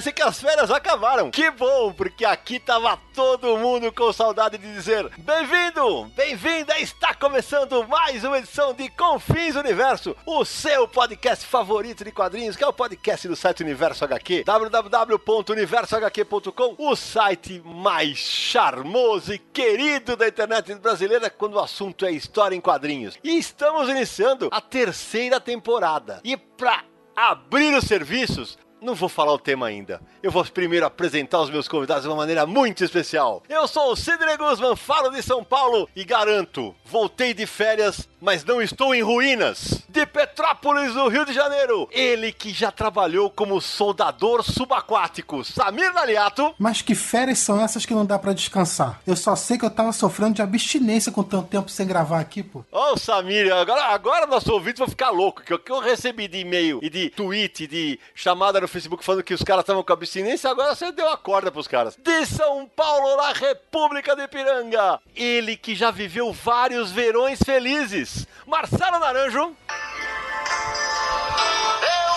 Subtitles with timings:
[0.00, 1.30] Parece que as férias acabaram.
[1.30, 7.86] Que bom, porque aqui tava todo mundo com saudade de dizer: Bem-vindo, bem-vinda, está começando
[7.86, 12.72] mais uma edição de Confins Universo, o seu podcast favorito de quadrinhos, que é o
[12.72, 21.28] podcast do site Universo HQ, www.universohq.com, o site mais charmoso e querido da internet brasileira
[21.28, 23.18] quando o assunto é história em quadrinhos.
[23.22, 26.22] E estamos iniciando a terceira temporada.
[26.24, 30.00] E pra abrir os serviços, não vou falar o tema ainda.
[30.22, 33.42] Eu vou primeiro apresentar os meus convidados de uma maneira muito especial.
[33.48, 38.44] Eu sou o Sidney Guzman, falo de São Paulo e garanto, voltei de férias, mas
[38.44, 39.82] não estou em ruínas.
[39.88, 46.54] De Petrópolis, no Rio de Janeiro, ele que já trabalhou como soldador subaquático, Samir Naliato.
[46.58, 49.00] Mas que férias são essas que não dá para descansar?
[49.06, 52.42] Eu só sei que eu tava sofrendo de abstinência com tanto tempo sem gravar aqui,
[52.42, 52.60] pô.
[52.70, 56.28] Ô, oh, Samir, agora, agora nosso ouvinte vai ficar louco, que o que eu recebi
[56.28, 59.92] de e-mail e de tweet, de chamada no Facebook falando que os caras estavam com
[59.92, 61.96] abstinência, agora você deu a corda pros caras.
[61.96, 68.09] De São Paulo, na República de Piranga, ele que já viveu vários verões felizes,
[68.46, 69.38] Marcelo Naranjo.
[69.38, 69.56] Eu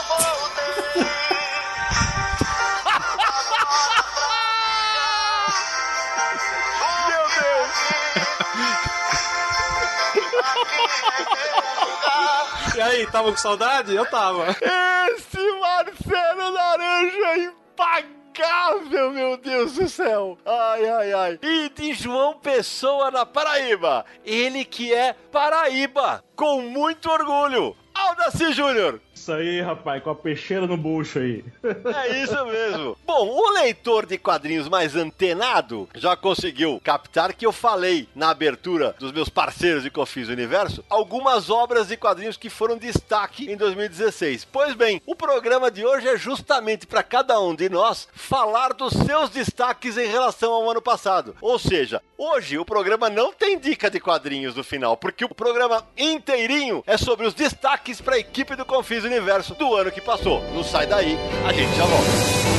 [0.08, 1.03] voltei.
[7.07, 7.72] Meu Deus!
[12.75, 13.94] E aí, tava com saudade?
[13.94, 14.47] Eu tava.
[14.50, 17.62] Esse Marcelo Laranja é
[18.33, 20.38] impagável, meu Deus do céu.
[20.45, 21.39] Ai, ai, ai.
[21.41, 24.05] E de João Pessoa na Paraíba.
[24.25, 27.75] Ele que é Paraíba, com muito orgulho.
[27.93, 28.99] Aldaci Júnior.
[29.23, 31.45] Isso aí, rapaz, com a peixeira no bucho aí.
[31.63, 32.97] É isso mesmo.
[33.06, 38.94] Bom, o leitor de quadrinhos mais antenado já conseguiu captar que eu falei na abertura
[39.00, 44.44] dos meus parceiros de Confis Universo algumas obras de quadrinhos que foram destaque em 2016.
[44.44, 48.91] Pois bem, o programa de hoje é justamente para cada um de nós falar dos
[48.91, 51.34] seus destaques em relação ao ano passado.
[51.40, 55.88] Ou seja, hoje o programa não tem dica de quadrinhos no final, porque o programa
[55.97, 60.01] inteirinho é sobre os destaques para a equipe do Confis Universo universo do ano que
[60.01, 60.44] passou.
[60.53, 62.53] Não sai daí, a gente já volta.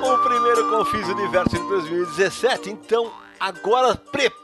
[0.00, 2.70] com o primeiro Confis Universo de 2017.
[2.70, 3.94] Então, Agora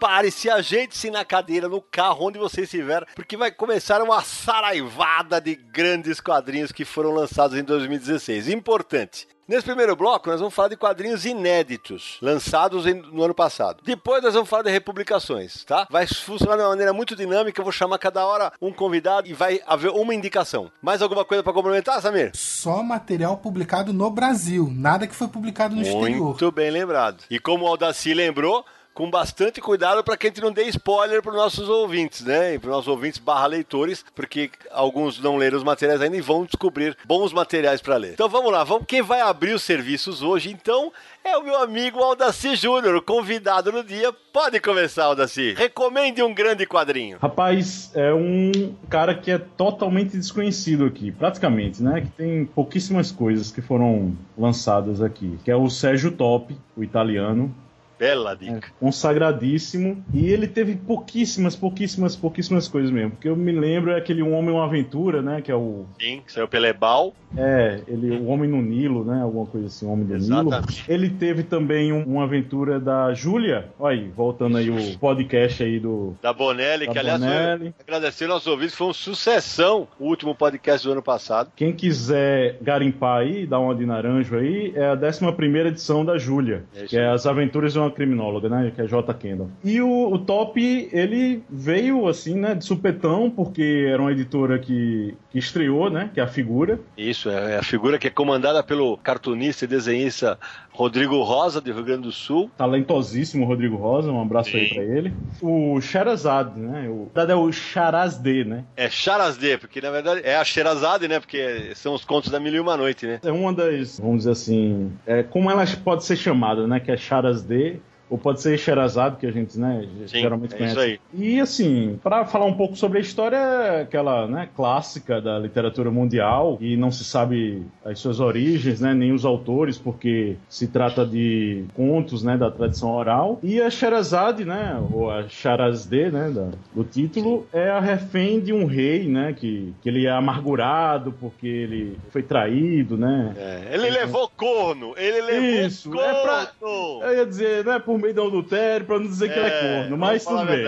[0.03, 5.55] prepare-se, ajeite-se na cadeira, no carro, onde você estiver, porque vai começar uma saraivada de
[5.55, 8.49] grandes quadrinhos que foram lançados em 2016.
[8.49, 9.29] Importante.
[9.47, 13.81] Nesse primeiro bloco, nós vamos falar de quadrinhos inéditos, lançados no ano passado.
[13.85, 15.87] Depois, nós vamos falar de republicações, tá?
[15.89, 17.61] Vai funcionar de uma maneira muito dinâmica.
[17.61, 20.71] Eu vou chamar cada hora um convidado e vai haver uma indicação.
[20.81, 22.33] Mais alguma coisa para complementar, Samir?
[22.35, 26.25] Só material publicado no Brasil, nada que foi publicado no muito exterior.
[26.25, 27.25] Muito bem lembrado.
[27.29, 28.65] E como o Aldaci lembrou,
[28.95, 32.59] com bastante cuidado para que a gente não dê spoiler para os nossos ouvintes, né?
[32.59, 36.45] Para os nossos ouvintes barra leitores, porque alguns não leram os materiais ainda e vão
[36.45, 38.13] descobrir bons materiais para ler.
[38.13, 40.93] Então vamos lá, vamos quem vai abrir os serviços hoje, então,
[41.25, 44.13] é o meu amigo Aldaci Júnior, convidado no dia.
[44.33, 45.55] Pode começar, Aldaci.
[45.55, 47.19] Recomende um grande quadrinho.
[47.21, 52.01] Rapaz, é um cara que é totalmente desconhecido aqui, praticamente, né?
[52.01, 57.55] Que tem pouquíssimas coisas que foram lançadas aqui, que é o Sérgio Top, o italiano.
[58.03, 58.67] Bela dica.
[58.67, 60.05] É, consagradíssimo.
[60.13, 63.13] E ele teve pouquíssimas, pouquíssimas, pouquíssimas coisas mesmo.
[63.13, 65.41] Porque eu me lembro é aquele Um Homem Uma Aventura, né?
[65.41, 65.87] Que é o.
[66.01, 67.15] Sim, que saiu pelo Ebal.
[67.37, 69.23] É, ele, o Homem no Nilo, né?
[69.23, 70.83] Alguma coisa assim, o Homem do Exatamente.
[70.83, 70.85] Nilo.
[70.89, 73.69] Ele teve também um, uma aventura da Júlia.
[73.79, 76.17] Olha aí, voltando aí o podcast aí do.
[76.21, 77.73] Da Bonelli, da que aliás, Bonelli.
[77.81, 81.53] agradecer nossos ouvintes, foi uma sucessão o último podcast do ano passado.
[81.55, 86.65] Quem quiser garimpar aí, dar uma de naranjo aí, é a 11 edição da Júlia,
[86.75, 88.73] é que é As Aventuras de uma criminóloga, né?
[88.75, 89.13] Que é J.
[89.15, 89.51] Kendall.
[89.65, 90.61] E o, o Top,
[90.93, 92.55] ele veio assim, né?
[92.55, 96.11] De supetão, porque era uma editora que, que estreou, né?
[96.13, 96.81] Que é a figura.
[96.97, 100.39] Isso, é a figura que é comandada pelo cartunista e desenhista
[100.73, 102.51] Rodrigo Rosa, do Rio Grande do Sul.
[102.57, 104.59] Talentosíssimo Rodrigo Rosa, um abraço Sim.
[104.59, 105.13] aí pra ele.
[105.41, 106.89] O Sherazade, né?
[106.89, 108.65] O, na verdade é o Charazde, né?
[108.77, 111.21] É Charazde, porque na verdade é a Sherazade, né?
[111.21, 113.21] Porque são os contos da Mil e Uma Noite, né?
[113.23, 116.81] É uma das, vamos dizer assim, é, como ela pode ser chamada, né?
[116.81, 117.81] Que é Charazde
[118.13, 120.75] ou pode ser Sherazade, que a gente né, Sim, geralmente é conhece.
[120.75, 121.01] Isso aí.
[121.15, 126.59] E assim, para falar um pouco sobre a história, aquela né, clássica da literatura mundial,
[126.61, 131.65] e não se sabe as suas origens, né, nem os autores, porque se trata de
[131.75, 133.41] contos né, da tradição oral.
[133.43, 138.53] E a Sherazade, né, ou a Sharazde, né, da, do título, é a refém de
[138.53, 143.35] um rei, né, que, que ele é amargurado porque ele foi traído, né.
[143.39, 146.07] É, ele levou corno, ele levou Isso, corno.
[146.07, 149.39] É pra, eu ia dizer, né, por meio do adultério, pra não dizer é, que
[149.39, 150.67] ele é corno, mas tudo bem.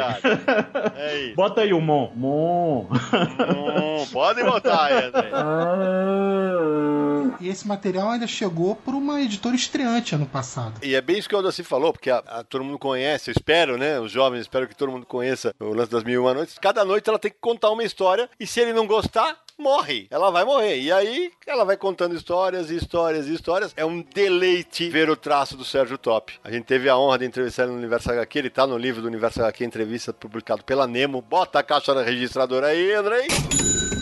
[0.97, 1.35] É isso.
[1.35, 2.11] Bota aí o Mon.
[2.15, 2.87] Mon.
[2.89, 4.07] Mon.
[4.13, 5.31] Pode botar aí, André.
[7.41, 10.75] E esse material ainda chegou por uma editora estreante ano passado.
[10.83, 13.33] E é bem isso que o Aldaci falou, porque a, a, todo mundo conhece, eu
[13.33, 13.99] espero, né?
[13.99, 16.57] Os jovens, espero que todo mundo conheça o lance das mil e uma noites.
[16.59, 20.07] Cada noite ela tem que contar uma história, e se ele não gostar, morre.
[20.11, 20.81] Ela vai morrer.
[20.81, 23.73] E aí ela vai contando histórias e histórias e histórias.
[23.77, 26.33] É um deleite ver o traço do Sérgio Top.
[26.43, 28.39] A gente teve a honra de entrevistar ele no Universo HQ.
[28.39, 31.23] Ele tá no livro do Universo HQ, entrevista publicado pela Nemo.
[31.23, 33.27] Bota a caixa registradora aí, Andrei.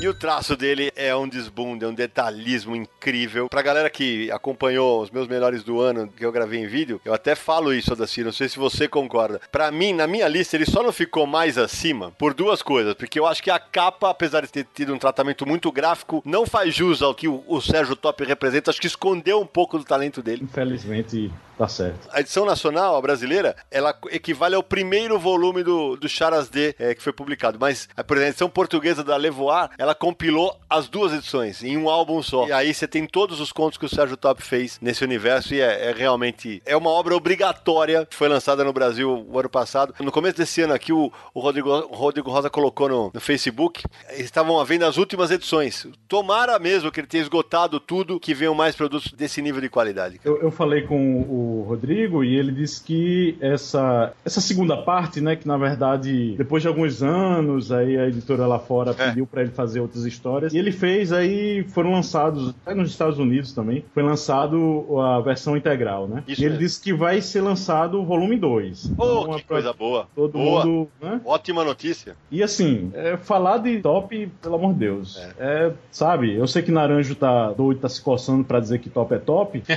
[0.02, 3.48] E o traço dele é um desbunde, é um detalhismo incrível.
[3.48, 7.14] Pra galera que acompanhou os meus melhores do ano que eu gravei em vídeo, eu
[7.14, 9.40] até falo isso, Adaci, não sei se você concorda.
[9.52, 12.94] Pra mim, na minha lista, ele só não ficou mais acima por duas coisas.
[12.94, 16.46] Porque eu acho que a capa, apesar de ter tido um tratamento muito gráfico, não
[16.46, 18.70] faz jus ao que o, o Sérgio Top representa.
[18.70, 20.44] Acho que escondeu um pouco do talento dele.
[20.44, 21.30] Infelizmente,
[21.62, 22.08] Tá certo.
[22.10, 26.92] A edição nacional, a brasileira, ela equivale ao primeiro volume do, do Charas D é,
[26.92, 27.56] que foi publicado.
[27.60, 31.88] Mas, por exemplo, a edição portuguesa da Levoar, ela compilou as duas edições em um
[31.88, 32.48] álbum só.
[32.48, 35.60] E aí você tem todos os contos que o Sérgio Top fez nesse universo e
[35.60, 36.60] é, é realmente...
[36.66, 39.94] É uma obra obrigatória que foi lançada no Brasil o ano passado.
[40.00, 43.84] No começo desse ano aqui, o, o, Rodrigo, o Rodrigo Rosa colocou no, no Facebook,
[44.16, 45.86] estavam à venda as últimas edições.
[46.08, 50.20] Tomara mesmo que ele tenha esgotado tudo, que venham mais produtos desse nível de qualidade.
[50.24, 55.36] Eu, eu falei com o Rodrigo e ele disse que essa, essa segunda parte, né,
[55.36, 59.08] que na verdade depois de alguns anos aí a editora lá fora é.
[59.08, 63.18] pediu para ele fazer outras histórias e ele fez aí foram lançados até nos Estados
[63.18, 66.24] Unidos também foi lançado a versão integral, né?
[66.26, 68.92] Isso e ele disse que vai ser lançado o volume 2.
[68.96, 70.08] Oh, então, que coisa boa.
[70.14, 70.64] Todo boa.
[70.64, 71.20] mundo, né?
[71.24, 72.16] Ótima notícia.
[72.30, 75.34] E assim, é, falar de top, pelo amor de Deus, é.
[75.38, 75.72] é.
[75.90, 76.34] sabe?
[76.34, 79.62] Eu sei que Naranjo tá doido, tá se coçando para dizer que top é top.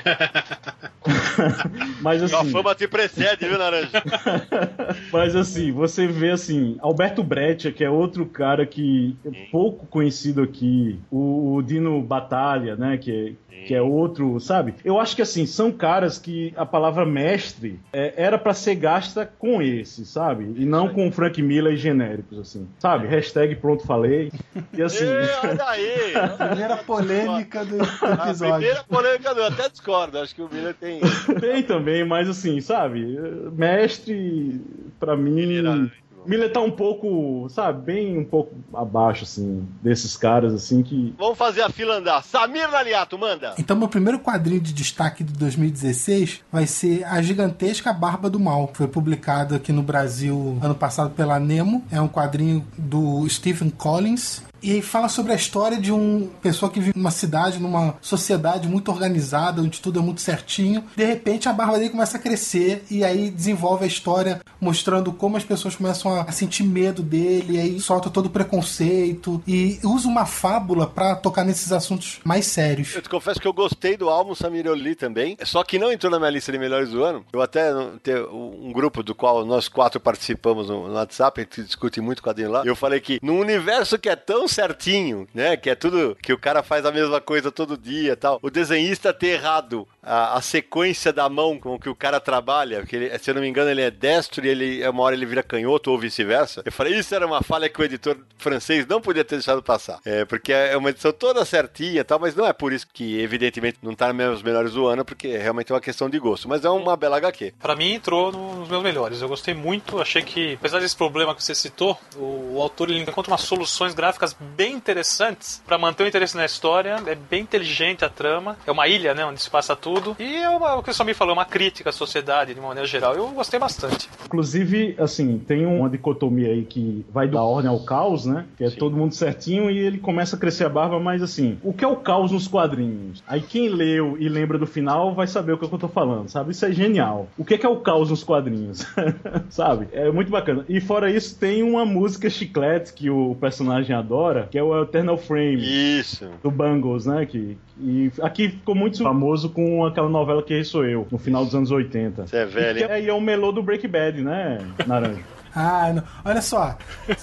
[2.01, 2.35] Mas assim.
[2.35, 4.03] A fama te precede, viu, Naranja?
[5.11, 10.41] Mas assim, você vê assim, Alberto Breccia, que é outro cara que é pouco conhecido
[10.41, 12.97] aqui, o, o Dino Batalha, né?
[12.97, 13.35] Que,
[13.65, 14.75] que é outro, sabe?
[14.83, 19.25] Eu acho que assim, são caras que a palavra mestre é, era para ser gasta
[19.25, 20.53] com esse, sabe?
[20.57, 22.67] E não com Frank Miller e genéricos, assim.
[22.79, 23.07] Sabe?
[23.07, 24.31] Hashtag pronto falei.
[24.73, 25.05] E assim.
[25.43, 26.13] Olha aí!
[26.47, 28.53] primeira polêmica do episódio.
[28.53, 29.39] A primeira polêmica do.
[29.39, 30.99] Eu até discordo, acho que o Miller tem.
[31.45, 33.18] Tem também, mas assim, sabe?
[33.53, 34.62] Mestre,
[35.00, 35.92] para mim.
[36.25, 41.13] Miller tá um pouco, sabe, bem um pouco abaixo, assim, desses caras, assim, que...
[41.19, 42.24] Vamos fazer a fila andar.
[42.24, 43.53] Samir Naliato, manda!
[43.60, 48.72] Então, meu primeiro quadrinho de destaque de 2016 vai ser A Gigantesca Barba do Mal.
[48.74, 51.86] Foi publicado aqui no Brasil ano passado pela Nemo.
[51.91, 56.79] É um quadrinho do Stephen Collins e fala sobre a história de uma pessoa que
[56.79, 60.84] vive numa cidade, numa sociedade muito organizada, onde tudo é muito certinho.
[60.95, 65.38] De repente a barba dele começa a crescer e aí desenvolve a história mostrando como
[65.38, 70.25] as pessoas começam a sentir medo dele, aí solta todo o preconceito e usa uma
[70.25, 72.95] fábula para tocar nesses assuntos mais sérios.
[72.95, 76.12] Eu te confesso que eu gostei do álbum Samir Oli também, só que não entrou
[76.12, 77.24] na minha lista de melhores do ano.
[77.31, 82.01] Eu até tenho um grupo do qual nós quatro participamos no WhatsApp, a gente discute
[82.01, 82.63] muito quadrinho lá.
[82.65, 85.57] Eu falei que no universo que é tão certinho, né?
[85.57, 88.39] Que é tudo que o cara faz a mesma coisa todo dia tal.
[88.41, 92.95] O desenhista ter errado a, a sequência da mão com que o cara trabalha, porque
[92.95, 95.43] ele, se eu não me engano, ele é destro e ele, uma hora ele vira
[95.43, 96.62] canhoto ou vice-versa.
[96.63, 100.00] Eu falei, isso era uma falha que o editor francês não podia ter deixado passar.
[100.05, 103.19] É, porque é uma edição toda certinha e tal, mas não é por isso que,
[103.19, 106.47] evidentemente, não tá nos melhores do ano, porque é realmente uma questão de gosto.
[106.47, 107.53] Mas é uma bela HQ.
[107.59, 109.21] Pra mim, entrou nos meus melhores.
[109.21, 113.01] Eu gostei muito, achei que, apesar desse problema que você citou, o, o autor ele
[113.01, 116.98] encontra umas soluções gráficas bem interessantes para manter o interesse na história.
[117.06, 118.58] É bem inteligente a trama.
[118.65, 120.15] É uma ilha, né, onde se passa tudo.
[120.20, 122.70] E é uma, o que o Samir falou, é uma crítica à sociedade de uma
[122.70, 123.15] maneira geral.
[123.15, 124.10] Eu gostei bastante.
[124.25, 128.46] Inclusive, assim, tem uma dicotomia aí que vai da ordem ao caos, né?
[128.58, 128.77] Que é Sim.
[128.77, 131.88] todo mundo certinho e ele começa a crescer a barba, mas assim, o que é
[131.88, 133.24] o caos nos quadrinhos?
[133.27, 135.88] Aí quem leu e lembra do final vai saber o que, é que eu tô
[135.88, 136.51] falando, sabe?
[136.51, 137.27] Isso é genial.
[137.38, 138.86] O que é, que é o caos nos quadrinhos?
[139.50, 139.88] sabe?
[139.92, 140.65] É muito bacana.
[140.68, 145.17] E fora isso, tem uma música chiclete que o personagem adora, que é o Eternal
[145.17, 145.62] Frame.
[146.00, 146.29] Isso.
[146.44, 147.25] Do Bangles, né?
[147.25, 151.55] Que, e aqui ficou muito famoso com aquela novela que sou eu, no final dos
[151.55, 152.27] anos 80.
[152.27, 152.79] Você é velho.
[152.79, 155.20] E, é, e é o melô do Break Bad, né, Naranja?
[155.55, 156.03] Ah, não.
[156.25, 156.77] olha só.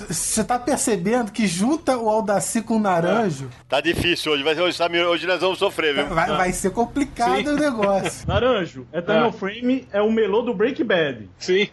[0.08, 3.50] Você tá percebendo que junta o Aldaci com o Naranjo.
[3.68, 4.42] Tá difícil hoje.
[4.42, 6.06] Vai, hoje, hoje nós vamos sofrer, viu?
[6.06, 7.48] Vai, vai ser complicado Sim.
[7.48, 8.26] o negócio.
[8.28, 9.32] Naranjo, Eternal é.
[9.32, 11.28] Frame é o melô do Break Bad.
[11.38, 11.68] Sim.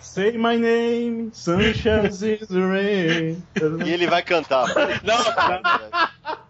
[0.00, 3.42] Say my name, sunshine is rain.
[3.86, 4.66] E ele vai cantar.
[5.02, 5.16] Não,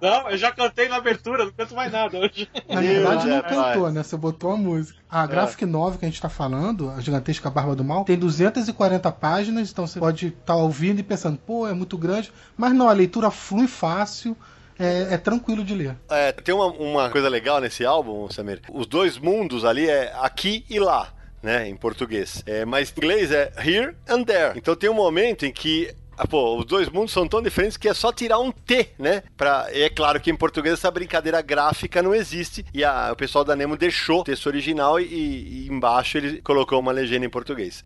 [0.01, 2.49] não, eu já cantei na abertura, não canto mais nada hoje.
[2.69, 4.03] Na verdade, não cantou, né?
[4.03, 4.99] Você botou a música.
[5.11, 5.27] A é.
[5.27, 9.71] Graphic Novel que a gente está falando, a Gigantesca Barba do Mal, tem 240 páginas,
[9.71, 12.93] então você pode estar tá ouvindo e pensando, pô, é muito grande, mas não, a
[12.93, 14.37] leitura flui fácil.
[14.79, 15.97] É, é, tranquilo de ler.
[16.07, 18.61] É, tem uma, uma coisa legal nesse álbum, Samir.
[18.71, 21.15] Os dois mundos ali é aqui e lá.
[21.43, 22.43] Né, em português.
[22.45, 24.53] É, mas em inglês é here and there.
[24.59, 27.89] Então tem um momento em que ah, pô, os dois mundos são tão diferentes que
[27.89, 29.23] é só tirar um T, né?
[29.37, 29.69] Pra...
[29.73, 32.65] E é claro que em português essa brincadeira gráfica não existe.
[32.73, 33.11] E a...
[33.13, 35.05] o pessoal da Nemo deixou o texto original e...
[35.05, 37.85] e embaixo ele colocou uma legenda em português.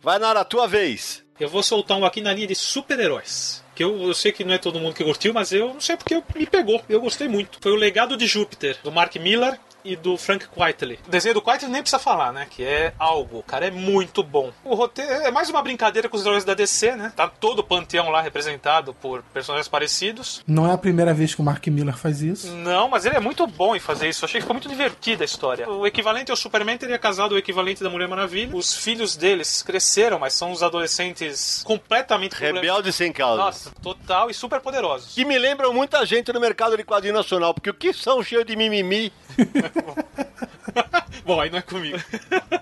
[0.00, 1.24] Vai, Nara, tua vez.
[1.40, 3.64] Eu vou soltar um aqui na linha de super-heróis.
[3.74, 5.96] Que eu, eu, sei que não é todo mundo que curtiu, mas eu não sei
[5.96, 6.80] porque me pegou.
[6.88, 7.58] Eu gostei muito.
[7.60, 10.98] Foi o Legado de Júpiter, do Mark Miller e do Frank Quitely.
[11.06, 12.46] O desenho do Quitely nem precisa falar, né?
[12.48, 13.38] Que é algo.
[13.38, 14.52] O cara é muito bom.
[14.64, 17.12] O roteiro é mais uma brincadeira com os heróis da DC, né?
[17.14, 20.42] Tá todo o panteão lá representado por personagens parecidos.
[20.46, 22.48] Não é a primeira vez que o Mark Miller faz isso.
[22.52, 24.24] Não, mas ele é muito bom em fazer isso.
[24.24, 25.68] Eu achei que ficou muito divertida a história.
[25.68, 28.56] O equivalente ao Superman teria casado o equivalente da Mulher Maravilha.
[28.56, 33.42] Os filhos deles cresceram, mas são os adolescentes completamente rebeldes sem causa.
[33.42, 35.14] Nossa, total e super poderosos.
[35.14, 38.44] Que me lembram muita gente no mercado de quadrinho nacional, porque o que são cheios
[38.44, 39.12] de mimimi
[41.24, 41.98] Bom, aí não é comigo.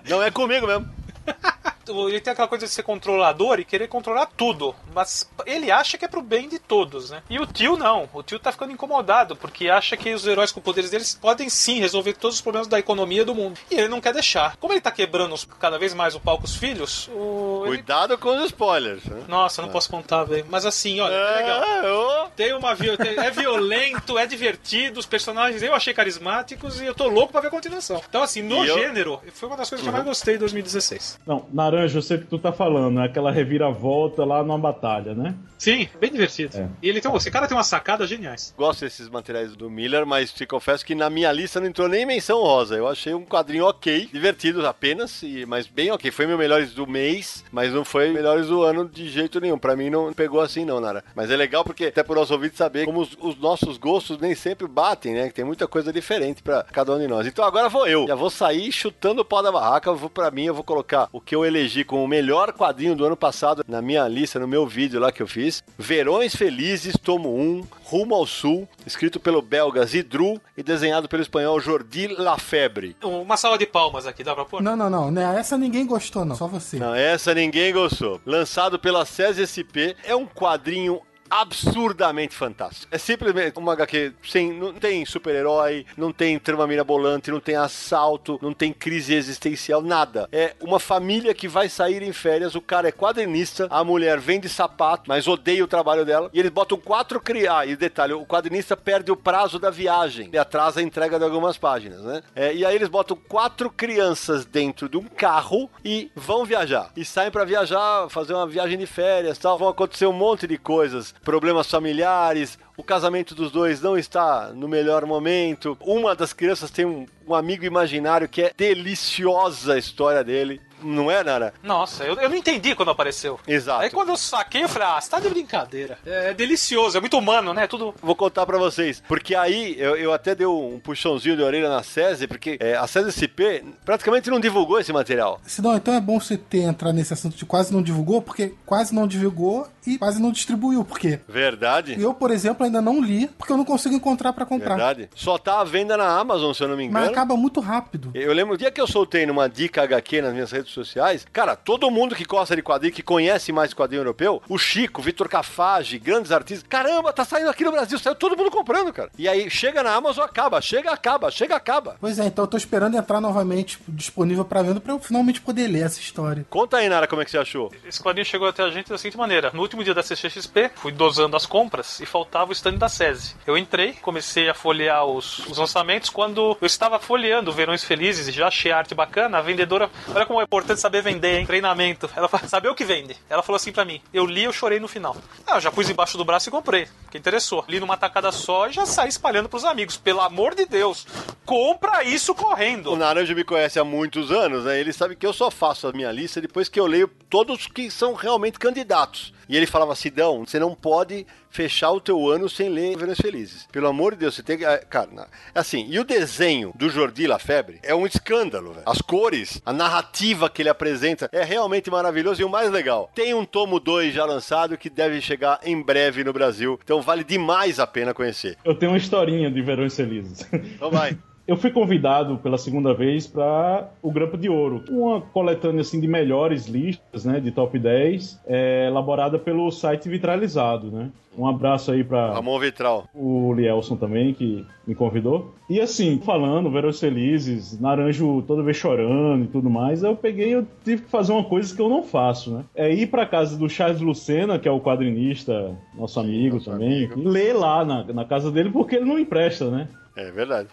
[0.07, 0.89] Não é comigo mesmo.
[2.09, 4.75] ele tem aquela coisa de ser controlador e querer controlar tudo.
[4.93, 7.23] Mas ele acha que é pro bem de todos, né?
[7.29, 8.09] E o tio não.
[8.13, 11.79] O tio tá ficando incomodado porque acha que os heróis com poderes deles podem sim
[11.79, 13.59] resolver todos os problemas da economia do mundo.
[13.69, 14.55] E ele não quer deixar.
[14.57, 17.63] Como ele tá quebrando cada vez mais o pau com os filhos, o...
[17.65, 18.21] Cuidado ele...
[18.21, 19.03] com os spoilers.
[19.05, 19.23] Né?
[19.27, 19.71] Nossa, não é.
[19.71, 20.45] posso contar, velho.
[20.49, 22.31] Mas assim, olha, é, legal.
[22.35, 27.31] Tem uma é violento, é divertido, os personagens eu achei carismáticos e eu tô louco
[27.31, 28.01] pra ver a continuação.
[28.07, 29.31] Então, assim, no e gênero, eu...
[29.31, 29.91] foi uma das coisas uhum.
[29.91, 31.19] que eu mais gostei em 2016.
[31.25, 34.82] Não, Naranja, eu sei que tu tá falando, é aquela reviravolta lá numa batalha,
[35.15, 35.35] né?
[35.57, 36.57] Sim, bem divertido.
[36.57, 36.67] É.
[36.81, 38.53] E ele tem, esse cara tem umas sacadas geniais.
[38.57, 42.05] Gosto desses materiais do Miller, mas te confesso que na minha lista não entrou nem
[42.05, 42.75] menção rosa.
[42.75, 46.11] Eu achei um quadrinho ok, divertido apenas, e, mas bem ok.
[46.11, 49.57] Foi meu melhores do mês, mas não foi melhores do ano de jeito nenhum.
[49.57, 51.03] Pra mim não pegou assim não, Nara.
[51.15, 54.35] Mas é legal porque até pro nosso ouvido saber como os, os nossos gostos nem
[54.35, 55.27] sempre batem, né?
[55.29, 57.25] Que tem muita coisa diferente para cada um de nós.
[57.25, 58.05] Então agora vou eu.
[58.05, 59.93] Já vou sair chutando o pau da barraca.
[59.93, 63.05] Vou para mim, eu vou colocar o que eu elegi como o melhor quadrinho do
[63.05, 65.63] ano passado na minha lista, no meu vídeo lá que eu fiz.
[65.77, 71.59] Verões Felizes, tomo 1, Rumo ao Sul, escrito pelo belga Zidru e desenhado pelo espanhol
[71.59, 72.97] Jordi Lafebre.
[73.03, 74.61] Uma sala de palmas aqui, dá pra pôr?
[74.61, 75.11] Não, não, não.
[75.11, 76.35] Né, essa ninguém gostou, não.
[76.35, 76.79] Só você.
[76.79, 78.19] Não, essa ninguém gostou.
[78.25, 81.01] Lançado pela SESI SP, é um quadrinho
[81.41, 82.87] absurdamente fantástico.
[82.93, 84.53] É simplesmente uma HQ sem.
[84.53, 90.27] Não tem super-herói, não tem trama mirabolante, não tem assalto, não tem crise existencial, nada.
[90.31, 94.47] É uma família que vai sair em férias, o cara é quadrinista, a mulher vende
[94.47, 97.53] sapato, mas odeia o trabalho dela, e eles botam quatro crianças.
[97.53, 101.25] Ah, e detalhe, o quadrinista perde o prazo da viagem e atrasa a entrega de
[101.25, 102.23] algumas páginas, né?
[102.35, 106.91] É, e aí eles botam quatro crianças dentro de um carro e vão viajar.
[106.95, 109.57] E saem para viajar, fazer uma viagem de férias tal.
[109.57, 114.67] Vão acontecer um monte de coisas problemas familiares, o casamento dos dois não está no
[114.67, 115.77] melhor momento.
[115.81, 121.09] Uma das crianças tem um, um amigo imaginário que é deliciosa a história dele não
[121.09, 121.53] é, Nara?
[121.63, 123.39] Nossa, eu, eu não entendi quando apareceu.
[123.47, 123.81] Exato.
[123.81, 125.97] Aí quando eu saquei, eu falei, ah, você tá de brincadeira.
[126.05, 127.67] É, é delicioso, é muito humano, né?
[127.67, 127.93] Tudo.
[128.01, 129.03] Vou contar pra vocês.
[129.07, 132.87] Porque aí eu, eu até dei um puxãozinho de orelha na SESI, porque é, a
[132.87, 135.39] SESI SP praticamente não divulgou esse material.
[135.45, 138.53] Se não, então é bom você ter entrar nesse assunto de quase não divulgou, porque
[138.65, 140.83] quase não divulgou e quase não distribuiu.
[140.83, 141.19] Por quê?
[141.27, 141.95] Verdade.
[141.99, 144.75] Eu, por exemplo, ainda não li, porque eu não consigo encontrar para comprar.
[144.75, 145.09] Verdade.
[145.15, 147.05] Só tá à venda na Amazon, se eu não me engano.
[147.05, 148.11] Mas acaba muito rápido.
[148.13, 151.25] Eu lembro o dia que eu soltei numa dica HQ nas minhas redes redes sociais,
[151.31, 155.29] cara, todo mundo que gosta de quadrinho, que conhece mais quadrinho europeu, o Chico, Vitor
[155.29, 159.09] Cafage, grandes artistas, caramba, tá saindo aqui no Brasil, saiu todo mundo comprando, cara.
[159.17, 161.97] E aí chega na Amazon, acaba, chega, acaba, chega, acaba.
[161.99, 165.67] Pois é, então eu tô esperando entrar novamente disponível pra venda pra eu finalmente poder
[165.67, 166.45] ler essa história.
[166.49, 167.71] Conta aí, Nara, como é que você achou?
[167.85, 169.51] Esse quadrinho chegou até a gente da seguinte maneira.
[169.53, 173.35] No último dia da CCXP, fui dosando as compras e faltava o stand da SESI.
[173.45, 176.09] Eu entrei, comecei a folhear os, os lançamentos.
[176.09, 180.25] Quando eu estava folheando Verões Felizes e já achei a arte bacana, a vendedora, olha
[180.25, 181.45] como é importante saber vender, hein?
[181.45, 182.09] Treinamento.
[182.15, 183.15] Ela fala, saber o que vende.
[183.29, 185.15] Ela falou assim pra mim, eu li, eu chorei no final.
[185.45, 187.63] Ah, eu já pus embaixo do braço e comprei, que interessou.
[187.67, 189.97] Li numa tacada só e já saí espalhando pros amigos.
[189.97, 191.05] Pelo amor de Deus,
[191.45, 192.93] compra isso correndo.
[192.93, 194.79] O Naranja me conhece há muitos anos, né?
[194.79, 197.91] Ele sabe que eu só faço a minha lista depois que eu leio todos que
[197.91, 199.32] são realmente candidatos.
[199.47, 203.67] E ele falava, Sidão, você não pode fechar o teu ano sem ler Verões Felizes.
[203.71, 204.65] Pelo amor de Deus, você tem que...
[204.65, 208.83] é, Cara, na- assim, e o desenho do Jordi Lafebre é um escândalo, velho.
[208.85, 213.33] As cores, a narrativa que ele apresenta é realmente maravilhoso e o mais legal, tem
[213.33, 217.79] um tomo 2 já lançado que deve chegar em breve no Brasil, então vale demais
[217.79, 218.57] a pena conhecer.
[218.65, 220.47] Eu tenho uma historinha de Verões Felizes.
[220.53, 221.17] Então vai.
[221.45, 226.07] Eu fui convidado pela segunda vez para o Grampo de Ouro, uma coletânea assim de
[226.07, 231.09] melhores listas, né, de top 10, é, elaborada pelo site Vitralizado, né?
[231.37, 233.09] Um abraço aí para Ramon Vitral.
[233.13, 235.53] o Lielson também, que me convidou.
[235.69, 240.53] E assim, falando, Verões Felizes, Naranjo toda vez chorando e tudo mais, eu peguei e
[240.53, 242.63] eu tive que fazer uma coisa que eu não faço, né?
[242.75, 247.05] É ir pra casa do Charles Lucena, que é o quadrinista, nosso amigo nosso também,
[247.05, 247.27] amigo.
[247.27, 249.87] ler lá na, na casa dele, porque ele não empresta, né?
[250.15, 250.69] É verdade.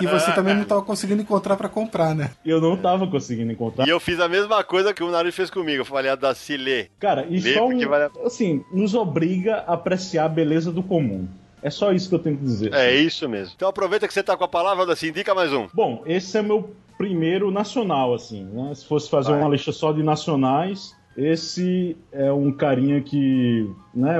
[0.00, 2.30] E você também não tava conseguindo encontrar pra comprar, né?
[2.44, 3.86] Eu não tava conseguindo encontrar.
[3.86, 5.80] E eu fiz a mesma coisa que o Naruto fez comigo.
[5.80, 6.90] Eu falei a da Cile.
[6.98, 11.26] Cara, e Lê, só um, vale assim, nos obriga a apreciar a beleza do comum.
[11.62, 12.74] É só isso que eu tenho que dizer.
[12.74, 13.54] É isso mesmo.
[13.56, 15.66] Então aproveita que você tá com a palavra, assim, indica mais um.
[15.72, 18.74] Bom, esse é meu primeiro nacional, assim, né?
[18.74, 19.40] Se fosse fazer Vai.
[19.40, 24.16] uma lista só de nacionais, esse é um carinha que, né,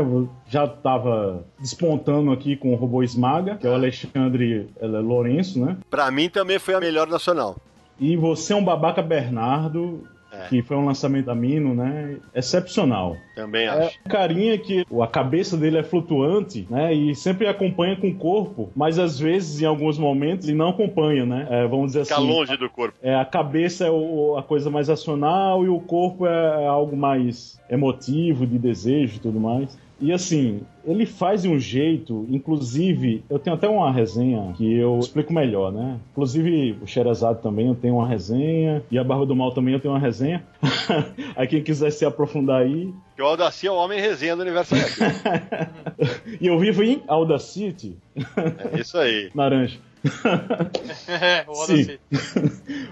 [0.49, 5.77] já tava despontando aqui com o Robô Esmaga, que é o Alexandre eh, Lourenço, né?
[5.91, 7.57] Pra mim também foi a melhor nacional.
[7.99, 10.03] E Você é um Babaca Bernardo,
[10.35, 10.49] É.
[10.49, 12.17] que foi um lançamento da Mino, né?
[12.35, 13.17] Excepcional.
[13.35, 13.99] Também É acho.
[14.05, 16.93] um carinha que a cabeça dele é flutuante, né?
[16.95, 21.25] E sempre acompanha com o corpo, mas às vezes, em alguns momentos, ele não acompanha,
[21.27, 21.47] né?
[21.51, 22.27] É, vamos dizer Fica assim.
[22.29, 22.97] longe do corpo.
[23.03, 27.61] É, a cabeça é o- a coisa mais racional e o corpo é algo mais
[27.69, 29.77] emotivo, de desejo e tudo mais.
[30.05, 34.99] E assim, ele faz de um jeito, inclusive, eu tenho até uma resenha que eu
[34.99, 35.99] explico melhor, né?
[36.13, 39.81] Inclusive, o Xerazade também eu tenho uma resenha, e a Barba do Mal também eu
[39.81, 40.45] tenho uma resenha.
[41.35, 42.93] aí quem quiser se aprofundar aí.
[43.17, 44.75] Que o Aldaci é o homem resenha do universo.
[46.39, 47.97] E eu vivo em Audacity,
[48.75, 49.31] É isso aí.
[49.35, 49.79] Naranja.
[51.09, 51.99] É, o Sim.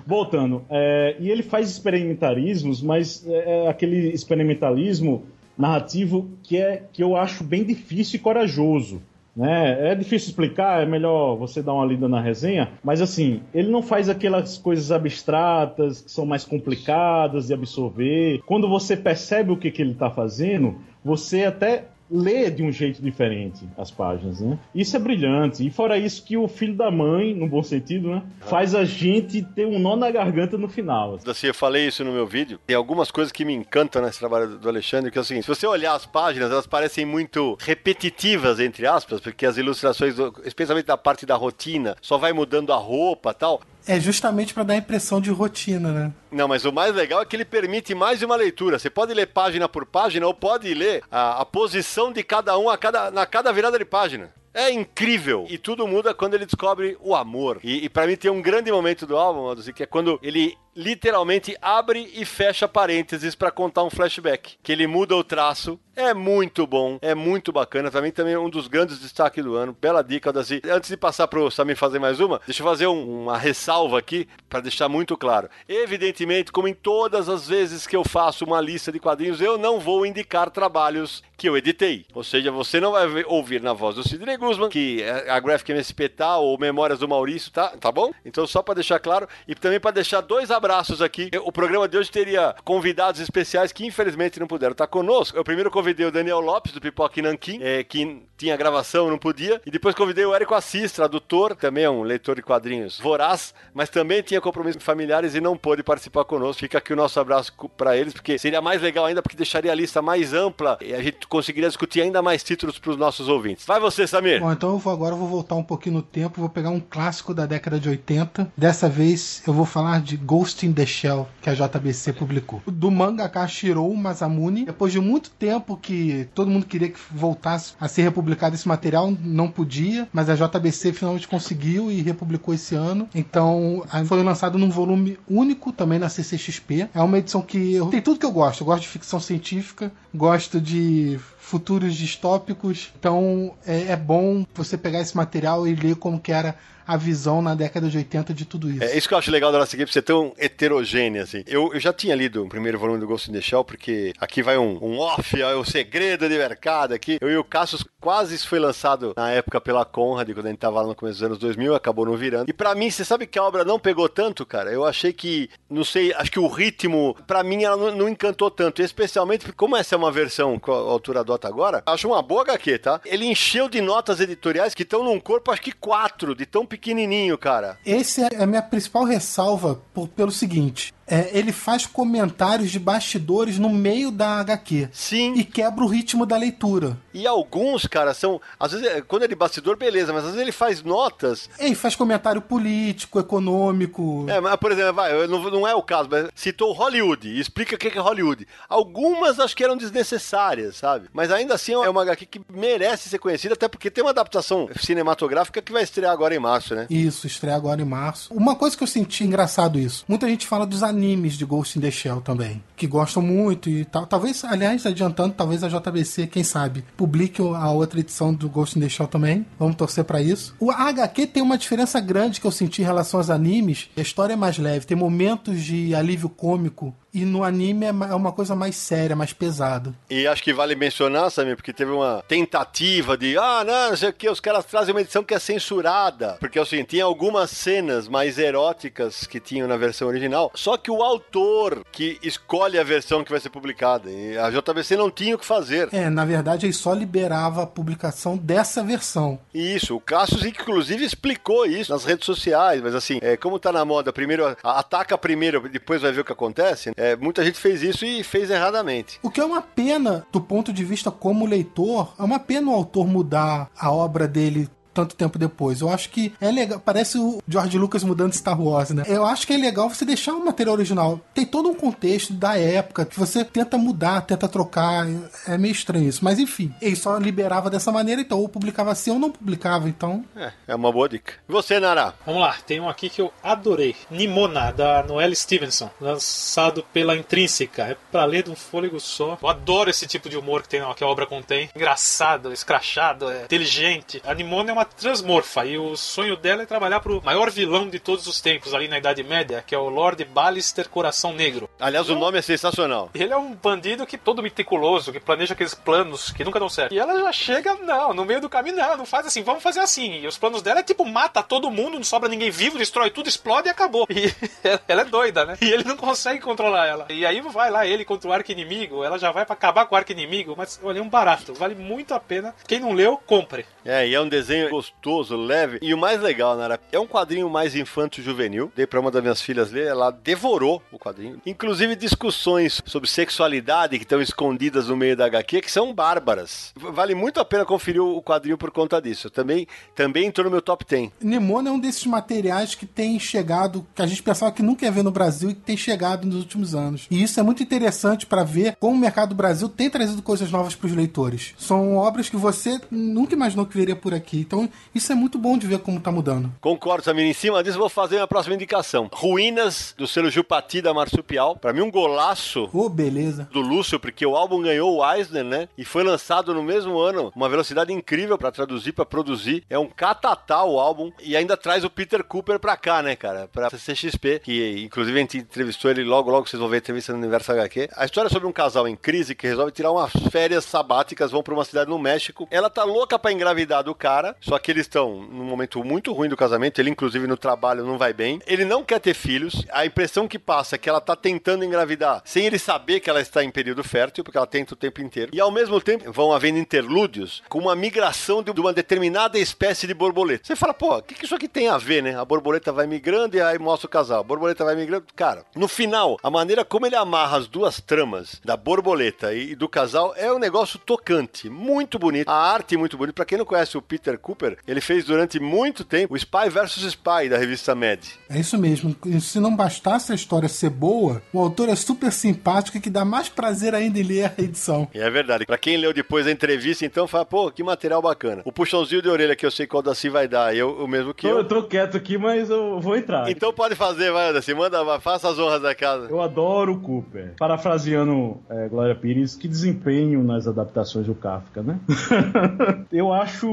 [0.07, 7.03] Voltando, é, e ele faz experimentarismos, mas é, é aquele experimentalismo narrativo que é que
[7.03, 9.03] eu acho bem difícil e corajoso.
[9.35, 9.93] Né?
[9.93, 13.83] É difícil explicar, é melhor você dar uma lida na resenha, mas assim, ele não
[13.83, 18.43] faz aquelas coisas abstratas que são mais complicadas de absorver.
[18.45, 23.03] Quando você percebe o que, que ele está fazendo, você até lê de um jeito
[23.03, 24.59] diferente as páginas, né?
[24.75, 25.67] Isso é brilhante.
[25.67, 28.23] E fora isso que o filho da mãe, no bom sentido, né?
[28.41, 31.19] Faz a gente ter um nó na garganta no final.
[31.27, 32.59] Assim, eu falei isso no meu vídeo.
[32.67, 35.49] Tem algumas coisas que me encantam nesse trabalho do Alexandre, que é o seguinte: se
[35.49, 40.99] você olhar as páginas, elas parecem muito repetitivas, entre aspas, porque as ilustrações, especialmente da
[40.99, 43.61] parte da rotina, só vai mudando a roupa e tal.
[43.87, 46.13] É justamente pra dar a impressão de rotina, né?
[46.31, 48.79] Não, mas o mais legal é que ele permite mais de uma leitura.
[48.79, 52.71] Você pode ler página por página ou pode ler a, a posição de cada um
[52.71, 54.33] a cada, na cada virada de página.
[54.55, 55.47] É incrível.
[55.49, 57.59] E tudo muda quando ele descobre o amor.
[57.63, 60.57] E, e para mim tem um grande momento do álbum, Aldo, que é quando ele
[60.75, 64.57] literalmente abre e fecha parênteses para contar um flashback.
[64.63, 65.79] Que ele muda o traço.
[65.95, 67.91] É muito bom, é muito bacana.
[67.91, 69.77] Pra mim também é um dos grandes destaques do ano.
[69.79, 70.63] Bela dica, Aldaci.
[70.65, 74.27] Antes de passar pro Samir fazer mais uma, deixa eu fazer um- uma ressalva aqui
[74.49, 75.51] para deixar muito claro.
[75.69, 79.79] Evidentemente, como em todas as vezes que eu faço uma lista de quadrinhos, eu não
[79.79, 82.07] vou indicar trabalhos que eu editei.
[82.15, 85.71] Ou seja, você não vai ouvir na voz do Sidney Guzman, que é a Graphic
[85.71, 87.69] MSP tá, ou Memórias do Maurício, tá?
[87.69, 88.13] Tá bom?
[88.25, 91.31] Então, só para deixar claro, e também para deixar dois abraços aqui.
[91.45, 95.37] O programa de hoje teria convidados especiais que infelizmente não puderam estar conosco.
[95.37, 99.19] Eu primeiro convidei o Daniel Lopes, do Pipoca e Nanquim, é, que tinha gravação, não
[99.19, 99.61] podia.
[99.65, 103.89] E depois convidei o Érico Assis, tradutor, também é um leitor de quadrinhos voraz, mas
[103.89, 106.61] também tinha compromissos familiares e não pôde participar conosco.
[106.61, 109.75] Fica aqui o nosso abraço para eles, porque seria mais legal ainda, porque deixaria a
[109.75, 113.65] lista mais ampla e a gente conseguiria discutir ainda mais títulos para os nossos ouvintes.
[113.65, 114.32] Vai você, Samir.
[114.41, 116.81] Bom, então eu vou agora eu vou voltar um pouquinho no tempo, vou pegar um
[116.81, 118.53] clássico da década de 80.
[118.57, 122.63] Dessa vez eu vou falar de Ghost in the Shell, que a JBC publicou.
[122.67, 127.89] Do mangaka Shirou Masamune, depois de muito tempo que todo mundo queria que voltasse a
[127.89, 133.09] ser republicado esse material, não podia, mas a JBC finalmente conseguiu e republicou esse ano.
[133.15, 136.89] Então, foi lançado num volume único também na CCXP.
[136.95, 137.87] É uma edição que eu...
[137.87, 138.63] tem tudo que eu gosto.
[138.63, 141.19] Eu gosto de ficção científica, gosto de
[141.53, 142.91] futuros distópicos.
[142.99, 147.43] Então é, é, bom você pegar esse material e ler como que era a visão
[147.43, 148.83] na década de 80 de tudo isso.
[148.83, 151.43] É isso que eu acho legal da nossa equipe ser tão heterogênea, assim.
[151.47, 154.43] Eu, eu já tinha lido o primeiro volume do Ghost in the Shell, porque aqui
[154.43, 157.19] vai um, um off, é o segredo de mercado aqui.
[157.21, 160.59] Eu e o Cassius quase isso foi lançado na época pela Conrad, quando a gente
[160.59, 162.49] tava lá no começo dos anos 2000, acabou não virando.
[162.49, 164.73] E para mim, você sabe que a obra não pegou tanto, cara?
[164.73, 168.51] Eu achei que, não sei, acho que o ritmo, para mim, ela não, não, encantou
[168.51, 168.83] tanto.
[168.83, 172.43] Especialmente porque, como essa é uma versão com a altura dota agora, acho uma boa
[172.43, 173.01] HQ, tá?
[173.05, 177.39] Ele encheu de notas editoriais que estão num corpo, acho que quatro, de tão pequenininho,
[177.39, 177.79] cara.
[177.87, 183.59] Esse é a minha principal ressalva por, pelo seguinte é, ele faz comentários de bastidores
[183.59, 184.89] no meio da HQ.
[184.93, 185.35] Sim.
[185.35, 186.97] E quebra o ritmo da leitura.
[187.13, 188.41] E alguns, cara, são.
[188.59, 191.51] Às vezes, é, quando é de bastidor, beleza, mas às vezes ele faz notas.
[191.59, 194.25] Ele faz comentário político, econômico.
[194.27, 197.77] É, mas, por exemplo, vai, não, não é o caso, mas citou Hollywood e explica
[197.77, 198.49] o que é Hollywood.
[198.67, 201.11] Algumas acho que eram desnecessárias, sabe?
[201.13, 204.67] Mas ainda assim é uma HQ que merece ser conhecida, até porque tem uma adaptação
[204.81, 206.87] cinematográfica que vai estrear agora em março, né?
[206.89, 208.33] Isso, estreia agora em março.
[208.33, 210.07] Uma coisa que eu senti engraçado isso.
[210.09, 213.69] Muita gente fala dos animes animes de Ghost in the Shell também, que gostam muito
[213.69, 214.07] e tal.
[214.07, 218.83] Talvez, aliás, adiantando, talvez a JBC, quem sabe, publique a outra edição do Ghost in
[218.83, 219.45] the Shell também.
[219.59, 220.55] Vamos torcer para isso.
[220.61, 223.91] O HQ tem uma diferença grande que eu senti em relação aos animes.
[223.97, 228.15] A história é mais leve, tem momentos de alívio cômico e no anime é, é
[228.15, 229.93] uma coisa mais séria, mais pesada.
[230.09, 234.09] E acho que vale mencionar, Samir, porque teve uma tentativa de, ah, não, não sei
[234.09, 236.37] o que, os caras trazem uma edição que é censurada.
[236.41, 241.03] Porque assim, tinha algumas cenas mais eróticas que tinham na versão original, só que o
[241.03, 244.11] autor que escolhe a versão que vai ser publicada.
[244.11, 245.89] E a JBC não tinha o que fazer.
[245.93, 249.39] É, na verdade, ele só liberava a publicação dessa versão.
[249.53, 253.85] Isso, o Cassius, inclusive, explicou isso nas redes sociais, mas assim, é, como tá na
[253.85, 256.93] moda, primeiro ataca primeiro, depois vai ver o que acontece.
[257.03, 259.19] É, muita gente fez isso e fez erradamente.
[259.25, 262.75] O que é uma pena do ponto de vista como leitor, é uma pena o
[262.75, 265.81] autor mudar a obra dele tanto tempo depois.
[265.81, 266.81] Eu acho que é legal.
[266.81, 269.05] Parece o George Lucas mudando Star Wars, né?
[269.07, 271.21] Eu acho que é legal você deixar o material original.
[271.35, 275.07] Tem todo um contexto da época que você tenta mudar, tenta trocar.
[275.47, 276.25] É meio estranho isso.
[276.25, 280.25] Mas enfim, ele só liberava dessa maneira, então ou publicava assim ou não publicava, então.
[280.37, 281.35] É, é uma boa dica.
[281.49, 282.15] E você, Nara?
[282.27, 283.95] Vamos lá, tem um aqui que eu adorei.
[284.11, 287.85] Nimona, da Noelle Stevenson, lançado pela Intrínseca.
[287.85, 289.39] É pra ler de um fôlego só.
[289.41, 291.69] Eu adoro esse tipo de humor que, tem, que a obra contém.
[291.75, 294.23] Engraçado, escrachado, é inteligente.
[294.25, 297.89] A Nimona é uma uma transmorfa e o sonho dela é trabalhar pro maior vilão
[297.89, 301.71] de todos os tempos ali na Idade Média, que é o Lord Ballister Coração Negro.
[301.79, 303.11] Aliás, o nome é sensacional.
[303.15, 306.93] Ele é um bandido que todo meticuloso, que planeja aqueles planos que nunca dão certo.
[306.93, 309.81] E ela já chega, não, no meio do caminho, não, não faz assim, vamos fazer
[309.81, 310.21] assim.
[310.21, 313.29] E os planos dela é tipo, mata todo mundo, não sobra ninguém vivo, destrói tudo,
[313.29, 314.07] explode e acabou.
[314.11, 314.33] E
[314.89, 315.57] ela é doida, né?
[315.61, 317.07] E ele não consegue controlar ela.
[317.09, 319.95] E aí vai lá ele contra o arco inimigo, ela já vai para acabar com
[319.95, 322.55] o arco inimigo, mas olha, é um barato, vale muito a pena.
[322.67, 323.65] Quem não leu, compre.
[323.85, 325.79] É, e é um desenho gostoso, leve.
[325.83, 328.73] E o mais legal, Nara, é um quadrinho mais infanto-juvenil.
[328.75, 331.41] Dei pra uma das minhas filhas ler, ela devorou o quadrinho.
[331.45, 336.73] Inclusive discussões sobre sexualidade que estão escondidas no meio da HQ, que são bárbaras.
[336.75, 339.29] Vale muito a pena conferir o quadrinho por conta disso.
[339.29, 341.11] Também, também entrou no meu top 10.
[341.21, 344.91] Nimona é um desses materiais que tem chegado, que a gente pensava que nunca ia
[344.91, 347.07] ver no Brasil e que tem chegado nos últimos anos.
[347.11, 350.51] E isso é muito interessante para ver como o mercado do Brasil tem trazido coisas
[350.51, 351.55] novas para os leitores.
[351.59, 354.39] São obras que você nunca imaginou que veria por aqui.
[354.41, 354.62] Então,
[354.95, 356.53] isso é muito bom de ver como tá mudando.
[356.61, 357.25] Concordo, Samir.
[357.25, 359.09] Em cima disso, vou fazer a próxima indicação.
[359.13, 361.57] Ruínas, do selo Jupati da Marsupial.
[361.57, 362.69] Pra mim, um golaço.
[362.73, 363.49] Oh, beleza.
[363.53, 365.69] Do Lúcio, porque o álbum ganhou o Eisner, né?
[365.77, 367.33] E foi lançado no mesmo ano.
[367.35, 369.65] Uma velocidade incrível para traduzir, para produzir.
[369.69, 371.13] É um catatal o álbum.
[371.23, 373.49] E ainda traz o Peter Cooper pra cá, né, cara?
[373.49, 374.41] Pra CXP.
[374.41, 377.53] Que, inclusive, a gente entrevistou ele logo, logo vocês vão ver a entrevista no Universo
[377.53, 377.89] HQ.
[377.97, 381.43] A história é sobre um casal em crise que resolve tirar umas férias sabáticas, vão
[381.43, 382.47] pra uma cidade no México.
[382.51, 386.29] Ela tá louca pra engravidar do cara, só que eles estão num momento muito ruim
[386.29, 386.79] do casamento.
[386.79, 388.39] Ele, inclusive, no trabalho não vai bem.
[388.47, 389.65] Ele não quer ter filhos.
[389.71, 393.23] A impressão que passa é que ela tá tentando engravidar sem ele saber que ela
[393.23, 395.31] está em período fértil, porque ela tenta o tempo inteiro.
[395.33, 399.95] E ao mesmo tempo vão havendo interlúdios com uma migração de uma determinada espécie de
[399.95, 400.45] borboleta.
[400.45, 402.15] Você fala, pô, o que, que isso aqui tem a ver, né?
[402.15, 404.21] A borboleta vai migrando e aí mostra o casal.
[404.21, 405.07] A borboleta vai migrando.
[405.17, 409.67] Cara, no final, a maneira como ele amarra as duas tramas da borboleta e do
[409.67, 412.29] casal é um negócio tocante, muito bonito.
[412.29, 413.15] A arte é muito bonita.
[413.15, 416.77] Pra quem não conhece o Peter Cooper, ele fez durante muito tempo o Spy vs
[416.83, 418.01] Spy da revista Mad.
[418.29, 418.95] É isso mesmo.
[419.21, 423.05] Se não bastasse a história ser boa, o autor é super simpático e que dá
[423.05, 424.89] mais prazer ainda em ler a edição.
[424.95, 425.47] E é verdade.
[425.47, 428.43] Pra quem leu depois da entrevista, então fala, pô, que material bacana.
[428.45, 431.13] O puxãozinho de orelha que eu sei que o Daci vai dar, eu o mesmo
[431.15, 431.39] que Tô- eu.
[431.39, 433.31] eu tô quieto aqui, mas eu vou entrar.
[433.31, 434.55] Então pode fazer, vai, Daci.
[434.55, 436.07] Manda, vai, faça as honras da casa.
[436.09, 437.35] Eu adoro o Cooper.
[437.39, 441.79] Parafraseando é, Glória Pires, que desempenho nas adaptações do Kafka, né?
[442.93, 443.47] eu acho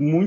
[0.00, 0.23] muito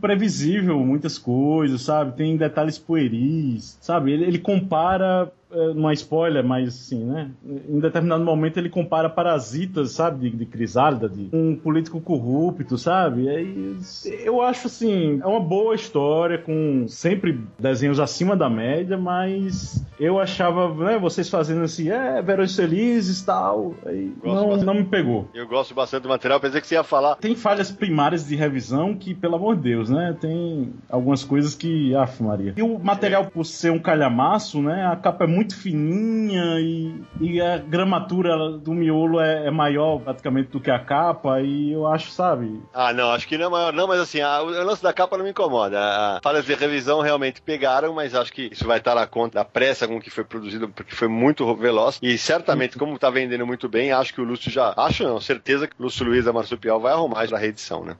[0.00, 2.16] previsível muitas coisas, sabe?
[2.16, 4.12] Tem detalhes pueris, sabe?
[4.12, 5.32] Ele, ele compara.
[5.52, 7.30] É, Não é spoiler, mas assim, né?
[7.68, 10.30] Em determinado momento ele compara parasitas, sabe?
[10.30, 13.28] De, de Crisálida, de um político corrupto, sabe?
[13.28, 13.76] Aí,
[14.24, 20.18] eu acho assim, é uma boa história, com sempre desenhos acima da média, mas eu
[20.18, 24.64] achava, né, vocês fazendo assim, é, Verões Felizes e tal, aí não, bastante.
[24.64, 25.28] não me pegou.
[25.34, 27.16] Eu gosto bastante do material, pensei que você ia falar.
[27.16, 30.16] Tem falhas primárias de revisão que, pelo amor de Deus, né?
[30.20, 31.94] Tem algumas coisas que.
[31.94, 32.54] Aff, Maria.
[32.56, 34.86] E o material, por ser um calhamaço, né?
[34.86, 40.50] A capa é muito fininha e, e a gramatura do miolo é, é maior praticamente
[40.50, 41.40] do que a capa.
[41.40, 42.60] E eu acho, sabe?
[42.74, 45.16] Ah, não, acho que não é maior, não, mas assim, a- o lance da capa
[45.16, 45.78] não me incomoda.
[45.80, 49.86] A de revisão realmente pegaram, mas acho que isso vai estar na conta da pressa
[49.86, 51.98] com que foi produzido, porque foi muito veloz.
[52.02, 54.72] E certamente, como tá vendendo muito bem, acho que o Lúcio já.
[54.76, 57.96] Acho não, certeza que o Lúcio Luiz da Marsupial vai arrumar isso pra reedição, né?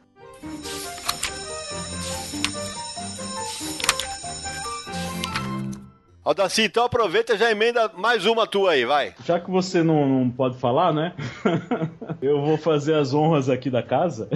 [6.30, 9.12] Aldaci, então aproveita e já emenda mais uma tua aí, vai.
[9.24, 11.12] Já que você não, não pode falar, né?
[12.22, 14.28] eu vou fazer as honras aqui da casa.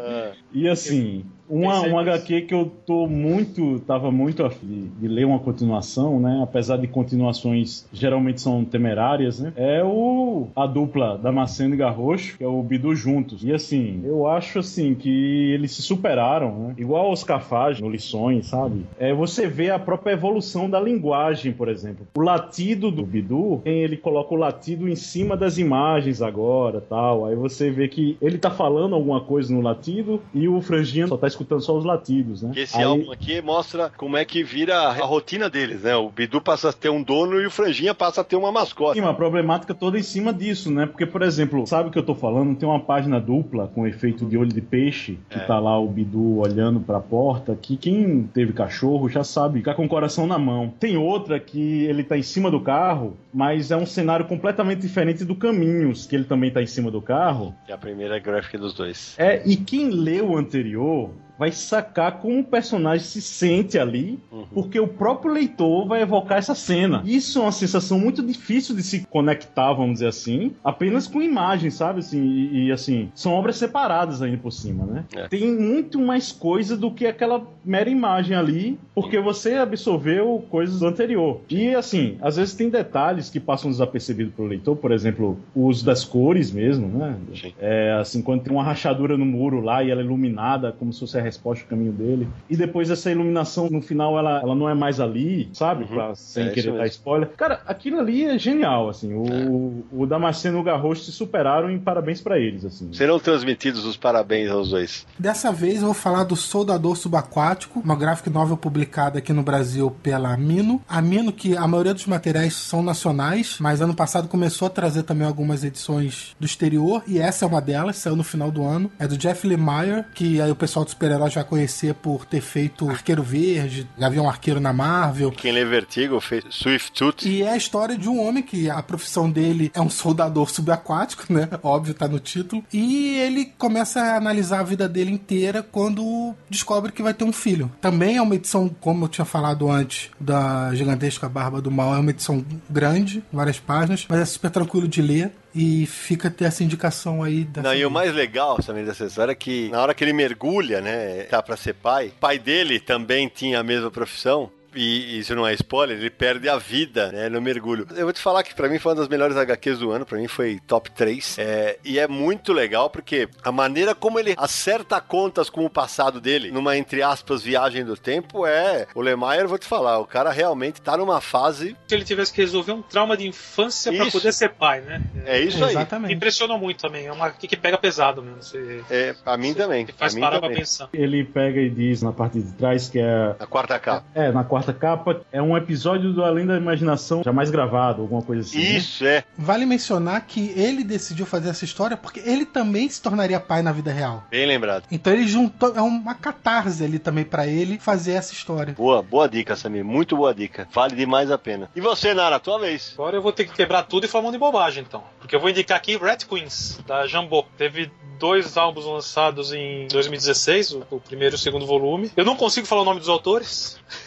[0.50, 1.98] e assim, uma, um nisso.
[1.98, 3.80] HQ que eu tô muito.
[3.80, 6.40] tava muito afim de, ler uma continuação, né?
[6.42, 9.52] Apesar de continuações geralmente são temerárias, né?
[9.56, 13.44] É o a dupla Damasceno e Garrocho, que é o Bidu juntos.
[13.44, 16.74] E assim, eu acho assim que eles se superaram, né?
[16.78, 18.86] Igual os Cafage no Lições, sabe?
[18.98, 22.06] É, você vê a própria evolução da linguagem, por exemplo.
[22.14, 27.26] O latido do Bidu, ele coloca o latido em cima das imagens agora, tal.
[27.26, 31.16] Aí você vê que ele tá falando alguma coisa no latido e o Franjinha só
[31.16, 32.50] tá escutando só os latidos, né?
[32.54, 35.94] Que esse Aí- álbum aqui mostra como é que vira a rotina deles, né?
[35.96, 38.94] O Bidu passa a ter um dono e o Franjinha passa a ter uma mascote.
[38.98, 40.86] Sim, uma problemática toda em cima disso, né?
[40.86, 42.56] Porque, por exemplo, sabe o que eu tô falando?
[42.56, 45.44] Tem uma página dupla com efeito de olho de peixe, que É.
[45.44, 49.84] tá lá o Bidu olhando pra porta, que quem teve cachorro já sabe, fica com
[49.84, 50.72] o coração na mão.
[50.78, 55.24] Tem outra que ele tá em cima do carro, mas é um cenário completamente diferente
[55.24, 57.54] do Caminhos, que ele também tá em cima do carro.
[57.68, 59.14] É a primeira graphic dos dois.
[59.18, 64.44] É, e quem lê o anterior vai sacar como o personagem se sente ali, Uhum.
[64.54, 67.02] porque o próprio leitor vai evocar essa cena.
[67.04, 71.74] Isso é uma sensação muito difícil de se conectar, vamos dizer assim, apenas com imagens,
[71.74, 72.00] sabe?
[72.00, 75.04] Assim, e, e, assim, são obras separadas ainda por cima, né?
[75.14, 75.28] É.
[75.28, 80.86] Tem muito mais coisa do que aquela mera imagem ali, porque você absorveu coisas do
[80.86, 81.40] anterior.
[81.48, 85.84] E assim, às vezes tem detalhes que passam desapercebidos pro leitor, por exemplo, o uso
[85.84, 87.16] das cores mesmo, né?
[87.34, 87.52] Sim.
[87.60, 91.00] É, assim, quando tem uma rachadura no muro lá e ela é iluminada como se
[91.00, 92.28] fosse a resposta ao caminho dele.
[92.50, 95.84] E depois essa iluminação, no final, ela, ela não é mais ali, sabe?
[95.84, 95.88] Uhum.
[95.90, 97.28] Pra- sem É querer dar spoiler.
[97.36, 99.12] Cara, aquilo ali é genial, assim.
[99.14, 102.92] O, o Damasceno e o Garrocho se superaram e parabéns pra eles, assim.
[102.92, 105.06] Serão transmitidos os parabéns aos dois.
[105.18, 109.90] Dessa vez eu vou falar do Soldador Subaquático, uma graphic novel publicada aqui no Brasil
[110.02, 110.80] pela Amino.
[110.88, 115.26] Amino, que a maioria dos materiais são nacionais, mas ano passado começou a trazer também
[115.26, 118.90] algumas edições do exterior, e essa é uma delas, saiu no final do ano.
[118.98, 122.88] É do Jeff Lemire, que aí o pessoal do super-herói já conhecia por ter feito
[122.88, 125.30] Arqueiro Verde, Gavião Arqueiro na Marvel.
[125.30, 127.26] Quem lê Vertigo fez Swift Tooth.
[127.26, 131.32] E é a história de um homem que a profissão dele é um soldador subaquático,
[131.32, 131.48] né?
[131.62, 132.64] Óbvio, tá no título.
[132.72, 137.32] E ele começa a analisar a vida dele inteira quando descobre que vai ter um
[137.32, 137.70] filho.
[137.80, 141.94] Também é uma edição, como eu tinha falado antes, da Gigantesca Barba do Mal.
[141.94, 145.32] É uma edição grande, várias páginas, mas é super tranquilo de ler.
[145.54, 147.62] E fica ter essa indicação aí da.
[147.62, 150.80] Não, e o mais legal também dessa história é que na hora que ele mergulha,
[150.80, 154.50] né, tá pra ser pai, o pai dele também tinha a mesma profissão.
[154.74, 157.86] E isso não é spoiler, ele perde a vida né, no mergulho.
[157.94, 160.18] Eu vou te falar que pra mim foi uma das melhores HQs do ano, pra
[160.18, 161.36] mim foi top 3.
[161.38, 166.20] É, e é muito legal porque a maneira como ele acerta contas com o passado
[166.20, 168.86] dele, numa entre aspas viagem do tempo, é.
[168.94, 171.76] O Lemaier, vou te falar, o cara realmente tá numa fase.
[171.88, 174.18] Se ele tivesse que resolver um trauma de infância pra Isso.
[174.18, 175.02] poder ser pai, né?
[175.24, 175.64] É isso aí.
[175.64, 176.14] Me Exatamente.
[176.14, 177.06] impressionou muito também.
[177.06, 178.42] É uma que pega pesado mesmo.
[178.42, 179.86] Você, É, a mim também.
[179.86, 180.58] você faz a mim parar pra também.
[180.58, 180.88] pensar.
[180.92, 183.34] Ele pega e diz na parte de trás que é.
[183.38, 184.04] A quarta capa.
[184.14, 188.42] É, na quarta capa, é um episódio do Além da Imaginação jamais gravado, alguma coisa
[188.42, 188.58] assim.
[188.58, 188.64] né?
[188.76, 189.24] Isso, é.
[189.38, 193.72] Vale mencionar que ele decidiu fazer essa história porque ele também se tornaria pai na
[193.72, 194.24] vida real.
[194.30, 194.84] Bem lembrado.
[194.90, 198.74] Então ele juntou, é uma catarse ali também pra ele fazer essa história.
[198.74, 199.82] Boa, boa dica, Samir.
[199.84, 200.68] Muito boa dica.
[200.70, 201.70] Vale demais a pena.
[201.74, 202.92] E você, Nara, tua vez.
[202.94, 205.02] Agora eu vou ter que quebrar tudo e falar um monte de bobagem, então.
[205.18, 207.44] Porque eu vou indicar aqui Rat Queens, da Jambô.
[207.56, 212.12] Teve dois álbuns lançados em 2016, o, o primeiro e o segundo volume.
[212.16, 213.80] Eu não consigo falar o nome dos autores.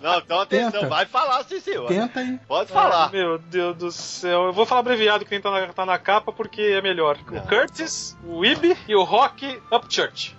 [0.00, 0.72] Não, então atenção.
[0.72, 0.88] Tenta.
[0.88, 1.88] Vai falar, senhor.
[1.88, 2.38] Tenta aí.
[2.46, 3.04] Pode falar.
[3.06, 4.46] Ai, meu Deus do céu.
[4.46, 7.18] Eu vou falar abreviado que nem tá na, tá na capa porque é melhor.
[7.30, 7.42] Não.
[7.42, 10.36] O Curtis, o Ibe e o Rock Upchurch.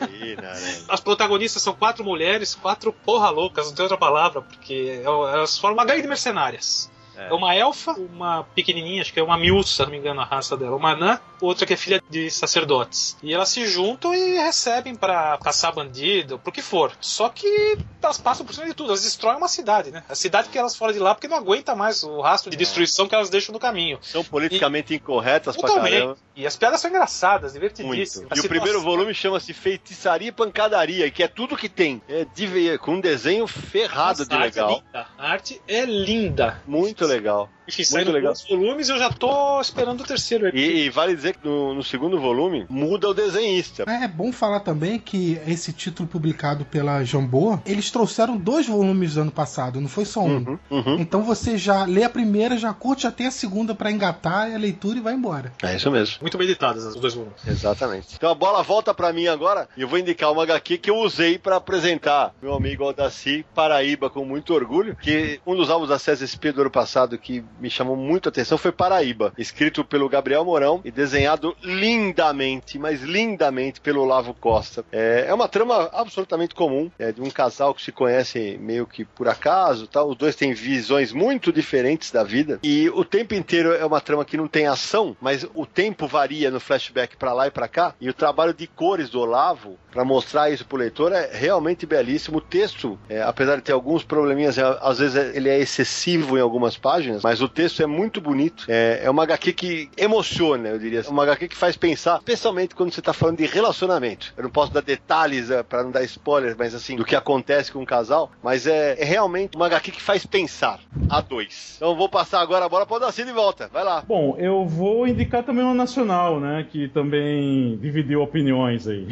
[0.00, 0.58] Aí, Nara.
[0.88, 5.78] As protagonistas são quatro mulheres, quatro porra loucas, não tem outra palavra, porque elas formam
[5.78, 6.90] uma gangue de mercenárias.
[7.16, 7.28] É.
[7.28, 10.24] É uma elfa, uma pequenininha, acho que é uma miúça, se não me engano a
[10.24, 13.16] raça dela, uma anã, outra que é filha de sacerdotes.
[13.22, 16.92] E elas se juntam e recebem pra caçar bandido, pro que for.
[17.00, 20.04] Só que elas passam por cima de tudo, elas destroem uma cidade, né?
[20.08, 23.08] A cidade que elas fora de lá porque não aguenta mais o rastro de destruição
[23.08, 23.98] que elas deixam no caminho.
[24.02, 26.16] São politicamente incorretas pra caramba.
[26.36, 27.72] E as piadas são engraçadas, Muito.
[27.74, 28.28] divertidíssimas.
[28.28, 32.02] E o Assim, primeiro nossa, volume chama-se Feitiçaria e Pancadaria, que é tudo que tem.
[32.06, 34.76] É de- com um desenho ferrado nossa, de a arte é legal.
[34.84, 35.06] linda.
[35.16, 36.62] A arte é linda.
[36.66, 37.48] Muito legal.
[37.68, 38.32] Enfim, saindo legal.
[38.32, 40.54] dois volumes, eu já tô esperando o terceiro.
[40.56, 43.84] E, e vale dizer que no, no segundo volume muda o desenhista.
[43.86, 49.30] É bom falar também que esse título publicado pela Jambô, eles trouxeram dois volumes ano
[49.30, 50.36] passado, não foi só um.
[50.36, 50.96] Uhum, uhum.
[50.98, 54.56] Então você já lê a primeira, já curte, já tem a segunda pra engatar a
[54.56, 55.52] leitura e vai embora.
[55.62, 56.18] É isso mesmo.
[56.20, 57.46] Muito meditadas os dois volumes.
[57.46, 58.14] Exatamente.
[58.16, 60.96] Então a bola volta pra mim agora e eu vou indicar uma HQ que eu
[60.96, 65.96] usei pra apresentar meu amigo Aldaci Paraíba com muito orgulho, que um dos álbuns da
[65.96, 70.44] CSSP do ano passado que me chamou muito a atenção foi Paraíba, escrito pelo Gabriel
[70.44, 74.84] Mourão e desenhado lindamente, mas lindamente pelo Lavo Costa.
[74.92, 79.04] É, é uma trama absolutamente comum, é de um casal que se conhece meio que
[79.04, 80.08] por acaso, tal.
[80.10, 84.24] Os dois têm visões muito diferentes da vida e o tempo inteiro é uma trama
[84.24, 87.94] que não tem ação, mas o tempo varia no flashback pra lá e pra cá
[88.00, 92.38] e o trabalho de cores do Olavo pra mostrar isso pro leitor é realmente belíssimo.
[92.38, 96.36] O texto, é, apesar de ter alguns probleminhas, é, às vezes é- ele é excessivo
[96.36, 98.64] em algumas páginas, mas o texto é muito bonito.
[98.68, 101.00] É, é uma HQ que emociona, eu diria.
[101.00, 104.32] É uma HQ que faz pensar, especialmente quando você tá falando de relacionamento.
[104.36, 107.72] Eu não posso dar detalhes é, pra não dar spoilers, mas assim, do que acontece
[107.72, 110.80] com um casal, mas é, é realmente uma HQ que faz pensar.
[111.08, 111.74] A dois.
[111.76, 113.68] Então vou passar agora a bola pro Daci de volta.
[113.72, 114.02] Vai lá.
[114.06, 116.66] Bom, eu vou indicar também uma nacional, né?
[116.70, 119.06] Que também dividiu opiniões aí.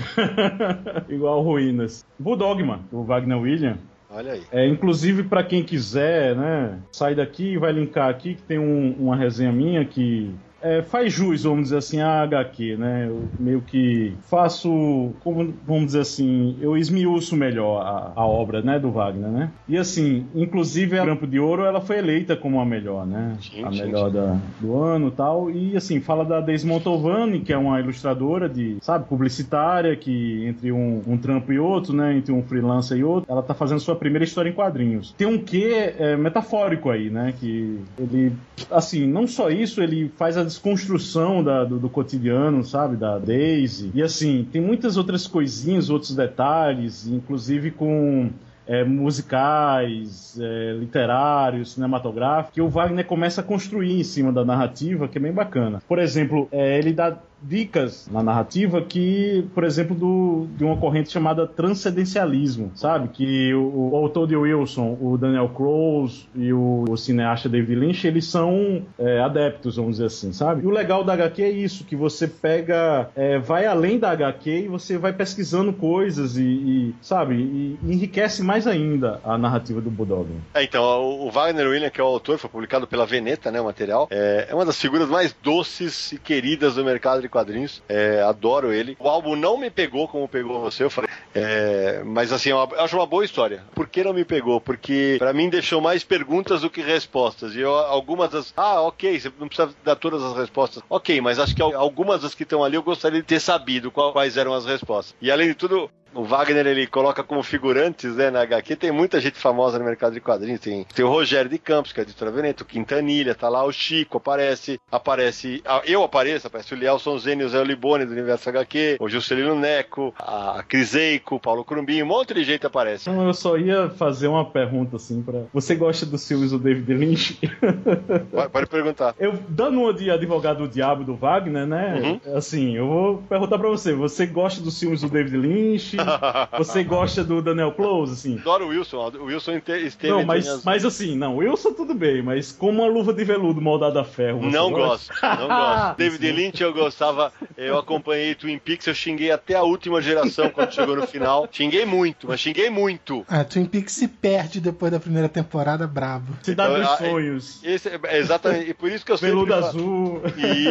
[1.09, 2.05] Igual Ruínas.
[2.19, 3.79] Bulldogma, do Wagner William.
[4.15, 4.43] Olha aí.
[4.53, 6.79] É, inclusive, para quem quiser, né?
[6.93, 10.33] Sai daqui e vai linkar aqui, que tem um- uma resenha minha que
[10.65, 13.07] é, faz jus, vamos dizer assim, à HQ, né?
[13.09, 18.79] Eu meio que faço, como, vamos dizer assim, eu esmiuço melhor a, a obra, né,
[18.79, 19.51] do Wagner, né?
[19.69, 23.37] E assim, inclusive a Grampo de Ouro, ela foi eleita como a melhor, né?
[23.41, 25.51] Sim, a melhor da- do ano e tal.
[25.51, 30.73] E assim, fala da Deise Montalvani, que é uma ilustradora de, sabe, publicitária, que entre
[30.73, 32.17] um, um trampo e outro, né?
[32.17, 35.13] Entre um freelancer e outro, ela tá fazendo sua primeira história em quadrinhos.
[35.17, 37.33] Tem um quê é, metafórico aí, né?
[37.39, 38.33] Que ele,
[38.71, 42.97] assim, não só isso, ele faz a desconstrução da- do, do cotidiano, sabe?
[42.97, 43.91] Da Daisy.
[43.95, 48.31] E assim, tem muitas outras coisinhas, outros detalhes, inclusive com
[48.67, 55.07] é, musicais, é, literários, cinematográficos, que o Wagner começa a construir em cima da narrativa,
[55.09, 55.83] que é bem bacana.
[55.87, 57.17] Por exemplo, é, ele dá
[57.49, 63.09] dicas na narrativa que, por exemplo, do, de uma corrente chamada transcendencialismo, sabe?
[63.09, 68.07] Que o, o autor de Wilson, o Daniel Close e o, o cineasta David Lynch,
[68.07, 70.63] eles são é, adeptos, vamos dizer assim, sabe?
[70.63, 74.51] E o legal da HQ é isso, que você pega, é, vai além da HQ
[74.51, 79.91] e você vai pesquisando coisas e, e, sabe, e enriquece mais ainda a narrativa do
[79.91, 80.29] Bulldog.
[80.55, 83.61] É, então, o o Wagner William, que é o autor, foi publicado pela Veneta, né,
[83.61, 87.83] o material, é, é uma das figuras mais doces e queridas do mercado de quadrinhos.
[87.89, 88.97] É, adoro ele.
[89.01, 91.11] O álbum não me pegou como pegou você, eu falei.
[91.35, 93.63] É, mas assim, eu acho uma boa história.
[93.75, 94.61] Por que não me pegou?
[94.61, 97.55] Porque pra mim deixou mais perguntas do que respostas.
[97.55, 98.53] E eu, algumas das.
[98.57, 100.83] Ah, ok, você não precisa dar todas as respostas.
[100.89, 103.91] Ok, mas acho que al- algumas das que estão ali eu gostaria de ter sabido
[103.91, 105.15] quais eram as respostas.
[105.21, 109.21] E além de tudo, o Wagner ele coloca como figurantes, né, na HQ, tem muita
[109.21, 110.61] gente famosa no mercado de quadrinhos.
[110.61, 113.73] Tem, tem o Rogério de Campos, que é editora Veneta, o Quintanilha, tá lá, o
[113.73, 118.99] Chico aparece, aparece, eu apareço, aparece o Lielson Zene, o Zé Liboni do Universo HQ,
[119.01, 123.09] o Juscelino Neco, a Criseico, o Paulo Crumbinho, um monte de gente aparece.
[123.09, 125.43] Não, eu só ia fazer uma pergunta assim para.
[125.53, 127.39] Você gosta dos filmes do David Lynch?
[128.31, 129.15] Pode, pode perguntar.
[129.19, 132.21] Eu, dando uma de advogado do diabo do Wagner, né?
[132.35, 135.97] Assim, eu vou perguntar pra você: você gosta dos filmes do David Lynch?
[136.59, 138.39] você gosta do Daniel Close, assim?
[138.39, 142.23] Adoro o Wilson, o Wilson esteve Não, mas, minhas- mas assim, não, Wilson tudo bem,
[142.23, 144.41] mas como uma luva de veludo moldada a ferro.
[144.51, 145.13] Não gosta?
[145.21, 145.97] gosto, não gosto.
[145.99, 150.73] David Lynch eu gostava, eu acompanhei Twin Peaks, eu xinguei até a última geração quando
[150.73, 151.49] chegou no final.
[151.51, 153.25] Xinguei muito, mas xinguei muito.
[153.29, 156.35] A Twin Peaks se perde depois da primeira temporada, brabo.
[156.43, 159.53] Cidade Então, dos ah, Sonhos, Esse, é exatamente, e por isso que eu sempre veludo
[159.53, 160.23] falo- azul.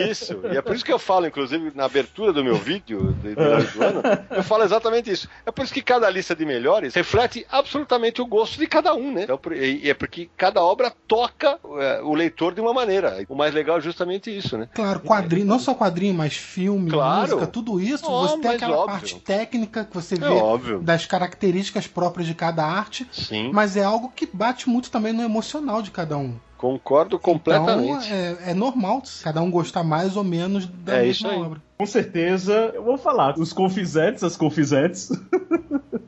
[0.09, 3.35] Isso, e é por isso que eu falo, inclusive, na abertura do meu vídeo de
[3.35, 5.27] melhores do ano, eu falo exatamente isso.
[5.45, 9.11] É por isso que cada lista de melhores reflete absolutamente o gosto de cada um,
[9.11, 9.23] né?
[9.23, 13.23] Então, e é porque cada obra toca é, o leitor de uma maneira.
[13.29, 14.67] O mais legal é justamente isso, né?
[14.73, 17.21] Claro, quadrinho, não só quadrinho, mas filme, Claro.
[17.21, 18.93] música, tudo isso, Oh, você tem aquela óbvio.
[18.99, 20.79] parte técnica que você vê É óbvio.
[20.79, 25.21] das características próprias de cada arte, Sim, mas é algo que bate muito também no
[25.23, 26.35] emocional de cada um.
[26.57, 28.05] concordo completamente.
[28.07, 28.17] Então
[28.47, 31.45] é, é normal cada um gostar mais ou menos da É isso mesma aí.
[31.45, 31.61] obra.
[31.77, 33.37] Com certeza, eu vou falar.
[33.37, 35.09] Os confisetes, as confisetes.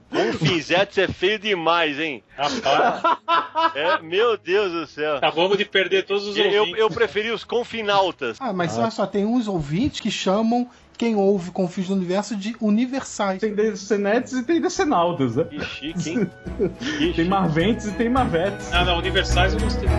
[0.10, 2.24] Confisetes é feio demais, hein?
[2.38, 3.02] Rapaz,
[3.76, 5.18] É, meu Deus do céu.
[5.18, 6.80] acabamos de perder todos os Eu, ouvintes.
[6.80, 8.38] eu preferi os confinautas.
[8.40, 12.56] Ah, mas olha só, tem uns ouvintes que chamam quem ouve Confins do Universo de
[12.60, 13.40] universais.
[13.40, 15.44] Tem decenetes e tem decenautas, né?
[15.46, 16.32] Que chique, hein?
[16.80, 17.14] Que chique.
[17.16, 18.72] Tem marventes e tem marvetes.
[18.72, 19.90] Ah, não, Universais eu gostei.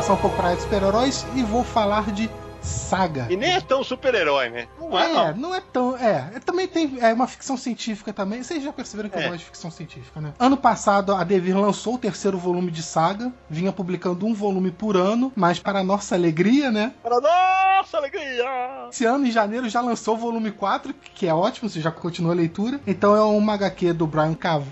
[0.00, 2.30] Passar um pouco para super-heróis e vou falar de
[2.62, 3.26] Saga.
[3.28, 4.66] E nem é tão super-herói, né?
[4.78, 5.36] Não é, É, não.
[5.36, 5.94] não é tão.
[5.96, 6.98] É, também tem.
[7.00, 8.42] É uma ficção científica também.
[8.42, 9.24] Vocês já perceberam que eu É.
[9.28, 10.32] gosto de ficção científica, né?
[10.38, 13.30] Ano passado, a Devir lançou o terceiro volume de Saga.
[13.48, 16.92] Vinha publicando um volume por ano, mas para nossa alegria, né?
[17.02, 18.88] Para nossa alegria!
[18.90, 22.32] Esse ano, em janeiro, já lançou o volume 4, que é ótimo, você já continua
[22.32, 22.80] a leitura.
[22.86, 24.62] Então é uma HQ do Brian K.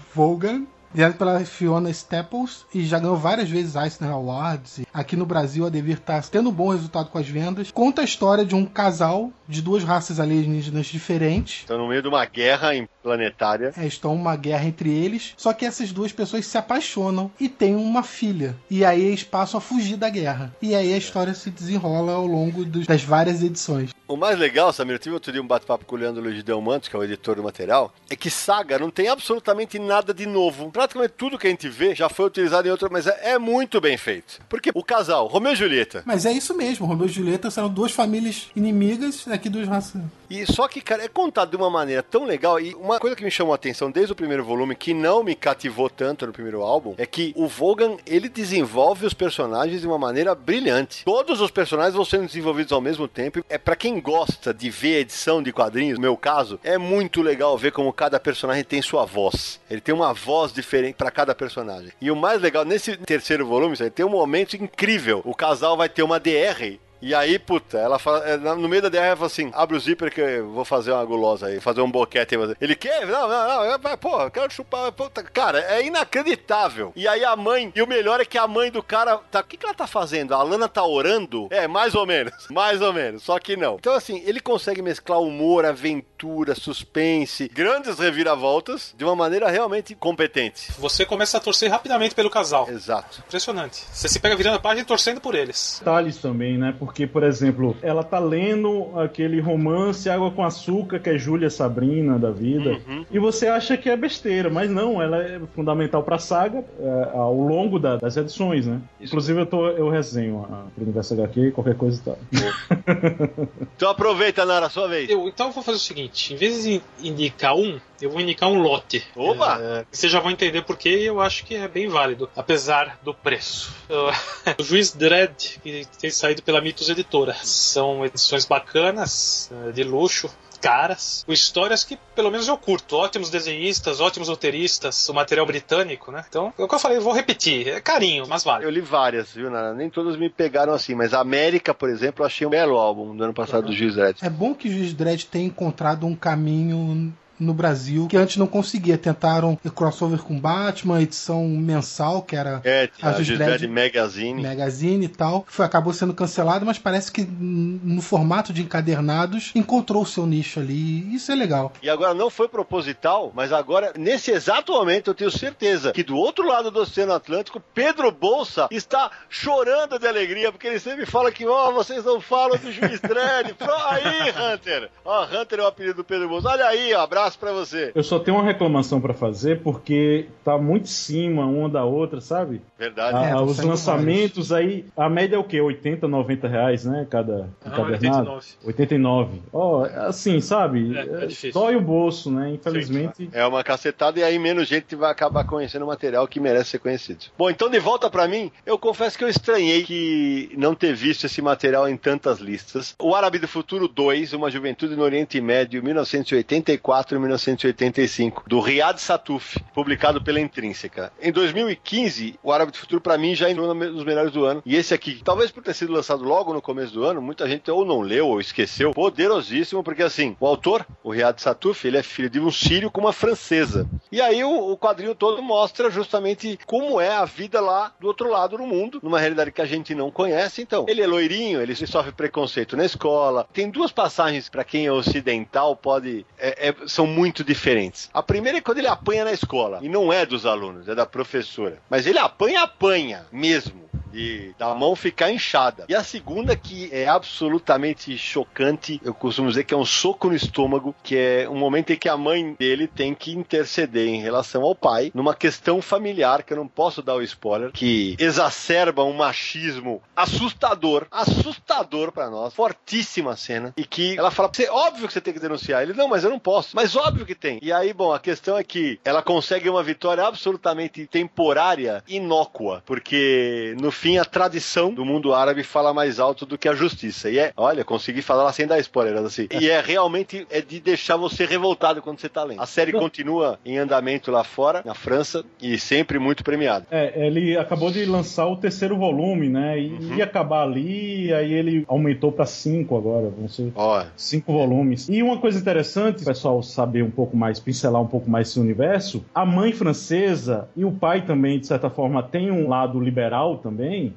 [0.92, 4.80] Desenhado pela Fiona Staples e já ganhou várias vezes Eisner Awards.
[4.92, 7.70] Aqui no Brasil, a Devir tá tendo um bom resultado com as vendas.
[7.70, 11.60] Conta a história de um casal de duas raças alienígenas diferentes.
[11.60, 12.70] Estão no meio de uma guerra
[13.02, 13.72] planetária.
[13.76, 15.34] É, estão uma guerra entre eles.
[15.36, 18.56] Só que essas duas pessoas se apaixonam e têm uma filha.
[18.70, 20.54] E aí eles passam a fugir da guerra.
[20.60, 23.90] E aí a história se desenrola ao longo dos- das várias edições.
[24.06, 26.42] O mais legal, Samir, eu tive outro dia um bate-papo com o Leandro Luiz de
[26.42, 30.24] Delmantes, que é o editor do material, é que Saga não tem absolutamente nada de
[30.24, 30.70] novo.
[30.88, 33.80] Praticamente tudo que a gente vê já foi utilizado em outra, mas é, é muito
[33.80, 34.40] bem feito.
[34.48, 37.92] Porque o casal, Romeu e Julieta, Mas é isso mesmo, Romeu e Julieta são duas
[37.92, 40.00] famílias inimigas, aqui duas raças.
[40.30, 42.60] E só que, cara, é contado de uma maneira tão legal.
[42.60, 45.34] E uma coisa que me chamou a atenção desde o primeiro volume, que não me
[45.34, 49.98] cativou tanto no primeiro álbum, é que o Vogan, ele desenvolve os personagens de uma
[49.98, 51.04] maneira brilhante.
[51.04, 53.44] Todos os personagens vão sendo desenvolvidos ao mesmo tempo.
[53.48, 57.56] É para quem gosta de ver edição de quadrinhos, no meu caso, é muito legal
[57.56, 59.60] ver como cada personagem tem sua voz.
[59.70, 61.92] Ele tem uma voz diferente para cada personagem.
[62.00, 65.22] E o mais legal, nesse terceiro volume, tem um momento incrível.
[65.24, 68.88] O casal vai ter uma DR e aí, puta, ela fala, é, no meio da
[68.88, 71.80] DR ela fala assim: abre o zíper que eu vou fazer uma gulosa aí, fazer
[71.80, 72.54] um boquete aí.
[72.60, 73.06] Ele quer?
[73.06, 74.90] Não, não, não, eu- pô, eu quero chupar.
[74.92, 76.92] Puta, cara, é inacreditável.
[76.96, 79.44] E aí a mãe, e o melhor é que a mãe do cara, tá, o
[79.44, 80.34] que, que ela tá fazendo?
[80.34, 81.48] A Lana tá orando?
[81.50, 83.76] É, mais ou menos, mais ou menos, só que não.
[83.76, 90.72] Então, assim, ele consegue mesclar humor, aventura, suspense, grandes reviravoltas de uma maneira realmente competente.
[90.78, 92.68] Você começa a torcer rapidamente pelo casal.
[92.68, 93.22] Exato.
[93.26, 93.84] Impressionante.
[93.92, 95.76] Você se pega virando a página e torcendo por eles.
[95.78, 96.74] Detalhes também, né?
[96.88, 102.18] Porque, por exemplo, ela tá lendo aquele romance Água com Açúcar, que é Júlia Sabrina
[102.18, 102.80] da vida,
[103.10, 107.34] e você acha que é besteira, mas não, ela é fundamental pra saga é, ao
[107.34, 108.80] longo da- das edições, né?
[108.98, 112.14] Inclusive eu, tô, eu resenho a, pro Universo HQ, qualquer coisa tá.
[113.76, 115.10] Então aproveita, Nara, sua vez.
[115.10, 118.48] Eu, então eu vou fazer o seguinte: em vez de indicar um, eu vou indicar
[118.48, 119.04] um lote.
[119.14, 119.58] Opa!
[119.60, 123.72] É, vocês já vão entender porque eu acho que é bem válido, apesar do preço.
[124.58, 127.34] o Juiz Dredd, que tem saído pela Mitos Editora.
[127.42, 130.30] São edições bacanas, eh, de luxo.
[130.60, 132.96] caras, com histórias que pelo menos eu curto.
[132.96, 136.24] Ótimos desenhistas, ótimos roteiristas, o material britânico, né?
[136.28, 137.68] Então, é o que eu falei, eu vou repetir.
[137.68, 138.64] É carinho, mas vale.
[138.64, 139.72] Eu li várias, viu, Nara?
[139.72, 143.16] Nem todas me pegaram assim, mas a América, por exemplo, eu achei um belo álbum
[143.16, 144.18] do ano passado do Juiz Dredd.
[144.20, 148.46] É bom que o Juiz Dredd tenha encontrado um caminho no Brasil que antes não
[148.46, 148.98] conseguia.
[148.98, 154.42] Tentaram crossover com Batman, edição mensal, que era É, a a Dredd Magazine.
[154.42, 155.44] Magazine e tal.
[155.48, 160.60] Foi, acabou sendo cancelado, mas parece que no formato de encadernados encontrou o seu nicho
[160.60, 161.14] ali.
[161.14, 161.72] Isso é legal.
[161.82, 166.16] E agora não foi proposital, mas agora, nesse exato momento, eu tenho certeza que do
[166.16, 171.30] outro lado do Oceano Atlântico, Pedro Bolsa está chorando de alegria, porque ele sempre fala
[171.30, 173.54] que, ó, vocês não falam do Juiz Dredd.
[173.88, 174.90] Aí, Hunter.
[175.04, 176.48] Ó, Hunter é o apelido do Pedro Bolsa.
[176.48, 177.90] Olha aí, ó, abraço pra você.
[177.94, 182.20] Eu só tenho uma reclamação pra fazer porque tá muito em cima uma da outra,
[182.20, 182.60] sabe?
[182.78, 183.16] Verdade.
[183.16, 185.60] Ah, É, tá os lançamentos aí, a média é o quê?
[185.60, 187.06] 80, 90 reais, né?
[187.10, 188.30] Cada Não, encadernado?
[188.30, 188.46] 89.
[188.64, 189.42] 89.
[189.52, 190.96] Ó, assim, sabe?
[190.96, 191.52] É, é É, difícil.
[191.52, 192.50] Dói o bolso, né?
[192.52, 193.28] Infelizmente.
[193.32, 196.78] É uma cacetada e aí menos gente vai acabar conhecendo o material que merece ser
[196.78, 197.26] conhecido.
[197.36, 201.24] Bom, então de volta pra mim, eu confesso que eu estranhei que não ter visto
[201.24, 202.94] esse material em tantas listas.
[202.98, 209.00] O Árabe do Futuro 2, Uma Juventude no Oriente Médio, 1984 e 1985, do Riyad
[209.00, 211.12] Satuf, publicado pela Intrínseca.
[211.20, 214.62] Em 2015, o Árabe do Futuro pra mim já entrou nos melhores do ano.
[214.64, 217.70] E esse aqui, talvez por ter sido lançado logo no começo do ano, muita gente
[217.70, 218.92] ou não leu ou esqueceu.
[218.92, 223.00] Poderosíssimo, porque assim, o autor, o Riyad Satuf, ele é filho de um sírio com
[223.00, 223.88] uma francesa.
[224.10, 228.30] E aí o, o quadrinho todo mostra justamente como é a vida lá do outro
[228.30, 230.62] lado do mundo, numa realidade que a gente não conhece.
[230.62, 233.46] Então, ele é loirinho, ele sofre preconceito na escola.
[233.52, 238.08] Tem duas passagens para quem é ocidental pode é- é- são muito diferentes.
[238.12, 241.06] A primeira é quando ele apanha na escola e não é dos alunos, é da
[241.06, 241.78] professora.
[241.88, 243.87] Mas ele apanha, apanha mesmo.
[244.12, 245.84] E da mão ficar inchada.
[245.88, 250.34] E a segunda, que é absolutamente chocante, eu costumo dizer que é um soco no
[250.34, 254.62] estômago, que é um momento em que a mãe dele tem que interceder em relação
[254.62, 259.12] ao pai, numa questão familiar, que eu não posso dar o spoiler, que exacerba um
[259.12, 265.20] machismo assustador, assustador pra nós, fortíssima cena, e que ela fala, você, óbvio que você
[265.20, 265.82] tem que denunciar.
[265.82, 266.74] Ele, não, mas eu não posso.
[266.74, 267.58] Mas óbvio que tem.
[267.62, 273.76] E aí, bom, a questão é que ela consegue uma vitória absolutamente temporária, inócua, porque
[273.80, 277.30] no fim a tradição do mundo árabe fala mais alto do que a justiça.
[277.30, 279.46] E é, olha, consegui falar sem dar spoiler, assim.
[279.50, 282.60] E é realmente é de deixar você revoltado quando você tá lendo.
[282.60, 286.86] A série continua em andamento lá fora, na França, e sempre muito premiada.
[286.90, 289.78] É, ele acabou de lançar o terceiro volume, né?
[289.78, 290.16] E Uhum.
[290.16, 295.08] ia acabar ali, aí ele aumentou pra cinco agora, vão ser Ó, cinco volumes.
[295.08, 298.60] E uma coisa interessante, o pessoal saber um pouco mais, pincelar um pouco mais esse
[298.60, 303.58] universo, a mãe francesa e o pai também, de certa forma, tem um lado liberal
[303.58, 303.67] também,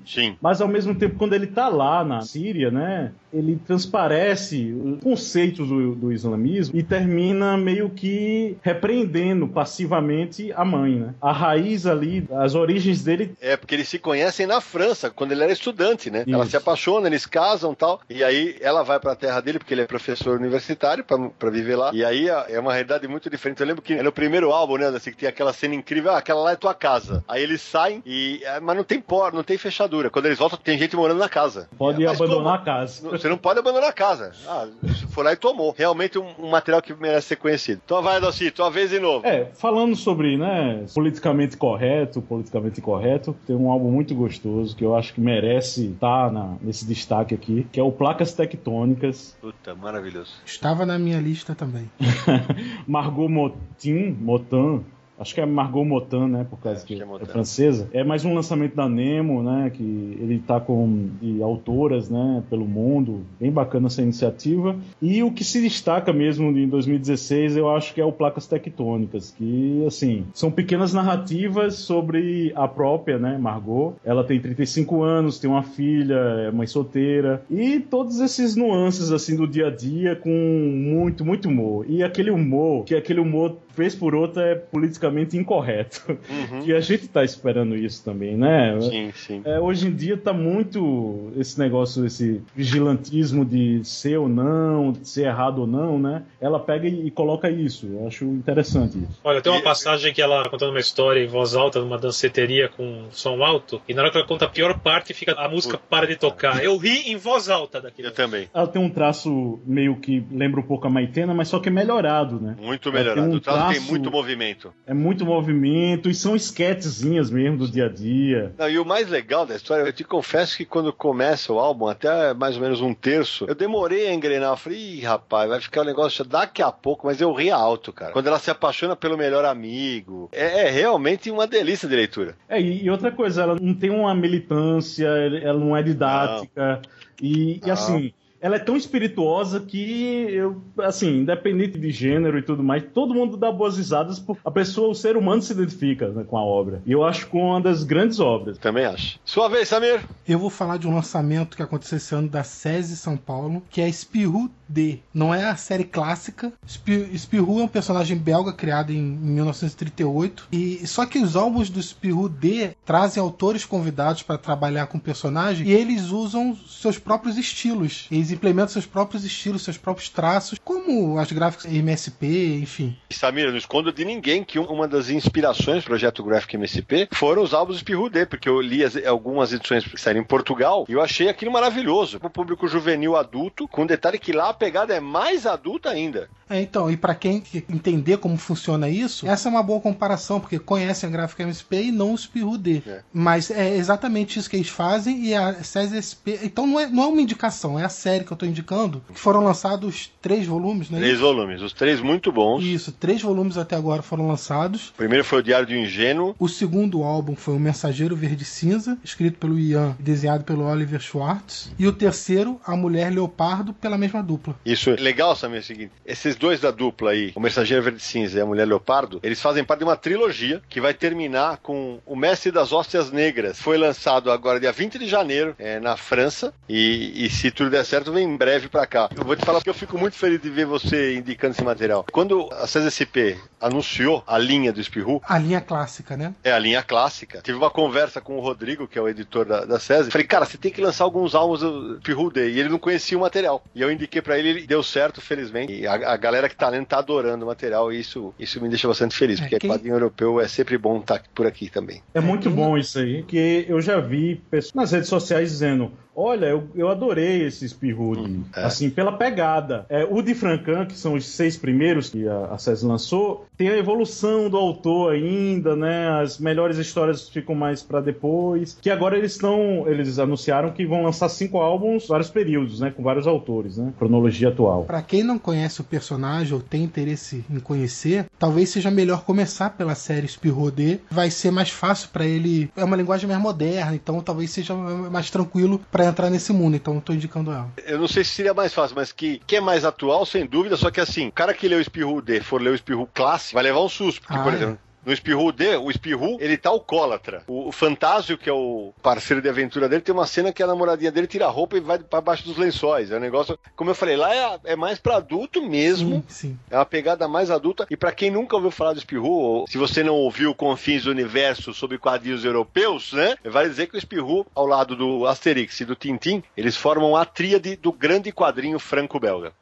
[0.05, 0.35] sim.
[0.41, 5.67] mas ao mesmo tempo, quando ele tá lá na Síria, né, ele transparece os conceitos
[5.67, 11.13] do, do islamismo e termina meio que repreendendo passivamente a mãe, né?
[11.21, 15.43] A raiz ali, as origens dele É, porque eles se conhecem na França, quando ele
[15.43, 16.23] era estudante, né?
[16.27, 16.51] Ela Isso.
[16.51, 18.01] se apaixona, eles casam e tal.
[18.09, 21.75] E aí ela vai pra terra dele, porque ele é professor universitário, pra, pra viver
[21.75, 21.91] lá.
[21.93, 23.61] E aí é uma realidade muito diferente.
[23.61, 26.41] Eu lembro que no primeiro álbum, né, assim, que tem aquela cena incrível, ah, aquela
[26.41, 27.23] lá é tua casa.
[27.27, 30.09] Aí eles saem, e, é, mas não tem porta, não tem fechadura.
[30.09, 31.69] Quando eles voltam, tem gente morando na casa.
[31.77, 32.49] pode É, abandonar como?
[32.49, 33.09] a casa.
[33.21, 34.31] Você não pode abandonar a casa.
[34.47, 35.73] Ah, você foi lá e tomou.
[35.77, 37.81] Realmente um, um material que merece ser conhecido.
[37.85, 39.25] Então vai, Dalci, tua vez de novo.
[39.27, 44.95] É, falando sobre, né, politicamente correto, politicamente incorreto, tem um álbum muito gostoso que eu
[44.95, 50.31] acho que merece estar na- nesse destaque aqui, que é o Placas Tectônicas, Puta, maravilhoso.
[50.45, 51.89] Estava na minha lista também.
[52.87, 54.83] Margot Motin, Motin,
[55.21, 57.87] acho que é Margot Motin, né, por causa É, que que é é, francesa.
[57.93, 59.83] É mais um lançamento da Nemo, né, que
[60.19, 64.75] ele tá com de autoras, né, pelo mundo, bem bacana essa iniciativa.
[65.01, 69.33] E o que se destaca mesmo em 2016, eu acho que é o Placas Tectônicas,
[69.37, 73.93] que, assim, são pequenas narrativas sobre a própria, né, Margot.
[74.03, 76.15] Ela tem 35 anos, tem uma filha,
[76.47, 81.47] é mãe solteira, e todos esses nuances, assim, do dia a dia com muito, muito
[81.47, 81.85] humor.
[81.87, 86.17] E aquele humor, que aquele humor, vez por outra, é politicamente incorreto.
[86.29, 86.61] Uhum.
[86.65, 88.79] E a gente tá esperando isso também, né?
[88.81, 89.41] Sim, sim.
[89.45, 95.07] É, hoje em dia tá muito esse negócio, esse vigilantismo de ser ou não, de
[95.07, 96.23] ser errado ou não, né?
[96.39, 97.87] Ela pega e, e coloca isso.
[97.87, 99.19] Eu acho interessante isso.
[99.23, 103.05] Olha, tem uma passagem que ela contando uma história em voz alta numa danceteria com
[103.11, 106.07] som alto, e na hora que ela conta a pior parte, fica a música para
[106.07, 106.63] de tocar.
[106.63, 108.07] Eu ri em voz alta daquilo.
[108.09, 108.49] Eu também.
[108.53, 111.71] Ela tem um traço meio que lembra um pouco a Maitena, mas só que é
[111.71, 112.55] melhorado, né?
[112.59, 113.29] Muito tem melhorado.
[113.29, 114.73] um o traço tem traço- muito movimento.
[114.85, 118.53] É muito movimento e são esquetezinhas mesmo do dia a dia.
[118.57, 121.87] Não, e o mais legal da história, eu te confesso que quando começa o álbum,
[121.87, 124.51] até mais ou menos um terço, eu demorei a engrenar.
[124.51, 127.91] Eu falei, Ih, rapaz, vai ficar um negócio daqui a pouco, mas eu ri alto,
[127.91, 128.11] cara.
[128.11, 130.29] Quando ela se apaixona pelo melhor amigo.
[130.31, 132.35] É, é realmente uma delícia de leitura.
[132.47, 136.81] É, e, outra coisa, ela não tem uma militância, ela não é didática.
[137.21, 142.63] E, e, assim, ela é tão espirituosa que eu, assim, independente de gênero e tudo
[142.63, 146.23] mais, todo mundo dá boas risadas porque a pessoa, o ser humano se identifica né,
[146.27, 146.81] com a obra.
[146.85, 148.57] E eu acho que uma das grandes obras.
[148.57, 149.19] Também acho.
[149.23, 150.01] Sua vez, Samir.
[150.27, 153.79] Eu vou falar de um lançamento que aconteceu esse ano da SESI São Paulo, que
[153.81, 154.99] é Spirou D.
[155.13, 156.51] Não é a série clássica.
[156.65, 160.47] Spi- Spirou é um personagem belga criado em, em 1938.
[160.51, 165.01] E só que os álbuns do Spirou D trazem autores convidados para trabalhar com o
[165.01, 168.07] personagem e eles usam seus próprios estilos.
[168.11, 172.97] Eles implementam seus próprios estilos, seus próprios traços, como as gráficas MSP, enfim.
[173.09, 177.07] Samir, eu não escondo de ninguém que um- uma das inspirações do projeto Graphic MSP
[177.13, 180.93] foram os álbuns D, porque eu li as- algumas edições que saíram em Portugal e
[180.93, 182.19] eu achei aquilo maravilhoso.
[182.23, 186.29] O público juvenil adulto, com detalhe que lá a pegada é mais adulta ainda.
[186.51, 190.39] É, então, e para quem que- entender como funciona isso, essa é uma boa comparação,
[190.39, 192.81] porque conhecem a gráfica MSP e não o Spirou D.
[192.85, 193.01] É.
[193.13, 196.39] Mas é exatamente isso que eles fazem e a SESI SP.
[196.43, 199.01] Então não é, não é uma indicação, é a série que eu tô indicando.
[199.13, 200.99] Que foram lançados três volumes, né?
[200.99, 202.63] Três volumes, os três muito bons.
[202.63, 204.89] Isso, três volumes até agora foram lançados.
[204.89, 206.35] O primeiro foi o Diário do Ingênuo.
[206.39, 210.99] O segundo álbum foi O Mensageiro Verde Cinza, escrito pelo Ian e desenhado pelo Oliver
[210.99, 211.71] Schwartz.
[211.77, 214.55] E o terceiro, A Mulher Leopardo, pela mesma dupla.
[214.65, 217.99] Isso é legal, Samir, é o seguinte: esses dois da dupla aí, o Mensageiro Verde
[218.01, 221.99] Cinza e a Mulher Leopardo, eles fazem parte de uma trilogia que vai terminar com
[222.03, 223.61] O Mestre das Hóstias Negras.
[223.61, 227.85] Foi lançado agora dia 20 de janeiro é, na França e, e se tudo der
[227.85, 229.07] certo, vem em breve pra cá.
[229.15, 232.05] Eu vou te falar porque eu fico muito feliz de ver você indicando esse material.
[232.11, 236.33] Quando a CSSP anunciou a linha do Espirru, A linha clássica, né?
[236.43, 237.41] é a linha clássica.
[237.43, 240.09] Tive uma conversa com o Rodrigo, que é o editor da, da SESI.
[240.09, 242.51] Falei, cara, você tem que lançar alguns álbuns do Pirru Day.
[242.51, 243.63] E ele não conhecia o material.
[243.75, 245.71] E eu indiquei pra ele, ele deu certo, felizmente.
[245.73, 247.91] E a, a galera que tá lendo tá adorando o material.
[247.91, 250.99] E isso, isso me deixa bastante feliz, É, porque quem- quadrinho europeu é sempre bom
[250.99, 252.01] estar por aqui também.
[252.13, 256.47] É muito bom isso aí, porque eu já vi pessoas nas redes sociais dizendo: Olha,
[256.47, 258.63] eu, eu adorei esse Spearhood, é.
[258.63, 259.85] assim, pela pegada.
[259.89, 263.69] É, o de Francan, que são os seis primeiros que a, a SES lançou, tem
[263.69, 266.09] a evolução do autor ainda, né?
[266.21, 268.77] As melhores histórias ficam mais pra depois.
[268.81, 269.87] Que agora eles estão.
[269.87, 272.91] Eles anunciaram que vão lançar cinco álbuns, vários períodos, né?
[272.91, 273.93] Com vários autores, né?
[273.97, 274.83] Cronologia atual.
[274.83, 279.69] Pra quem não conhece o personagem ou tem interesse em conhecer, talvez seja melhor começar
[279.71, 280.99] pela série Spirou D.
[281.09, 282.69] Vai ser mais fácil pra ele.
[282.75, 286.75] É uma linguagem mais moderna, então talvez seja mais tranquilo pra entrar nesse mundo.
[286.75, 287.69] Então eu tô indicando ela.
[287.85, 290.75] Eu não sei se seria mais fácil, mas que, que é mais atual, sem dúvida.
[290.77, 293.55] Só que assim, o cara que leu o Espirru D for ler o Espirru clássico,
[293.55, 294.21] vai levar um susto.
[294.21, 294.77] Porque, Ah, por é.
[295.05, 297.43] No Espirru D, o Espirru, ele tá alcoólatra.
[297.47, 300.67] O, o Fantásio, que é o parceiro de aventura dele, tem uma cena que a
[300.67, 303.11] namoradinha dele tira a roupa e vai pra baixo dos lençóis.
[303.11, 306.23] É um negócio, como eu falei, lá é, é mais pra adulto mesmo.
[306.27, 306.59] Sim, sim.
[306.69, 307.87] É uma pegada mais adulta.
[307.89, 311.11] E pra quem nunca ouviu falar do Espirru, ou se você não ouviu Confins do
[311.11, 313.35] Universo sobre quadrinhos europeus, né?
[313.43, 317.25] Vale dizer que o Espirru, ao lado do Asterix e do Tintin, eles formam a
[317.25, 319.53] tríade do grande quadrinho franco-belga.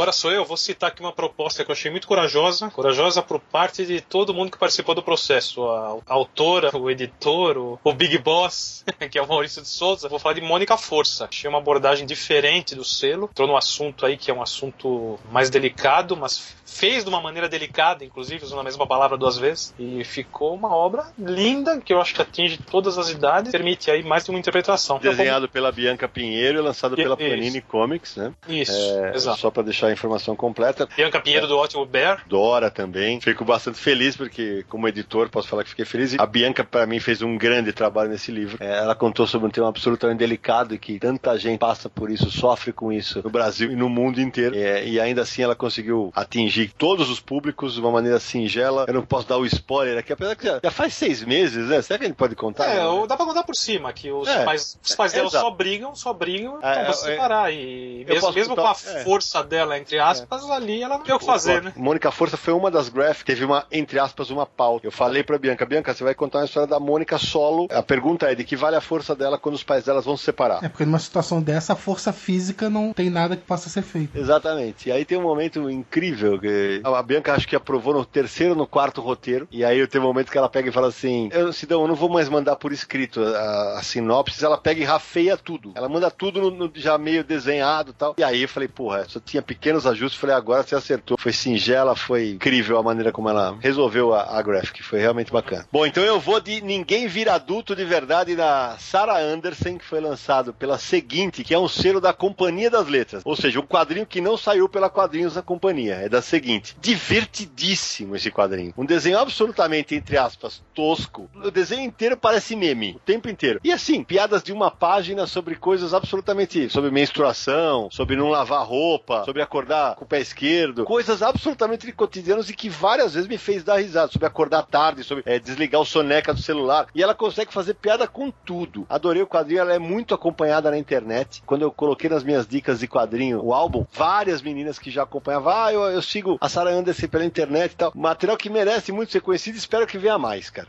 [0.00, 3.38] Agora sou eu, vou citar aqui uma proposta que eu achei muito corajosa, corajosa por
[3.38, 7.92] parte de todo mundo que participou do processo, a, a autora, o editor, o, o
[7.92, 10.08] Big Boss, que é o Maurício de Souza.
[10.08, 11.26] Vou falar de Mônica Força.
[11.26, 15.50] Achei uma abordagem diferente do selo, entrou num assunto aí que é um assunto mais
[15.50, 20.02] delicado, mas fez de uma maneira delicada, inclusive usando a mesma palavra duas vezes, e
[20.04, 24.24] ficou uma obra linda que eu acho que atinge todas as idades, permite aí mais
[24.24, 24.98] de uma interpretação.
[24.98, 27.30] Desenhado pela Bianca Pinheiro e lançado pela Isso.
[27.30, 28.32] Panini Comics, né?
[28.48, 29.40] Isso, É, exato.
[29.40, 30.88] Só pra deixar a informação completa.
[30.96, 32.22] Bianca Pinheiro do Ótimo Bear.
[32.26, 33.20] Dora também.
[33.20, 36.18] Fico bastante feliz porque, como editor, posso falar que fiquei feliz.
[36.18, 38.58] A Bianca, para mim, fez um grande trabalho nesse livro.
[38.60, 42.30] É, ela contou sobre um tema absolutamente delicado e que tanta gente passa por isso,
[42.30, 44.56] sofre com isso no Brasil e no mundo inteiro.
[44.56, 48.84] É, e ainda assim ela conseguiu atingir todos os públicos de uma maneira singela.
[48.88, 51.80] Eu não posso dar o spoiler aqui, apesar que já, já faz seis meses, né?
[51.82, 52.66] Será que a gente pode contar?
[52.70, 53.06] É, né?
[53.06, 55.94] dá pra contar por cima, que os É, pais, os pais é, dela só brigam,
[55.94, 57.52] só brigam, É, então é, se separar.
[57.52, 59.04] E mesmo, mesmo com contar- a é.
[59.04, 61.72] força dela entre aspas, ali ela não tem o que fazer, né?
[61.76, 64.86] Mônica Força foi uma das graphics, teve uma, entre aspas, uma pauta.
[64.86, 67.66] Eu falei pra Bianca, Bianca, você vai contar uma história da Mônica solo.
[67.70, 70.24] A pergunta é de que vale a força dela quando os pais delas vão se
[70.24, 70.62] separar.
[70.62, 74.16] É porque numa situação dessa, a força física não tem nada que possa ser feito.
[74.16, 74.88] Exatamente.
[74.88, 78.66] E aí tem um momento incrível que a Bianca acho que aprovou no terceiro, no
[78.66, 79.48] quarto roteiro.
[79.50, 81.94] E aí tem um momento que ela pega e fala assim: Eu, Sidão, eu não
[81.94, 84.44] vou mais mandar por escrito a, a sinopse.
[84.44, 85.72] Ela pega e rafeia tudo.
[85.74, 88.14] Ela manda tudo no, no- já meio desenhado e tal.
[88.18, 90.20] E aí eu falei, porra, só tinha pequenos ajustes.
[90.20, 91.16] Falei, agora você acertou.
[91.18, 94.82] Foi singela, foi incrível a maneira como ela resolveu a, a graphic.
[94.82, 95.66] Foi realmente bacana.
[95.70, 100.00] Bom, então eu vou de Ninguém Vira Adulto de Verdade da Sarah Anderson, que foi
[100.00, 103.22] lançado pela Seguinte, que é um selo da Companhia das Letras.
[103.24, 105.94] Ou seja, um quadrinho que não saiu pela Quadrinhos da Companhia.
[105.94, 106.76] É da Seguinte.
[106.80, 108.74] Divertidíssimo esse quadrinho.
[108.76, 111.30] Um desenho absolutamente, entre aspas, tosco.
[111.44, 112.96] O desenho inteiro parece meme.
[112.96, 113.60] O tempo inteiro.
[113.62, 116.68] E assim, piadas de uma página sobre coisas absolutamente...
[116.70, 120.84] Sobre menstruação, sobre não lavar roupa, sobre acordar com o pé esquerdo.
[120.84, 124.12] Coisas absolutamente cotidianas e que várias vezes me fez dar risada.
[124.12, 126.86] Sobre acordar tarde, sobre eh, desligar o soneca do celular.
[126.94, 128.86] E ela consegue fazer piada com tudo.
[128.88, 131.42] Adorei o quadrinho, ela é muito acompanhada na internet.
[131.44, 135.52] Quando eu coloquei nas minhas dicas de quadrinho o álbum, várias meninas que já acompanhavam,
[135.52, 137.92] ah, eu, eu sigo a Sarah Anderson pela internet e tal.
[137.94, 140.68] Material que merece muito ser conhecido, espero que venha mais, cara.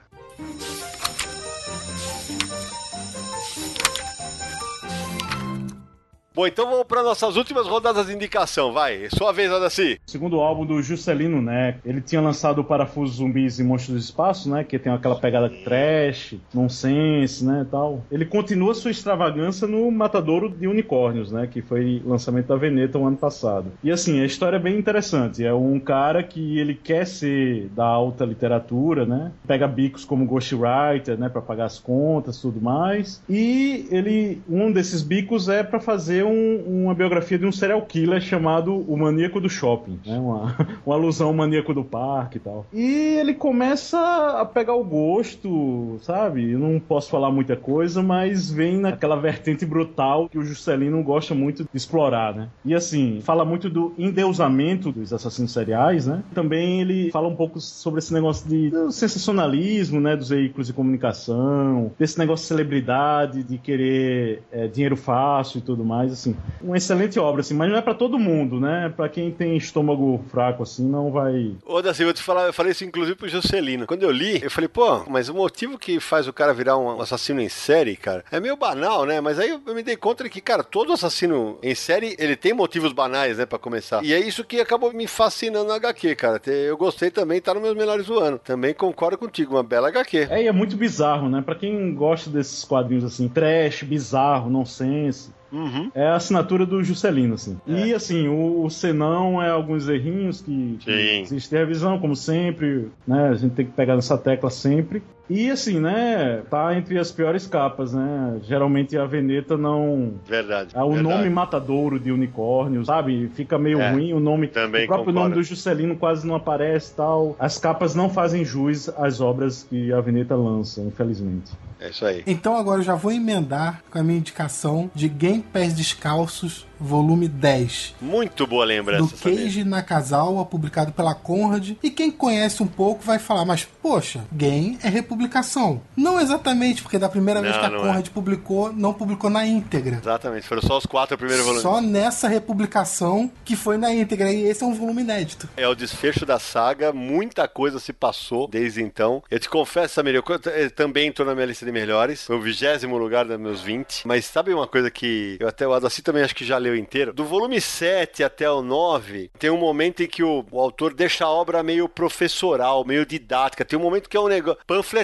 [6.34, 9.10] Bom, então vamos para nossas últimas rodadas de indicação, vai.
[9.10, 10.00] Sua vez, Adaci.
[10.06, 14.50] Segundo álbum do Juscelino Neck, ele tinha lançado o Parafuso Zumbis e Monstros do Espaço,
[14.50, 14.64] né?
[14.64, 17.68] Que tem aquela pegada trash, nonsense, né?
[17.70, 18.06] Tal.
[18.10, 21.50] Ele continua sua extravagância no Matadouro de Unicórnios, né?
[21.52, 23.70] Que foi lançamento da Veneta o ano passado.
[23.84, 25.46] E assim, a história é bem interessante.
[25.46, 29.34] É um cara que ele quer ser da alta literatura, né?
[29.46, 31.28] Pega bicos como ghostwriter, né?
[31.28, 33.22] Pra pagar as contas tudo mais.
[33.30, 38.22] E ele, um desses bicos é pra fazer um- uma biografia de um serial killer
[38.22, 40.18] chamado O Maníaco do Shopping, né?
[40.18, 40.56] Uma,
[40.86, 42.66] uma alusão ao maníaco do parque e tal.
[42.74, 43.98] E ele começa
[44.40, 46.52] a pegar o gosto, sabe?
[46.52, 51.34] Eu não posso falar muita coisa, mas vem naquela vertente brutal que o Juscelino gosta
[51.34, 52.50] muito de explorar, né?
[52.66, 56.24] E assim, fala muito do endeusamento dos assassinos seriais, né?
[56.34, 60.16] Também ele fala um pouco sobre esse negócio de sensacionalismo, né?
[60.16, 65.84] Dos veículos de comunicação, desse negócio de celebridade, de querer é, dinheiro fácil e tudo
[65.84, 66.36] mais, assim.
[66.62, 68.92] Uma excelente obra, assim, mas não é pra todo mundo, né?
[68.96, 71.56] Pra quem tem estômago fraco, assim, não vai...
[71.66, 73.86] Ô, Daci, eu te falar, eu falei isso inclusive pro Juscelino.
[73.88, 77.02] Quando eu li, eu falei, pô, mas o motivo que faz o cara virar um
[77.02, 79.22] assassino em série, cara, é meio banal, né?
[79.22, 82.54] Mas aí eu me dei conta de que, cara, todo assassino em série, ele tem
[82.54, 84.04] motivos banais, né, pra começar.
[84.04, 86.42] E é isso que acabou me fascinando na HQ, cara.
[86.48, 88.40] Eu gostei também, tá nos meus melhores do ano.
[88.40, 90.28] Também concordo contigo, uma bela HQ.
[90.30, 91.42] É, e é muito bizarro, né?
[91.42, 95.32] Pra quem gosta desses quadrinhos assim, trash, bizarro, nonsense.
[95.52, 95.92] Uhum.
[95.94, 97.60] É a assinatura do Juscelino, assim.
[97.68, 101.22] E assim, o, o senão é alguns errinhos que, que Sim.
[101.22, 103.30] existe revisão, como sempre, né?
[103.30, 105.04] A gente tem que pegar nessa tecla sempre.
[105.34, 106.42] E assim, né?
[106.50, 108.40] Tá entre as piores capas, né?
[108.44, 110.14] Geralmente a Veneta não.
[110.28, 110.72] Verdade.
[110.74, 111.16] Ah, o verdade.
[111.16, 113.32] nome matadouro de unicórnio, sabe?
[113.34, 114.48] Fica meio É, ruim o nome.
[114.48, 115.30] também o próprio concordo.
[115.30, 117.36] nome do Juscelino quase não aparece e tal.
[117.40, 121.52] As capas não fazem jus às obras que a Veneta lança, infelizmente.
[121.80, 122.22] É isso aí.
[122.28, 127.28] Então agora eu já vou emendar com a minha indicação de Game Pés Descalços, volume
[127.28, 127.96] 10.
[128.00, 129.16] Muito boa lembrança.
[129.16, 131.72] do Keiji Nakazawa, publicado pela Conrad.
[131.82, 134.90] E quem conhece um pouco vai falar, mas poxa, Game é
[135.22, 135.82] republicação.
[135.96, 138.10] Não exatamente, porque da primeira vez Não, que a Conrad é.
[138.10, 140.00] publicou, não publicou na íntegra.
[140.02, 141.64] Exatamente, foram só os quatro primeiros volumes.
[141.64, 144.32] Só nessa republicação que foi na íntegra.
[144.32, 145.48] E esse é um volume inédito.
[145.56, 149.24] É o desfecho da saga, muita coisa se passou desde então.
[149.30, 150.24] Eu te confesso, Samir, eu
[150.72, 152.26] também estou na minha lista de melhores.
[152.26, 154.08] Foi o vigésimo lugar dos meus 20.
[154.08, 157.14] Mas sabe uma coisa que eu até o Adaci também acho que já leu inteiro?
[157.14, 161.26] Do volume 7 até o 9, tem um momento em que o, o autor deixa
[161.26, 163.66] a obra meio professoral, meio didática.
[163.66, 165.01] Tem um momento que é um negócio panfletário,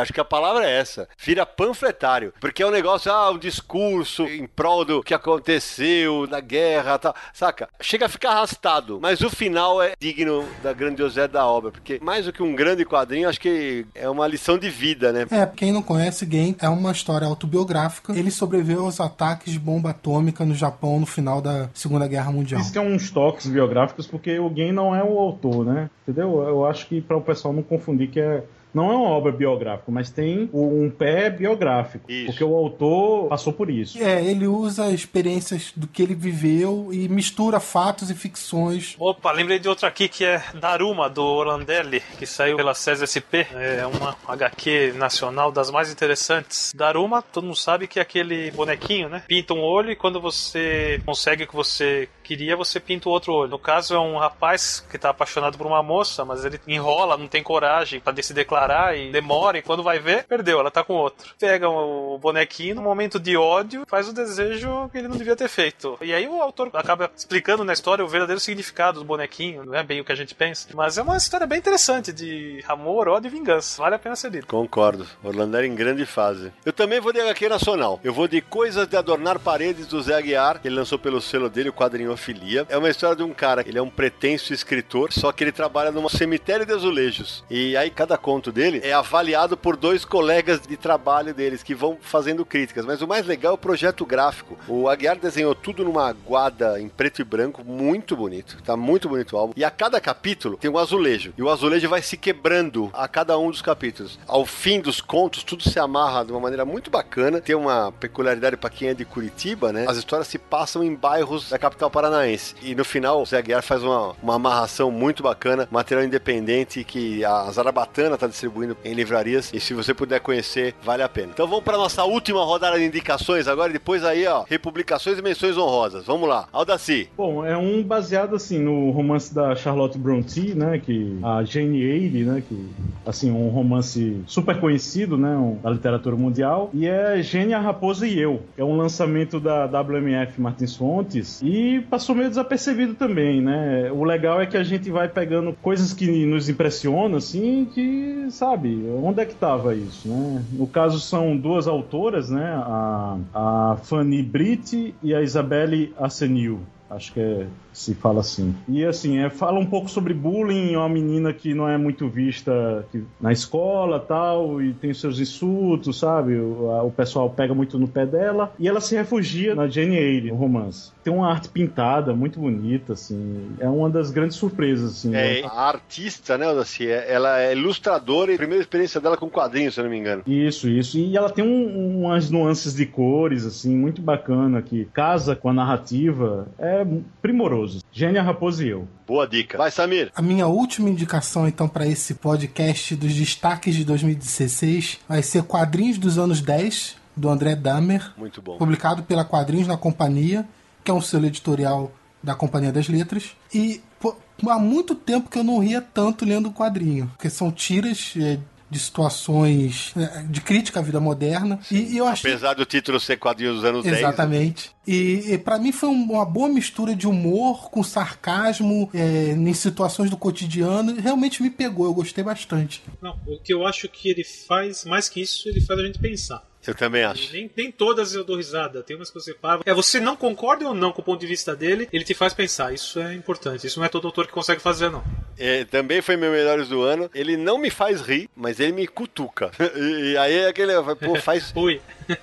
[0.00, 1.08] acho que a palavra é essa.
[1.18, 2.32] Vira panfletário.
[2.40, 7.14] Porque é um negócio, ah, um discurso em prol do que aconteceu na guerra tal.
[7.32, 7.68] Saca?
[7.80, 8.98] Chega a ficar arrastado.
[9.00, 11.70] Mas o final é digno da grandiosidade da obra.
[11.70, 15.26] Porque mais do que um grande quadrinho, acho que é uma lição de vida, né?
[15.30, 18.12] É, quem não conhece, Game é uma história autobiográfica.
[18.16, 22.60] Ele sobreviveu aos ataques de bomba atômica no Japão no final da Segunda Guerra Mundial.
[22.60, 25.90] Isso que é uns toques biográficos, porque o Gen não é o autor, né?
[26.06, 26.42] Entendeu?
[26.42, 29.90] Eu acho que para o pessoal não confundir que é Não é uma obra biográfica,
[29.90, 32.10] mas tem um pé biográfico.
[32.10, 32.26] Isso.
[32.26, 34.02] Porque o autor passou por isso.
[34.02, 38.94] É, ele usa experiências do que ele viveu e mistura fatos e ficções.
[38.98, 43.46] Opa, lembrei de outra aqui que é Daruma, do Orlandelli, que saiu pela SES SP.
[43.54, 46.72] É uma HQ nacional das mais interessantes.
[46.74, 49.22] Daruma, todo mundo sabe que é aquele bonequinho, né?
[49.26, 53.32] Pinta um olho e quando você consegue o que você queria, você pinta o outro
[53.32, 53.50] olho.
[53.50, 57.26] No caso, é um rapaz que tá apaixonado por uma moça, mas ele enrola, não
[57.26, 58.59] tem coragem pra se declarar
[58.96, 61.34] e demora, e quando vai ver, perdeu, ela tá com outro.
[61.38, 65.48] Pega o bonequinho, no momento de ódio, faz o desejo que ele não devia ter
[65.48, 65.98] feito.
[66.00, 69.82] E aí o autor acaba explicando na história o verdadeiro significado do bonequinho, não é
[69.82, 70.68] bem o que a gente pensa.
[70.74, 73.80] Mas é uma história bem interessante de amor, ódio e vingança.
[73.80, 74.46] Vale a pena ser lido.
[74.46, 75.06] Concordo.
[75.22, 76.52] Orlando era em grande fase.
[76.64, 78.00] Eu também vou de HQ nacional.
[78.04, 81.48] Eu vou de Coisas de Adornar Paredes do Zé Aguiar, que ele lançou pelo selo
[81.48, 82.66] dele, o quadrinho Filia.
[82.68, 85.90] É uma história de um cara, ele é um pretenso escritor, só que ele trabalha
[85.90, 87.44] num cemitério de azulejos.
[87.50, 91.98] E aí cada conto dele é avaliado por dois colegas de trabalho deles, que vão
[92.00, 92.84] fazendo críticas.
[92.84, 94.58] Mas o mais legal é o projeto gráfico.
[94.68, 98.58] O Aguiar desenhou tudo numa guarda em preto e branco, muito bonito.
[98.62, 99.52] Tá muito bonito o álbum.
[99.56, 101.32] E a cada capítulo tem um azulejo.
[101.36, 104.18] E o azulejo vai se quebrando a cada um dos capítulos.
[104.26, 107.40] Ao fim dos contos, tudo se amarra de uma maneira muito bacana.
[107.40, 109.86] Tem uma peculiaridade para quem é de Curitiba, né?
[109.88, 112.54] As histórias se passam em bairros da capital paranaense.
[112.62, 117.24] E no final, o Zé Aguiar faz uma, uma amarração muito bacana, material independente que
[117.24, 119.50] a Zarabatana tá distribuindo em livrarias.
[119.52, 121.30] E se você puder conhecer, vale a pena.
[121.32, 123.72] Então vamos para nossa última rodada de indicações agora.
[123.72, 126.06] Depois aí, ó, republicações e menções honrosas.
[126.06, 126.48] Vamos lá.
[126.52, 127.08] Aldaci.
[127.16, 132.24] Bom, é um baseado assim no romance da Charlotte Brontë, né, que a Jane Eyre,
[132.24, 132.68] né, que
[133.04, 138.18] assim um romance super conhecido, né, um, da literatura mundial, e é Gênia, Raposa e
[138.18, 138.42] Eu.
[138.56, 143.90] É um lançamento da WMF Martins Fontes e passou meio desapercebido também, né?
[143.92, 148.88] O legal é que a gente vai pegando coisas que nos impressionam, assim, que sabe,
[149.02, 150.44] onde é que tava isso, né?
[150.52, 156.60] No caso são duas autoras, né, a, a Fanny Britt e a Isabelle Arsenil.
[156.88, 158.54] Acho que é, se fala assim.
[158.68, 162.84] E assim, é, fala um pouco sobre bullying, uma menina que não é muito vista
[162.90, 166.36] que- na escola tal, e tem seus insultos, sabe?
[166.38, 168.52] O, a- o pessoal pega muito no pé dela.
[168.58, 170.90] E ela se refugia na Jane Eyre, o romance.
[171.04, 173.50] Tem uma arte pintada muito bonita, assim.
[173.58, 175.14] É uma das grandes surpresas, assim.
[175.14, 176.46] É, a artista, né,
[176.80, 179.98] é- Ela é ilustradora e a primeira experiência dela com quadrinhos, se eu não me
[179.98, 180.22] engano.
[180.26, 180.98] Isso, isso.
[180.98, 185.52] E ela tem um- umas nuances de cores, assim, muito bacana, que casa com a
[185.52, 186.46] narrativa.
[186.58, 186.86] É
[187.22, 187.59] primoroso.
[187.92, 188.88] Gênia, Raposa e Eu.
[189.06, 189.58] Boa dica.
[189.58, 190.10] Vai, Samir.
[190.14, 195.98] A minha última indicação, então, para esse podcast dos destaques de 2016 vai ser Quadrinhos
[195.98, 198.56] dos Anos 10, do André Damer, Muito bom.
[198.56, 200.46] publicado pela Quadrinhos na Companhia,
[200.84, 201.92] que é um selo editorial
[202.22, 203.32] da Companhia das Letras.
[203.52, 204.16] E pô,
[204.48, 208.38] há muito tempo que eu não ria tanto lendo o quadrinho, porque são tiras é,
[208.70, 211.58] de situações é, de crítica à vida moderna.
[211.70, 212.30] E, e eu achei.
[212.30, 213.98] Apesar do título ser quadrinhos dos anos 10.
[213.98, 214.70] Exatamente.
[214.86, 219.54] E, e para mim foi um- uma boa mistura de humor com sarcasmo é, em
[219.54, 220.92] situações do cotidiano.
[220.96, 222.82] e Realmente me pegou, eu gostei bastante.
[223.02, 225.98] Não, o que eu acho que ele faz, mais que isso, ele faz a gente
[225.98, 226.42] pensar.
[226.66, 227.32] Eu também acho.
[227.32, 229.62] nem, nem todas eu dou risada, tem umas que você para.
[229.64, 232.34] É, você não concorda ou não com o ponto de vista dele, ele te faz
[232.34, 232.72] pensar.
[232.72, 233.66] Isso é importante.
[233.66, 235.02] Isso não é todo autor que consegue fazer, não.
[235.38, 237.10] É, também foi meu melhores do ano.
[237.14, 239.50] Ele não me faz rir, mas ele me cutuca.
[239.80, 240.72] E, e aí é aquele.
[240.96, 241.52] Pô, faz.
[241.54, 241.80] Ui.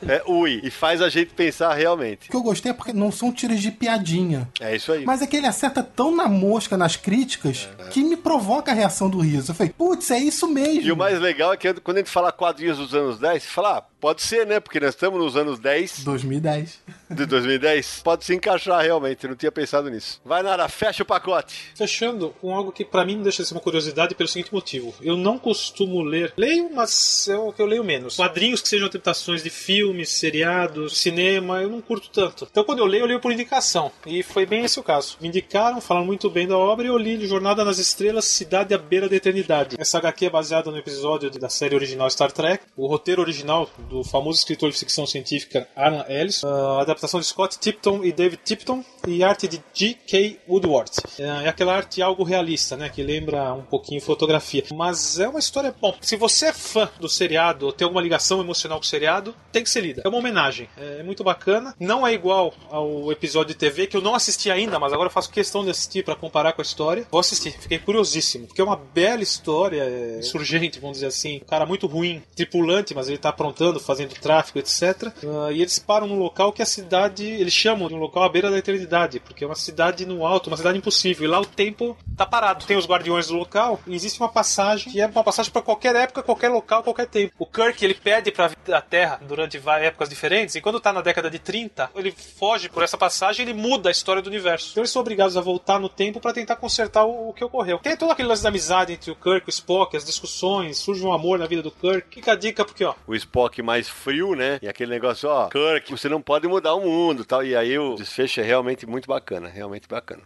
[0.08, 0.62] É, ui.
[0.64, 2.28] E faz a gente pensar realmente.
[2.28, 4.48] O que eu gostei é porque não são tiras de piadinha.
[4.60, 5.06] É isso aí.
[5.06, 9.10] Mas é que ele acerta tão na mosca nas críticas que me provoca a reação
[9.10, 9.52] do riso.
[9.52, 10.82] Eu falei, putz, é isso mesmo.
[10.82, 13.50] E o mais legal é que quando a gente fala quadrinhos dos anos 10, você
[13.50, 14.60] fala, ah, pode ser, né?
[14.60, 16.80] Porque nós estamos nos anos 10 2010.
[17.10, 18.02] de 2010.
[18.04, 20.22] Pode se encaixar realmente, eu não tinha pensado nisso.
[20.24, 21.72] Vai, Nara, fecha o pacote.
[21.76, 24.94] Fechando com algo que pra mim não deixa de ser uma curiosidade pelo seguinte motivo.
[25.02, 26.34] Eu não costumo ler.
[26.38, 28.16] Leio, mas é o que eu leio menos.
[28.16, 32.48] Quadrinhos que sejam adaptações de filmes, seriados, cinema, eu não curto tanto.
[32.50, 33.92] Então quando eu leio, eu leio por indicação.
[34.06, 35.18] E foi bem esse o caso.
[35.22, 38.78] Me indicaram, falaram muito bem da obra e eu li Jornada nas Estrelas, Cidade à
[38.78, 39.76] Beira da Eternidade.
[39.80, 42.66] Essa HQ é baseada no episódio da série original Star Trek.
[42.76, 46.44] O roteiro original do famoso escritor de ficção científica Alan Ellis.
[46.44, 50.40] A adaptação de Scott Tipton e David Tipton e arte de G.K.
[50.48, 50.92] Woodward.
[51.20, 52.90] É é aquela arte algo realista, né?
[52.90, 54.64] Que lembra um pouquinho fotografia.
[54.74, 55.74] Mas é uma história.
[55.80, 59.36] Bom, se você é fã do seriado ou tem alguma ligação emocional com o seriado,
[59.52, 60.02] tem que ser lida.
[60.04, 60.70] É uma homenagem.
[60.78, 61.76] É muito bacana.
[61.80, 65.14] Não é igual ao episódio de TV, que eu não assisti ainda, mas agora eu
[65.14, 67.06] faço questão de assistir para comparar com a história.
[67.12, 68.48] Vou assistir, fiquei curiosíssimo.
[68.48, 70.20] Porque é uma bela história, é
[70.82, 71.38] vamos dizer assim.
[71.38, 75.12] Um cara muito ruim, tripulante, mas ele tá aprontando, fazendo tráfico, etc.
[75.24, 77.26] Ah, e eles param num local que a cidade.
[77.26, 80.48] Eles chamam de um local à beira da eternidade, porque é uma cidade no alto,
[80.48, 81.26] uma cidade impossível.
[81.26, 82.66] E lá o tempo tá parado.
[82.66, 85.96] Tem os guardiões do local e existe uma passagem que é uma passagem para qualquer
[85.96, 87.34] época, qualquer local, qualquer tempo.
[87.38, 91.02] O Kirk, ele pede vir à Terra durante várias épocas diferentes e quando tá na
[91.02, 94.70] década de 30, ele foge por essa passagem ele muda a história do universo.
[94.72, 97.80] Então eles são obrigados a voltar no tempo para tentar consertar o, o, que ocorreu.
[97.80, 101.06] Tem todo aquele lance da amizade entre o Kirk e o Spock, as discussões, surge
[101.06, 102.16] um amor na vida do Kirk.
[102.16, 102.94] Fica a dica porque, ó.
[103.06, 104.60] O Spock mais frio, né?
[104.62, 107.44] E aquele negócio, ó, Kirk, você não pode mudar o mundo tal.
[107.44, 110.24] E aí o desfecho é realmente muito bacana, realmente bacana.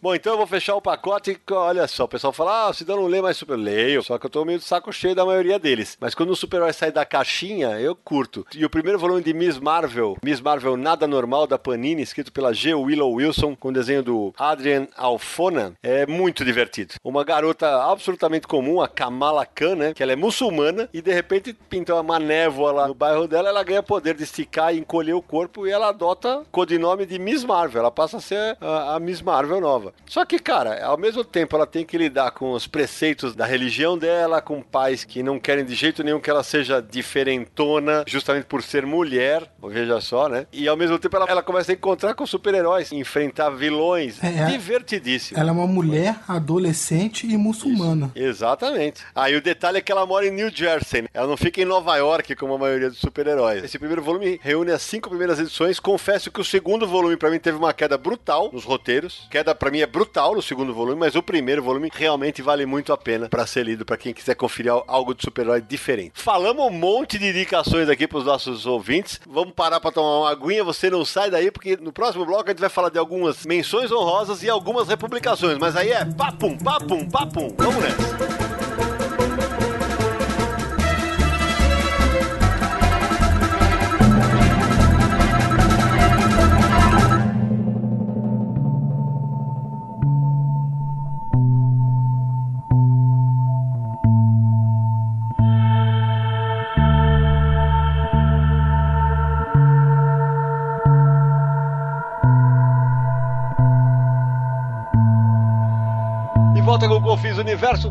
[0.00, 1.36] Bom, então eu vou fechar o pacote.
[1.50, 3.56] Olha só, o pessoal fala: ah, o não lê mais super.
[3.56, 5.98] Leio, só que eu tô meio de saco cheio da maioria deles.
[6.00, 8.46] Mas quando o super-herói sai da caixinha, eu curto.
[8.54, 12.54] E o primeiro volume de Miss Marvel, Miss Marvel Nada Normal, da Panini, escrito pela
[12.54, 12.74] G.
[12.74, 16.94] Willow Wilson, com desenho do Adrian Alfona, é muito divertido.
[17.02, 19.94] Uma garota absolutamente comum, a Kamala Khan, né?
[19.94, 23.64] Que ela é muçulmana e de repente pinta uma névoa lá no bairro dela, ela
[23.64, 27.42] ganha poder de esticar e encolher o corpo e ela adota o codinome de Miss
[27.42, 27.80] Marvel.
[27.80, 29.87] Ela passa a ser a, a Miss Marvel nova.
[30.06, 33.96] Só que, cara, ao mesmo tempo ela tem que lidar com os preceitos da religião
[33.96, 38.62] dela, com pais que não querem de jeito nenhum que ela seja diferentona, justamente por
[38.62, 40.46] ser mulher, veja só, né?
[40.52, 44.22] E ao mesmo tempo ela, ela começa a encontrar com super-heróis, enfrentar vilões.
[44.22, 44.46] É, é.
[44.46, 45.38] divertidíssimo.
[45.38, 48.10] Ela é uma mulher adolescente e muçulmana.
[48.14, 48.38] Isso.
[48.38, 49.02] Exatamente.
[49.14, 51.02] Aí o detalhe é que ela mora em New Jersey.
[51.02, 51.08] Né?
[51.12, 53.64] Ela não fica em Nova York como a maioria dos super-heróis.
[53.64, 55.80] Esse primeiro volume reúne as cinco primeiras edições.
[55.80, 59.26] Confesso que o segundo volume para mim teve uma queda brutal nos roteiros.
[59.30, 62.92] Queda para mim é brutal no segundo volume, mas o primeiro volume realmente vale muito
[62.92, 66.12] a pena para ser lido para quem quiser conferir algo de super-herói diferente.
[66.14, 69.20] Falamos um monte de indicações aqui para os nossos ouvintes.
[69.26, 72.50] Vamos parar para tomar uma aguinha, você não sai daí porque no próximo bloco a
[72.50, 77.08] gente vai falar de algumas menções honrosas e algumas republicações, mas aí é papum, papum,
[77.08, 77.54] papum.
[77.56, 78.47] Vamos nessa.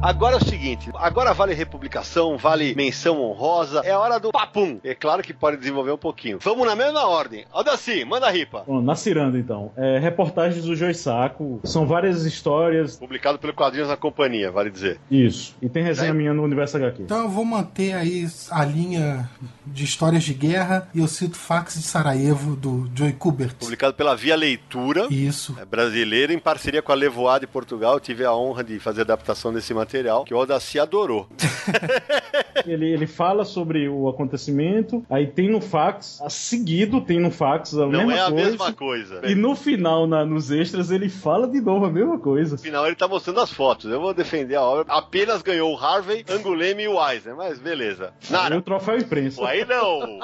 [0.02, 3.82] Agora seguinte: agora vale republicação, vale menção honrosa.
[3.86, 4.80] É a hora do papum.
[4.84, 6.39] É claro que pode desenvolver um pouquinho.
[6.41, 7.45] Vamos na mesma ordem.
[7.51, 8.64] Aldaci, manda a ripa.
[8.66, 9.72] Bom, na Ciranda, então.
[9.78, 11.62] É, reportagens do Joy Saco.
[11.64, 12.97] São várias histórias.
[12.97, 14.99] Publicado pelo Quadrinhos na Companhia, vale dizer.
[15.10, 15.55] Isso.
[15.62, 16.14] E tem resenha é.
[16.14, 17.03] minha no Universo HQ.
[17.03, 19.30] Então eu vou manter aí a linha
[19.66, 23.55] de histórias de guerra e eu cito Fax de Sarajevo, do Joey Kubert.
[23.55, 25.08] Publicado pela Via Leitura.
[25.10, 25.55] Isso.
[25.62, 27.95] É brasileira, em parceria com a Levoa de Portugal.
[27.95, 31.28] Eu tive a honra de fazer adaptação desse material, que o Audaci adorou.
[32.66, 37.74] ele, ele fala sobre o acontecimento, aí tem no fax, a seguido tem no fax
[37.76, 39.22] a Não mesma é a coisa, mesma coisa.
[39.24, 42.55] E no final, na, nos extras, ele fala de novo a mesma coisa.
[42.55, 43.91] No final ele tá mostrando as fotos.
[43.91, 44.86] Eu vou defender a obra.
[44.93, 48.14] Apenas ganhou o Harvey, Anguleme e o Eisner, mas beleza.
[48.30, 48.58] Nada.
[48.58, 49.45] o troféu imprensa.
[49.47, 50.20] Aí não.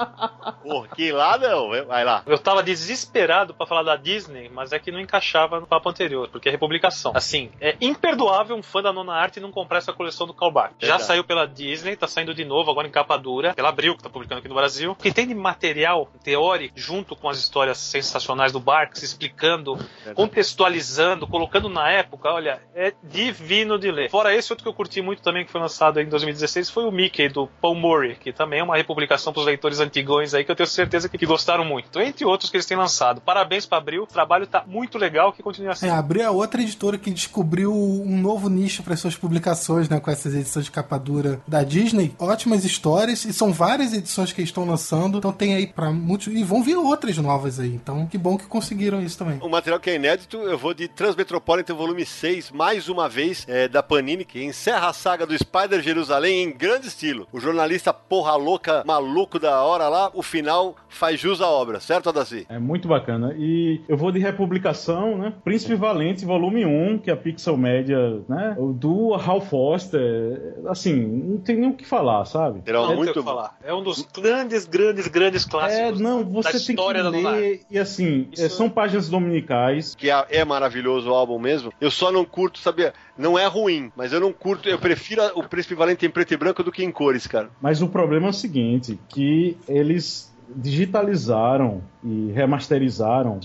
[0.62, 1.70] Porque lá não.
[1.86, 2.22] Vai lá.
[2.26, 6.28] Eu tava desesperado para falar da Disney, mas é que não encaixava no papo anterior,
[6.28, 7.12] porque é republicação.
[7.14, 10.74] Assim, é imperdoável um fã da nona arte não comprar essa coleção do Callback.
[10.78, 14.02] Já saiu pela Disney, tá saindo de novo agora em capa dura, pela Abril, que
[14.02, 14.92] tá publicando aqui no Brasil.
[14.92, 20.14] O que tem de material teórico junto com as histórias sensacionais do Barks, explicando, Verdade.
[20.14, 24.10] contextualizando, colocando na época, olha, é divino de ler.
[24.10, 26.92] Fora esse, outro que eu curti muito também, que foi lançado em 2016, foi o
[26.92, 30.56] Mickey, do Paul Murray, que também é uma republicação pros leitores antigões aí, que eu
[30.56, 31.98] tenho certeza que, que gostaram muito.
[32.00, 33.20] Entre outros que eles têm lançado.
[33.20, 35.86] Parabéns pra Abril, o trabalho tá muito legal, que continue assim.
[35.86, 39.98] É, a Abril é outra editora que descobriu um novo nicho para suas publicações, né,
[39.98, 42.13] com essas edições de capa dura da Disney.
[42.18, 46.28] Ótimas histórias, e são várias edições que eles estão lançando, então tem aí para muitos,
[46.28, 49.38] e vão vir outras novas aí, então que bom que conseguiram isso também.
[49.40, 53.68] O material que é inédito, eu vou de Transmetropolitan volume 6, mais uma vez, é,
[53.68, 57.26] da Panini, que encerra a saga do Spider Jerusalém em grande estilo.
[57.32, 62.08] O jornalista porra louca, maluco da hora lá, o final faz jus à obra, certo,
[62.08, 62.46] Adaci?
[62.48, 63.34] É muito bacana.
[63.36, 65.32] E eu vou de republicação, né?
[65.44, 67.98] Príncipe Valente, volume 1, que é a Pixel Média,
[68.28, 68.56] né?
[68.74, 70.54] Do Hal Foster.
[70.66, 72.62] Assim, não tem nem o que falar, sabe?
[72.66, 73.56] Não, não muito falar.
[73.62, 76.00] É um dos grandes, grandes, grandes clássicos.
[76.00, 77.60] É, não, você da tem que ler.
[77.70, 78.44] E assim, Isso...
[78.44, 79.94] É, são páginas dominicais.
[79.94, 81.72] Que é, é maravilhoso o álbum mesmo.
[81.80, 82.92] Eu só não curto, sabia?
[83.16, 84.68] Não é ruim, mas eu não curto.
[84.68, 87.50] Eu prefiro o Príncipe Valente em preto e branco do que em cores, cara.
[87.60, 93.40] Mas o problema é o seguinte: que eles digitalizaram e remasterizaram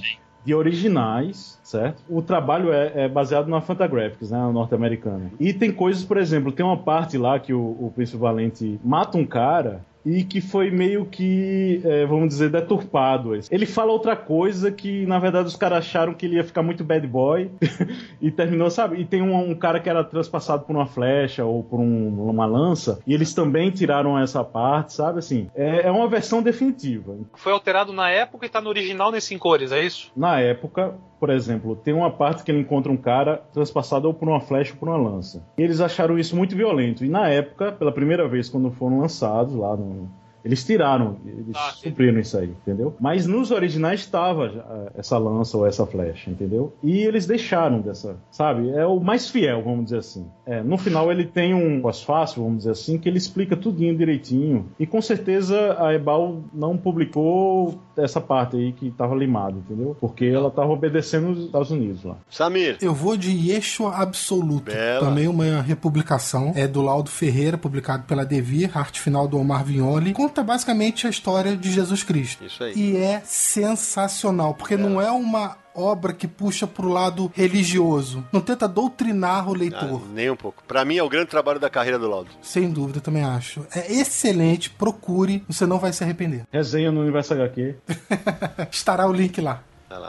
[0.46, 2.02] de originais, certo?
[2.10, 5.32] O trabalho é, é baseado na Fantagraphics, né, norte-americana.
[5.40, 9.18] E tem coisas, por exemplo, tem uma parte lá que o, o Príncipe Valente mata
[9.18, 13.32] um cara e que foi meio que, é, vamos dizer, deturpado.
[13.50, 16.84] Ele fala outra coisa que, na verdade, os caras acharam que ele ia ficar muito
[16.84, 17.52] bad boy
[18.22, 19.00] e terminou, sabe?
[19.02, 22.46] E tem um, um, cara que era transpassado por uma flecha ou por um, uma
[22.46, 25.20] lança e eles também tiraram essa parte, sabe?
[25.20, 27.18] Assim, é, é uma versão definitiva.
[27.36, 30.12] Foi alterado na época e tá no original nesse em cores, é isso?
[30.16, 34.28] Na época, por exemplo, tem uma parte que ele encontra um cara transpassado ou por
[34.28, 35.44] uma flecha ou por uma lança.
[35.58, 37.04] E eles acharam isso muito violento.
[37.04, 40.10] E na época, pela primeira vez, quando foram lançados lá no,
[40.44, 42.96] eles tiraram, eles ah, supriram isso aí, entendeu?
[43.00, 46.74] Mas nos originais estava eh, essa lança ou essa flecha, entendeu?
[46.84, 48.70] E eles deixaram dessa, sabe?
[48.72, 50.26] É o mais fiel, vamos dizer assim.
[50.46, 54.68] É, no final ele tem um pós-fácil, vamos dizer assim, que ele explica tudinho direitinho.
[54.80, 59.96] E com certeza a Ebal não publicou essa parte aí que estava limada, entendeu?
[60.00, 62.18] Porque ela estava obedecendo os Estados Unidos lá.
[62.30, 62.78] Samir.
[62.82, 64.72] Eu vou de Yeshua Absoluto.
[64.72, 65.06] Bela.
[65.06, 66.54] Também uma republicação.
[66.56, 71.10] É do Laudo Ferreira, publicado pela Devir, arte final do Omar Vignoli conta basicamente a
[71.10, 72.46] história de Jesus Cristo.
[72.46, 72.74] Isso aí.
[72.76, 74.78] E é sensacional, porque é.
[74.78, 78.24] não é uma obra que puxa pro lado religioso.
[78.32, 80.02] Não tenta doutrinar o leitor.
[80.06, 80.64] Ah, nem um pouco.
[80.68, 82.30] Para mim é o grande trabalho da carreira do Laudo.
[82.42, 83.66] Sem dúvida, também acho.
[83.74, 86.46] É excelente, procure, você não vai se arrepender.
[86.52, 87.76] Resenha no Universo HQ.
[88.72, 89.64] Estará o link lá.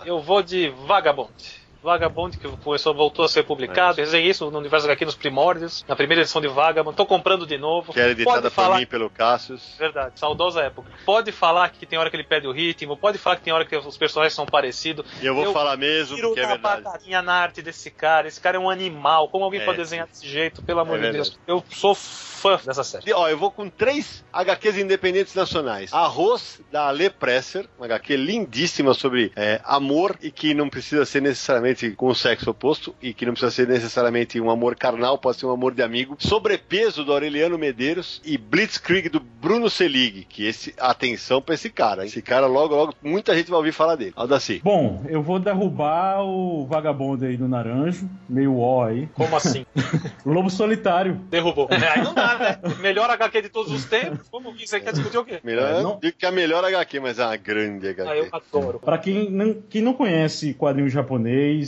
[0.05, 1.33] Eu vou de Vagabond.
[1.83, 4.01] Vagabond, que começou, voltou a ser publicado.
[4.01, 4.05] É.
[4.05, 6.97] Desenhei isso no Universo HQ nos primórdios, na primeira edição de Vagabond.
[6.97, 7.93] Tô comprando de novo.
[7.93, 8.75] Que era editada pode falar...
[8.75, 9.75] por mim pelo Cassius.
[9.79, 10.91] Verdade, saudosa época.
[11.05, 13.65] Pode falar que tem hora que ele pede o ritmo, pode falar que tem hora
[13.65, 15.05] que os personagens são parecidos.
[15.23, 16.83] E eu vou eu falar mesmo, porque é verdade.
[16.83, 18.29] batatinha na arte desse cara.
[18.29, 19.29] Esse cara é um animal.
[19.29, 19.65] Como alguém é.
[19.65, 20.63] pode desenhar desse jeito?
[20.63, 21.39] Pelo amor é de Deus.
[21.47, 23.13] Eu sou fã dessa série.
[23.13, 25.93] Ó, eu vou com três HQs independentes nacionais.
[25.93, 31.21] Arroz, da Ale Presser, uma HQ lindíssima sobre é, amor e que não precisa ser
[31.21, 35.39] necessariamente com o sexo oposto e que não precisa ser necessariamente um amor carnal, pode
[35.39, 36.17] ser um amor de amigo.
[36.19, 42.05] Sobrepeso, do Aureliano Medeiros e Blitzkrieg, do Bruno Selig, que esse, atenção pra esse cara.
[42.05, 44.13] Esse cara, logo, logo, muita gente vai ouvir falar dele.
[44.17, 44.61] Aldaci.
[44.63, 49.09] Bom, eu vou derrubar o vagabundo aí do Naranjo, meio ó aí.
[49.15, 49.65] Como assim?
[50.25, 51.15] Lobo Solitário.
[51.31, 51.69] Derrubou.
[51.71, 52.59] É, aí não dá né?
[52.81, 54.29] Melhor HQ de todos os tempos?
[54.29, 55.41] Como você quer discutir o quê?
[55.43, 55.99] Melhor, é, não...
[56.01, 58.11] digo que é a melhor HQ, mas é uma grande HQ.
[58.11, 58.81] Ah, eu adoro.
[58.81, 61.60] Pra quem não, quem não conhece quadrinho japonês,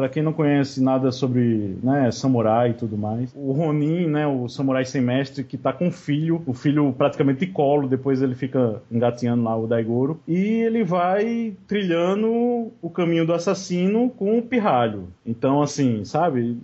[0.00, 4.48] para quem não conhece nada sobre né, samurai e tudo mais, o Ronin, né, o
[4.48, 8.34] samurai sem mestre, que tá com um filho, o filho praticamente de colo, depois ele
[8.34, 14.42] fica engateando lá o Daigoro, e ele vai trilhando o caminho do assassino com o
[14.42, 15.08] pirralho.
[15.26, 16.56] Então, assim, sabe?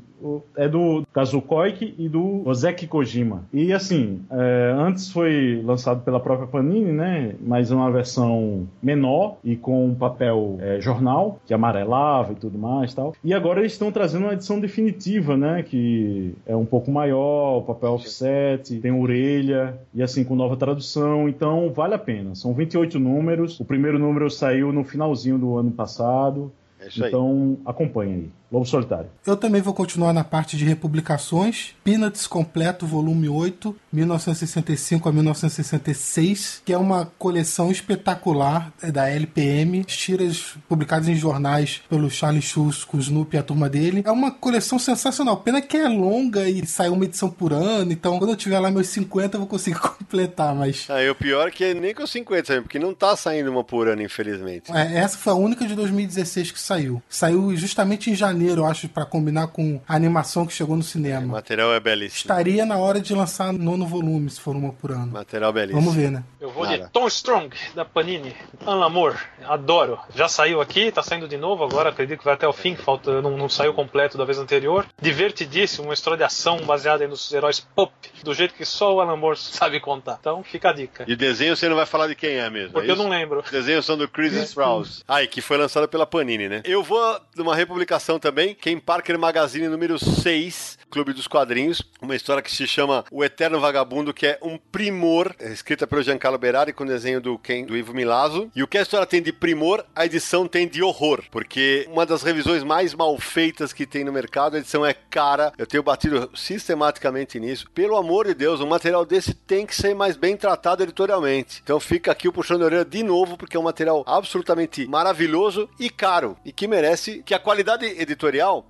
[0.57, 3.45] É do Kazukoiki e do Ozeki Kojima.
[3.53, 7.35] E assim, é, antes foi lançado pela própria Panini, né?
[7.41, 12.95] Mas uma versão menor e com um papel é, jornal que amarelava e tudo mais,
[12.95, 13.15] tal.
[13.23, 15.63] E agora eles estão trazendo uma edição definitiva, né?
[15.63, 21.29] Que é um pouco maior, o papel offset, tem orelha e assim com nova tradução.
[21.29, 22.35] Então vale a pena.
[22.35, 23.61] São 28 números.
[23.61, 26.53] O primeiro número saiu no finalzinho do ano passado.
[26.79, 28.31] É então acompanhe aí.
[28.51, 29.11] Lobo Solitário.
[29.27, 31.75] Eu também vou continuar na parte de republicações.
[31.83, 39.83] Peanuts completo, volume 8, 1965 a 1966, que é uma coleção espetacular é da LPM,
[39.85, 44.03] tiras publicadas em jornais pelo Charlie Schultz com o Snoopy e a turma dele.
[44.07, 45.39] É uma coleção sensacional.
[45.39, 48.71] Pena que é longa e sai uma edição por ano, então quando eu tiver lá
[48.71, 50.87] meus 50 eu vou conseguir completar, mas...
[50.89, 52.61] Ah, e o pior é que nem com 50, sabe?
[52.61, 54.71] Porque não tá saindo uma por ano, infelizmente.
[54.73, 57.03] É, essa foi a única de 2016 que saiu.
[57.09, 60.83] Saiu justamente em janeiro janeiro, eu acho, para combinar com a animação que chegou no
[60.83, 61.25] cinema.
[61.25, 62.19] O material é belíssimo.
[62.19, 65.07] Estaria na hora de lançar nono volume, se for uma por ano.
[65.07, 65.81] Material belíssimo.
[65.81, 66.23] Vamos ver, né?
[66.41, 66.85] Eu vou Nada.
[66.85, 68.37] de Tom Strong, da Panini.
[68.67, 69.99] Amor, adoro.
[70.15, 73.23] Já saiu aqui, tá saindo de novo agora, acredito que vai até o fim, falta,
[73.23, 74.87] não, não saiu completo da vez anterior.
[75.01, 79.17] Divertidíssimo, uma história de ação baseada nos heróis pop, do jeito que só o Alan
[79.17, 80.19] Moore sabe contar.
[80.21, 81.05] Então fica a dica.
[81.09, 82.73] E desenho você não vai falar de quem é mesmo.
[82.73, 83.43] Porque é eu não lembro.
[83.51, 85.03] Desenhos são do Chris Sprouse.
[85.09, 86.63] Ah, e que foi lançado pela Panini, né?
[86.65, 92.17] Eu vou de uma republicação também, Ken Parker Magazine número 6, Clube dos Quadrinhos, uma
[92.17, 96.37] história que se chama O Eterno Vagabundo, que é um primor, é escrita pelo Giancarlo
[96.37, 98.51] Berardi com desenho do Ken, do Ivo Milazzo.
[98.57, 102.05] E o que a história tem de primor, a edição tem de horror, porque uma
[102.05, 105.53] das revisões mais mal feitas que tem no mercado, a edição é cara.
[105.57, 107.71] Eu tenho batido sistematicamente nisso.
[107.73, 111.61] Pelo amor de Deus, um material desse tem que ser mais bem tratado editorialmente.
[111.63, 115.69] Então fica aqui o puxão de orelha de novo, porque é um material absolutamente maravilhoso
[115.79, 118.16] e caro, e que merece que a qualidade editorial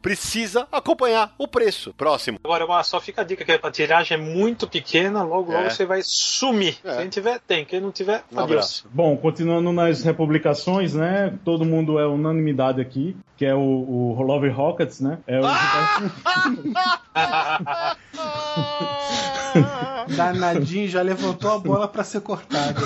[0.03, 1.95] precisa acompanhar o preço.
[1.95, 2.39] Próximo.
[2.45, 5.71] Agora, só fica a dica que a tiragem é muito pequena, logo, logo é.
[5.71, 6.79] você vai sumir.
[6.85, 6.99] É.
[6.99, 7.65] Quem tiver, tem.
[7.65, 8.87] Quem não tiver, um abraço.
[8.93, 11.33] Bom, continuando nas republicações, né?
[11.45, 15.19] Todo mundo é unanimidade aqui, que é o, o Love Rockets, né?
[15.27, 15.45] É o...
[20.17, 22.81] Danadinho já levantou a bola pra ser cortada.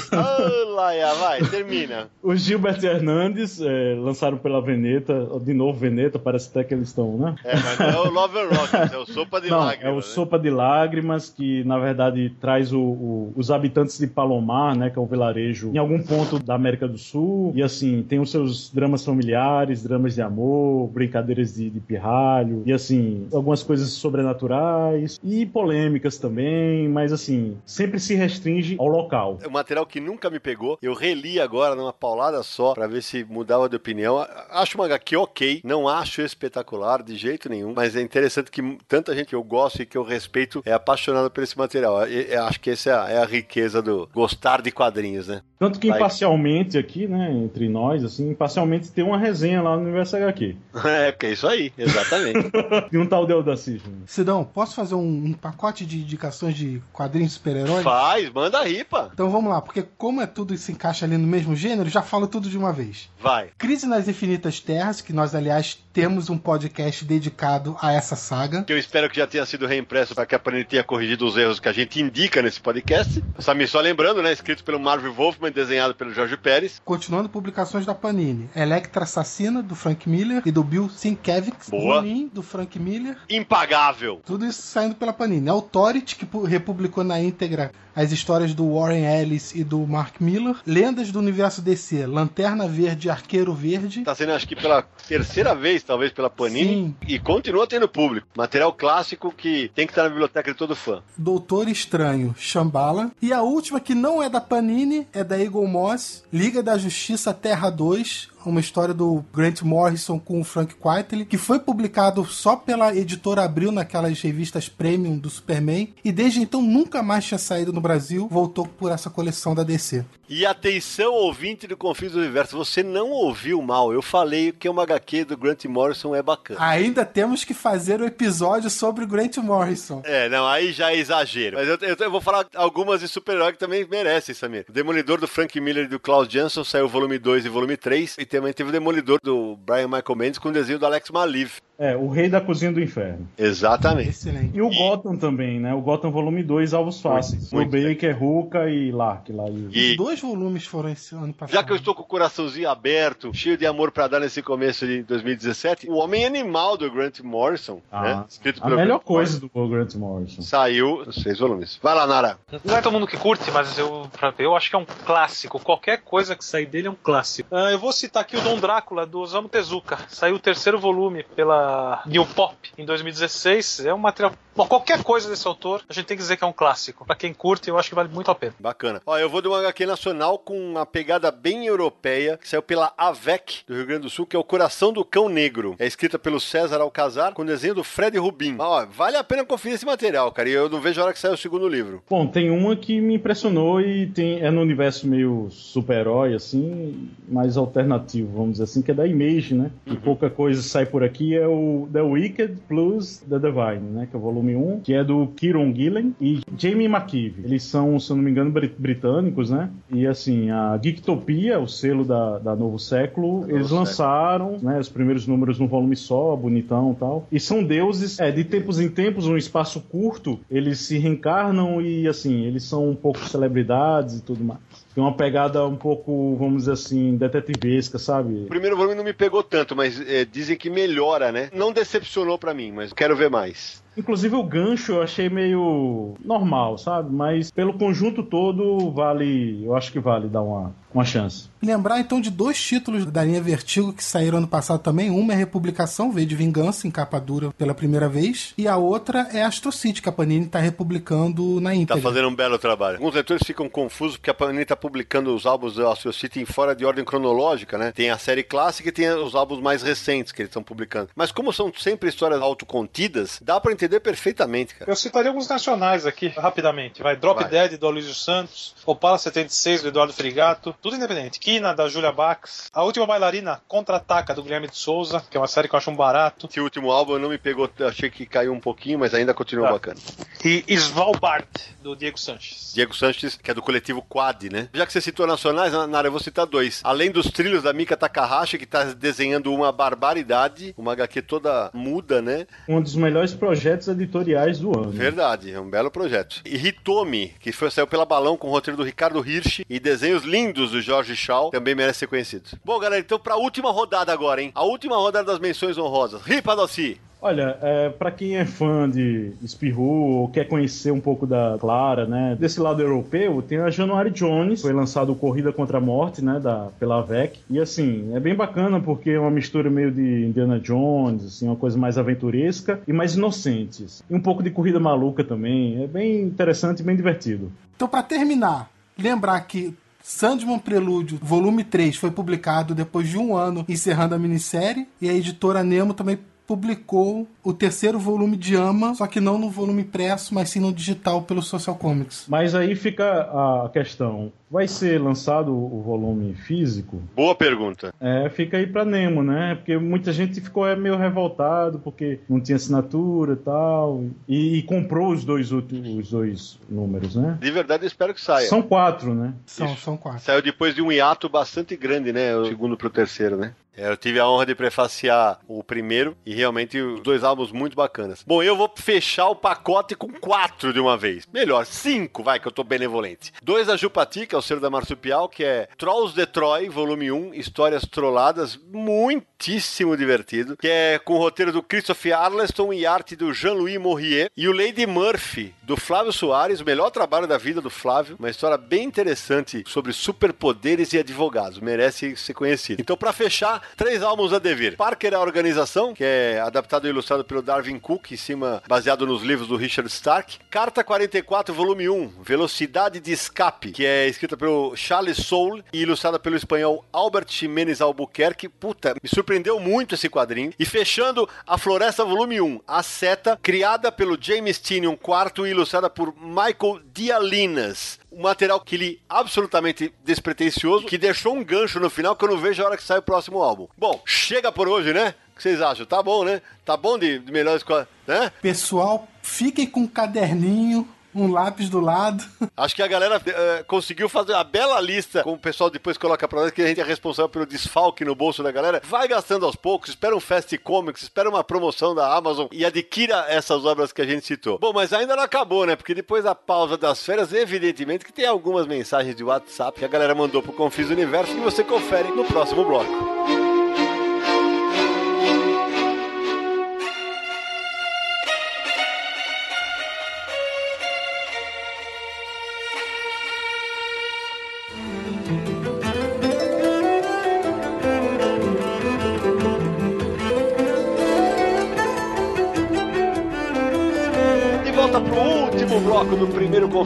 [0.75, 2.09] Laia, vai, termina.
[2.23, 7.17] O Gilberto Hernandes é, lançaram pela Veneta, de novo Veneta, parece até que eles estão,
[7.17, 7.35] né?
[7.45, 9.85] É, mas não é o Love and Rockets, é o Sopa de Não, Lágrimas.
[9.87, 10.03] é o né?
[10.03, 14.99] Sopa de Lágrimas, que na verdade traz o- o- os habitantes de Palomar, né, que
[14.99, 18.71] é um vilarejo em algum ponto da América do Sul, e assim, tem os seus
[18.73, 25.45] dramas familiares, dramas de amor, brincadeiras de, de pirralho, e assim, algumas coisas sobrenaturais, e
[25.47, 29.39] polêmicas também, mas assim, sempre se restringe ao local.
[29.43, 30.79] É um material que nunca me pegou.
[30.83, 34.19] Eu reli agora numa paulada só pra ver se mudava de opinião.
[34.51, 39.15] Acho uma HQ ok, não acho espetacular de jeito nenhum, mas é interessante que tanta
[39.15, 42.07] gente que eu gosto e que eu respeito é apaixonada por esse material.
[42.09, 45.43] E- eu acho que essa é a, é a riqueza do gostar de quadrinhos, né?
[45.59, 45.99] Tanto que Vai.
[45.99, 50.57] imparcialmente aqui, né, entre nós, assim, imparcialmente tem uma resenha lá no Universo HQ.
[50.91, 52.51] É, porque é isso aí, exatamente.
[52.91, 54.03] De um tal de Audacy Júnior.
[54.07, 57.83] Sidão, posso fazer um, um pacote de indicações de quadrinhos de super-heróis?
[57.83, 59.09] Faz, manda aí, pá.
[59.11, 62.27] Então vamos lá, porque como é tudo se encaixa ali no mesmo gênero, já falo
[62.27, 63.09] tudo de uma vez.
[63.19, 63.49] Vai.
[63.57, 68.63] Crise nas Infinitas Terras, que nós, aliás, temos um podcast dedicado a essa saga.
[68.63, 71.37] Que eu espero que já tenha sido reimpresso para que a Panini tenha corrigido os
[71.37, 73.23] erros que a gente indica nesse podcast.
[73.39, 74.33] Samir, só lembrando, né?
[74.33, 76.81] Escrito pelo Marvel Wolfman, desenhado pelo Jorge Pérez.
[76.85, 78.49] Continuando publicações da Panini.
[78.55, 81.69] Electra Assassina, do Frank Miller, e do Bill Sienkiewicz.
[81.71, 81.97] Boa.
[81.97, 83.17] Ronin, do Frank Miller.
[83.29, 84.21] Impagável.
[84.25, 85.49] Tudo isso saindo pela Panini.
[85.49, 90.57] Authority, que pu- republicou na íntegra as histórias do Warren Ellis e do Mark Miller.
[90.67, 92.07] Lendas do universo DC.
[92.07, 94.03] Lanterna Verde e Arqueiro Verde.
[94.03, 96.71] Tá sendo, acho que pela terceira vez, talvez, pela Panini.
[96.71, 96.95] Sim.
[97.07, 98.27] E continua tendo público.
[98.35, 101.03] Material clássico que tem que estar na biblioteca de todo fã.
[101.17, 103.11] Doutor Estranho, Shambhala.
[103.21, 107.35] E a última, que não é da Panini, é da Eagle Moss, Liga da Justiça
[107.35, 112.57] Terra 2, uma história do Grant Morrison com o Frank Quitely, que foi publicado só
[112.57, 117.73] pela editora Abril naquelas revistas premium do Superman, e desde então nunca mais tinha saído
[117.73, 120.05] no Brasil, voltou por essa coleção da DC.
[120.29, 123.93] E atenção, ouvinte do Confis do Universo, você não ouviu mal.
[123.93, 126.61] Eu falei que uma HQ do Grant Morrison é bacana.
[126.65, 130.03] Ainda temos que fazer o episódio sobre o Grant Morrison.
[130.05, 131.57] É, não, aí já é exagero.
[131.57, 134.65] Mas eu, eu- eu vou falar algumas de super-herói que também merecem, Samir.
[134.69, 138.15] O Demolidor do Frank Miller e do Klaus Janson saiu volume 2 e volume 3.
[138.17, 141.61] E também teve o Demolidor do Brian Michael Mendes com o desenho do Alex Maliv.
[141.83, 143.27] É, o Rei da Cozinha do Inferno.
[143.39, 144.11] Exatamente.
[144.11, 144.51] Excelente.
[144.55, 145.73] E o Gotham também, né?
[145.73, 147.51] O Gotham Volume 2, Alvos Fáceis.
[147.51, 149.49] muito o Baker, Ruka e Lark lá.
[149.49, 149.71] E...
[149.73, 151.55] E Os dois volumes foram esse ano passado.
[151.57, 154.87] já que eu estou com o coraçãozinho aberto, cheio de amor pra dar nesse começo
[154.87, 158.25] de 2017, o Homem Animal do Grant Morrison, Ah, né?
[158.29, 160.43] Escrito a pelo melhor Grant coisa do Grant Morrison.
[160.43, 161.79] Saiu os seis volumes.
[161.83, 162.37] Vai lá, Nara.
[162.63, 164.85] Não é todo mundo que curte, mas eu, pra ver, eu acho que é um
[165.07, 165.59] clássico.
[165.59, 167.49] Qualquer coisa que sair dele é um clássico.
[167.51, 169.99] Ah, eu vou citar aqui o Dom Drácula, do Osamu Tezuka.
[170.09, 171.70] Saiu o terceiro volume pela
[172.07, 173.87] New Pop em 2016.
[173.87, 174.33] É um material.
[174.55, 177.07] Bom, qualquer coisa desse autor, a gente tem que dizer que é um clássico.
[177.07, 178.53] Pra quem curte, eu acho que vale muito a pena.
[178.59, 179.01] Bacana.
[179.07, 182.93] Ó, eu vou de uma HQ nacional com uma pegada bem europeia, que saiu pela
[182.99, 185.77] AVEC do Rio Grande do Sul, que é o Coração do Cão Negro.
[185.79, 188.57] É escrita pelo César Alcazar, com desenho do Fred Rubin.
[188.59, 190.49] Ó, vale a pena conferir esse material, cara.
[190.49, 192.03] E eu não vejo a hora que sair o segundo livro.
[192.11, 197.57] Bom, tem uma que me impressionou e tem, é no universo meio super-herói, assim, mais
[197.57, 199.71] alternativo, vamos dizer assim, que é da Image, né?
[199.87, 201.60] E pouca coisa sai por aqui, é o
[201.93, 204.09] The Wicked plus The Divine, né?
[204.11, 207.43] Que é o volume 1, que é do Kieron Gillen e Jamie McKeeve.
[207.45, 209.71] Eles são, se eu não me engano, brit- britânicos, né?
[209.91, 213.79] E assim, a Geektopia, o selo da, da Novo Século, eles Século.
[213.81, 214.79] lançaram, né?
[214.79, 217.27] Os primeiros números num volume só, bonitão e tal.
[217.33, 222.07] E são deuses, é, de tempos em tempos, um espaço curto, eles se reencarnam e
[222.09, 224.61] assim, eles são um pouco celebridades e tudo mais.
[224.95, 228.45] Tem uma pegada um pouco, vamos dizer assim, detetivesca, sabe?
[228.45, 231.49] O primeiro volume não me pegou tanto, mas é, dizem que melhora, né?
[231.53, 233.83] Não decepcionou pra mim, mas quero ver mais.
[233.97, 237.13] Inclusive o gancho eu achei meio normal, sabe?
[237.13, 239.65] Mas pelo conjunto todo, vale.
[239.65, 241.49] Eu acho que vale dar uma, uma chance.
[241.63, 245.11] Lembrar então de dois títulos da linha Vertigo que saíram ano passado também.
[245.11, 248.55] Uma é Republicação, veio de Vingança, em capa dura pela primeira vez.
[248.57, 252.03] E a outra é Astro City, que a Panini está republicando na Tá íntegra.
[252.03, 252.97] fazendo um belo trabalho.
[252.97, 256.45] Alguns leitores ficam confusos porque a Panini tá publicando os álbuns do Astro City em
[256.47, 257.93] fora de ordem cronológica, né?
[257.93, 261.09] Tem a série clássica e tem os álbuns mais recentes que eles estão publicando.
[261.15, 264.91] Mas como são sempre histórias autocontidas, dá pra entender perfeitamente, cara.
[264.91, 267.03] Eu citaria alguns nacionais aqui, rapidamente.
[267.03, 267.49] Vai Drop Vai.
[267.51, 271.39] Dead do Aloysio Santos, Opala 76 do Eduardo Frigato, tudo independente.
[271.41, 275.47] Kina da Julia Bax, A Última Bailarina Contra-Ataca do Guilherme de Souza, que é uma
[275.47, 276.47] série que eu acho um barato.
[276.51, 279.73] Esse último álbum não me pegou, achei que caiu um pouquinho, mas ainda continua Tá.
[279.73, 280.01] bacana.
[280.45, 281.47] E Svalbard
[281.83, 282.73] do Diego Sanches.
[282.75, 284.69] Diego Sanches, que é do coletivo Quad, né?
[284.75, 286.81] Já que você citou nacionais, Nara, eu vou citar dois.
[286.85, 292.21] Além dos trilhos da Mika Takahashi, que tá desenhando uma barbaridade, uma HQ toda muda,
[292.21, 292.47] né?
[292.69, 294.91] Um dos melhores projetos projetos editoriais do ano.
[294.91, 296.41] Verdade, é um belo projeto.
[296.45, 300.25] E Hitomi, que foi, saiu pela Balão com o roteiro do Ricardo Hirsch e desenhos
[300.25, 302.51] lindos do Jorge Shaw, também merece ser conhecido.
[302.65, 304.51] Bom, galera, então pra última rodada agora, hein?
[304.55, 306.23] A última rodada das menções honrosas.
[306.23, 307.01] Ripa Dossi.
[307.23, 312.07] Olha, é, para quem é fã de Spirou ou quer conhecer um pouco da Clara,
[312.07, 316.41] né, desse lado europeu, tem a January Jones, foi lançado Corrida contra a Morte, né,
[316.41, 320.59] da, pela VEC, e assim, é bem bacana porque é uma mistura meio de Indiana
[320.59, 323.85] Jones, assim, uma coisa mais aventuresca e mais inocente.
[323.85, 324.03] Assim.
[324.09, 327.53] E um pouco de corrida maluca também, é bem interessante e bem divertido.
[327.77, 333.65] Então, para terminar, lembrar que Sandman Prelúdio, volume 3, foi publicado depois de um ano
[333.69, 336.19] encerrando a minissérie, e a editora Nemo também
[336.51, 340.73] publicou o terceiro volume de Ama, só que não no volume impresso, mas sim no
[340.73, 342.25] digital pelo Social Comics.
[342.27, 347.01] Mas aí fica a questão: vai ser lançado o volume físico?
[347.15, 347.95] Boa pergunta.
[348.01, 349.55] É, fica aí pra Nemo, né?
[349.55, 354.05] Porque muita gente ficou é, meio revoltado porque não tinha assinatura e tal.
[354.27, 357.39] E, e comprou os dois, os dois números, né?
[357.41, 358.49] De verdade, eu espero que saia.
[358.49, 359.35] São quatro, né?
[359.47, 360.21] São, são quatro.
[360.21, 362.37] Saiu depois de um hiato bastante grande, né?
[362.37, 363.55] O segundo pro terceiro, né?
[363.77, 367.77] É, eu tive a honra de prefaciar o primeiro e realmente os dois álbuns muito
[367.77, 368.23] bacanas.
[368.27, 371.27] Bom, eu vou fechar o pacote com quatro de uma vez.
[371.33, 373.33] Melhor, cinco, vai, que eu tô benevolente.
[373.43, 377.13] Dois da Jupati, que é o selo da Marsupial, que é Trolls de Troy, volume
[377.13, 383.15] 1, Histórias Trolladas, muitíssimo divertido, que é com o roteiro do Christopher Arleston e arte
[383.15, 384.31] do Jean-Louis Morrier.
[384.35, 388.31] E o Lady Murphy, do Flávio Soares, o melhor trabalho da vida do Flávio, uma
[388.31, 392.81] história bem interessante sobre superpoderes e advogados, merece ser conhecido.
[392.81, 394.77] Então, para fechar, três álbuns a devir.
[394.77, 399.23] Parker a organização, que é adaptado e ilustrado pelo Darwin Cook, em cima, baseado nos
[399.23, 400.39] livros do Richard Stark.
[400.49, 406.19] Carta 44, volume 1, Velocidade de Escape, que é escrita pelo Charles Soule e ilustrada
[406.19, 408.49] pelo espanhol Albert Jiménez Albuquerque.
[408.49, 410.53] Puta, me surpreendeu muito esse quadrinho.
[410.59, 415.91] E fechando, A Floresta, volume 1, A Seta, criada pelo James Tynion IV e ilustrada
[415.91, 422.17] por Michael Dialinas um material que ele absolutamente despretensioso, que deixou um gancho no final
[422.17, 423.69] que eu não vejo a hora que sai o próximo álbum.
[423.79, 425.15] Bom, chega por hoje, né?
[425.33, 425.87] O que vocês acham?
[425.87, 426.43] Tá bom, né?
[426.65, 427.65] Tá bom de, de melhores
[428.09, 428.33] né?
[428.43, 432.25] Pessoal, fiquem com um caderninho um lápis do lado.
[432.57, 436.27] Acho que a galera uh, conseguiu fazer a bela lista, como o pessoal depois coloca
[436.27, 438.81] pra nós, que a gente é responsável pelo desfalque no bolso da galera.
[438.85, 443.27] Vai gastando aos poucos, espera um Fast Comics, espera uma promoção da Amazon e adquira
[443.29, 444.59] essas obras que a gente citou.
[444.59, 445.77] Bom, mas ainda não acabou, né?
[445.77, 449.89] Porque depois da pausa das férias, evidentemente que tem algumas mensagens de WhatsApp que a
[449.89, 453.50] galera mandou pro Confis Universo que você confere no próximo bloco.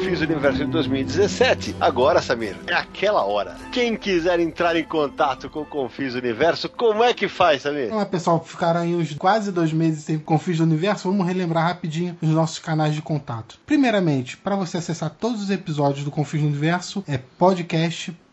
[0.04, 1.76] Confins Universo de 2017.
[1.80, 3.56] Agora, Samir, é aquela hora.
[3.72, 7.90] Quem quiser entrar em contato com o Confins Universo, como é que faz, Samir?
[7.90, 8.44] Olá, pessoal.
[8.44, 11.08] Ficaram aí uns quase dois meses sem Confins Universo.
[11.08, 13.58] Vamos relembrar rapidinho os nossos canais de contato.
[13.64, 17.16] Primeiramente, para você acessar todos os episódios do Confins Universo, é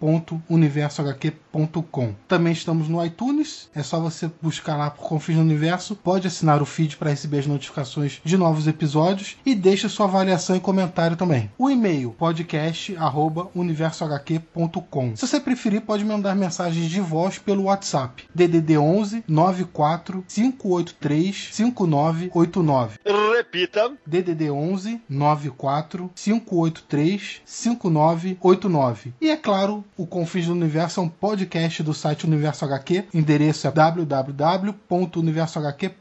[0.01, 2.15] podcast.universohq.com.
[2.27, 3.69] Também estamos no iTunes.
[3.75, 5.95] É só você buscar lá por Confins Universo.
[5.95, 10.55] Pode assinar o feed para receber as notificações de novos episódios e deixa sua avaliação
[10.55, 11.51] e comentário também.
[11.57, 15.15] O e-mail podcast@universohq.com.
[15.15, 22.97] Se você preferir, pode mandar mensagens de voz pelo WhatsApp DDD 11 94 583 5989.
[23.35, 23.91] Repita.
[24.05, 29.13] DDD 11 94 583 5989.
[29.19, 33.09] E é claro, o Confins do Universo é um podcast do site Universo HQ.
[33.13, 36.00] O endereço é www.universohq.com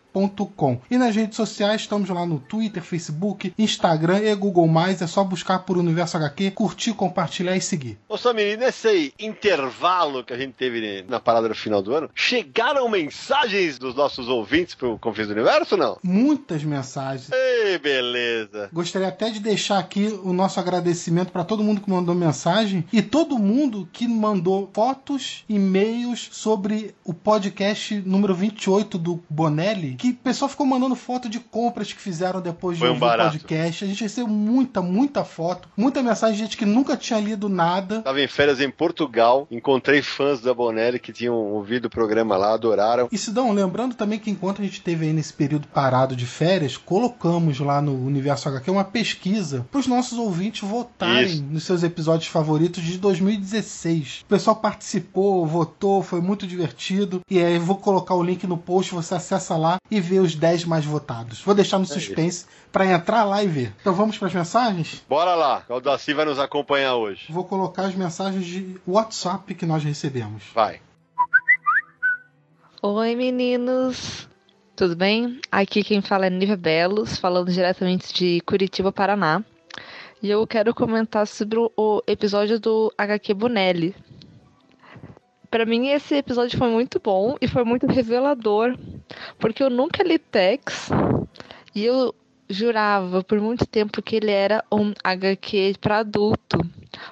[0.91, 4.69] e nas redes sociais estamos lá no Twitter, Facebook, Instagram e Google+.
[5.01, 7.99] É só buscar por Universo HQ, curtir, compartilhar e seguir.
[8.09, 12.89] Ô Samir, nesse intervalo que a gente teve na parada no final do ano, chegaram
[12.89, 15.99] mensagens dos nossos ouvintes pro Confins do Universo não?
[16.03, 17.31] Muitas mensagens.
[17.33, 18.69] Ei, beleza.
[18.73, 23.03] Gostaria até de deixar aqui o nosso agradecimento para todo mundo que mandou mensagem e
[23.03, 30.15] todo mundo que mandou fotos, e-mails sobre o podcast número 28 do Bonelli, que o
[30.15, 33.33] pessoal ficou mandando foto de compras que fizeram depois de Foi um ouvir o barato.
[33.33, 33.85] podcast.
[33.85, 38.01] A gente recebeu muita, muita foto, muita mensagem de gente que nunca tinha lido nada.
[38.01, 42.55] Tava em férias em Portugal, encontrei fãs da Bonelli que tinham ouvido o programa lá,
[42.55, 43.09] adoraram.
[43.13, 46.79] E Sidão, lembrando também que enquanto a gente teve aí nesse período parado de férias,
[46.79, 51.43] colocamos lá no Universo HQ uma pesquisa para os nossos ouvintes votarem Isso.
[51.45, 54.21] nos seus episódios favoritos de 2016.
[54.23, 57.21] O pessoal participou, votou, foi muito divertido.
[57.31, 60.35] E aí eu vou colocar o link no post, você acessa lá e ver os
[60.35, 61.41] 10 mais votados.
[61.43, 63.75] Vou deixar no suspense para entrar lá e ver.
[63.81, 65.03] Então vamos para as mensagens?
[65.09, 67.27] Bora lá, o Daci vai nos acompanhar hoje.
[67.31, 70.45] Vou colocar as mensagens de WhatsApp que nós recebemos.
[70.55, 70.81] Vai.
[72.83, 74.29] Oi, meninos.
[74.75, 75.39] Tudo bem?
[75.53, 79.45] Aqui quem fala é Nívia Belos, falando diretamente de Curitiba, Paraná.
[80.23, 83.95] E eu quero comentar sobre o episódio do HQ Bonelli.
[85.51, 88.79] Para mim, esse episódio foi muito bom e foi muito revelador,
[89.39, 90.91] porque eu nunca li Tex
[91.75, 92.15] e eu
[92.49, 96.59] jurava por muito tempo que ele era um HQ para adulto.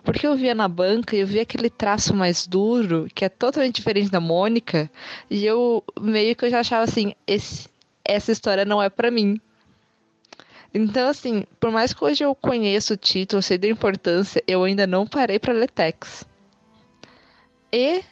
[0.05, 3.77] Porque eu via na banca e eu via aquele traço mais duro, que é totalmente
[3.77, 4.91] diferente da Mônica,
[5.31, 7.69] e eu meio que eu já achava assim, esse,
[8.05, 9.41] essa história não é para mim.
[10.75, 14.87] Então, assim, por mais que hoje eu conheça o título, sei da importância, eu ainda
[14.87, 16.27] não parei para ler Tex.
[17.73, 18.03] E,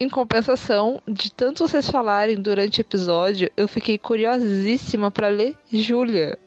[0.00, 6.38] em compensação, de tanto vocês falarem durante o episódio, eu fiquei curiosíssima para ler Júlia.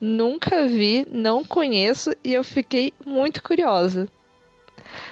[0.00, 4.08] Nunca vi, não conheço e eu fiquei muito curiosa.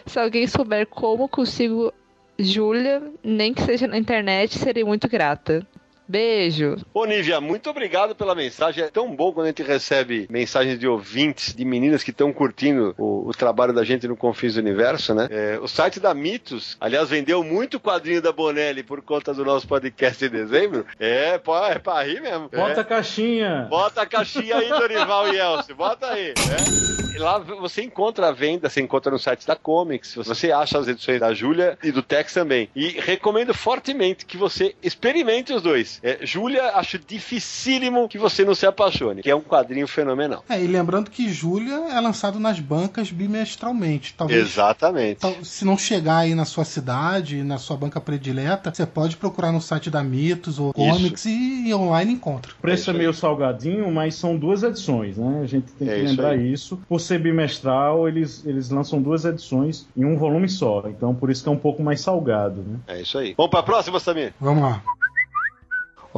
[0.06, 1.93] Se alguém souber como consigo
[2.39, 5.66] Júlia, nem que seja na internet, serei muito grata.
[6.09, 6.76] Beijo.
[6.94, 8.82] Ô, Nívia, muito obrigado pela mensagem.
[8.82, 12.94] É tão bom quando a gente recebe mensagens de ouvintes, de meninas que estão curtindo
[12.97, 15.28] o, o, trabalho da gente no Confins do Universo, né?
[15.30, 19.68] É, o site da Mitos, aliás, vendeu muito quadrinho da Bonelli por conta do nosso
[19.68, 20.86] podcast em dezembro.
[20.98, 22.48] É, pô, é pra rir mesmo.
[22.48, 22.80] Bota é.
[22.80, 23.66] a caixinha.
[23.68, 25.76] Bota a caixinha aí, Dorival e Elcio.
[25.76, 26.32] Bota aí.
[26.32, 27.18] É.
[27.18, 31.20] Lá você encontra a venda, você encontra no site da Comics, você acha as edições
[31.20, 32.68] da Júlia e do Tex também.
[32.74, 35.97] E recomendo fortemente que você experimente os dois.
[36.02, 40.44] É, Júlia, acho dificílimo que você não se apaixone, que é um quadrinho fenomenal.
[40.48, 44.14] É, e lembrando que Júlia é lançado nas bancas bimestralmente.
[44.16, 45.20] Talvez, Exatamente.
[45.20, 49.52] Tal, se não chegar aí na sua cidade, na sua banca predileta, você pode procurar
[49.52, 52.52] no site da Mitos ou Comics e, e, online encontra.
[52.52, 55.40] O preço é, é meio salgadinho, mas são duas edições, né?
[55.42, 56.80] A gente tem que é lembrar isso, isso.
[56.88, 60.82] Por ser bimestral, eles, eles lançam duas edições em um volume só.
[60.86, 62.78] Então, por isso que é um pouco mais salgado, né?
[62.86, 63.34] É isso aí.
[63.36, 64.32] Vamos para a próxima, Samir?
[64.40, 64.82] Vamos lá.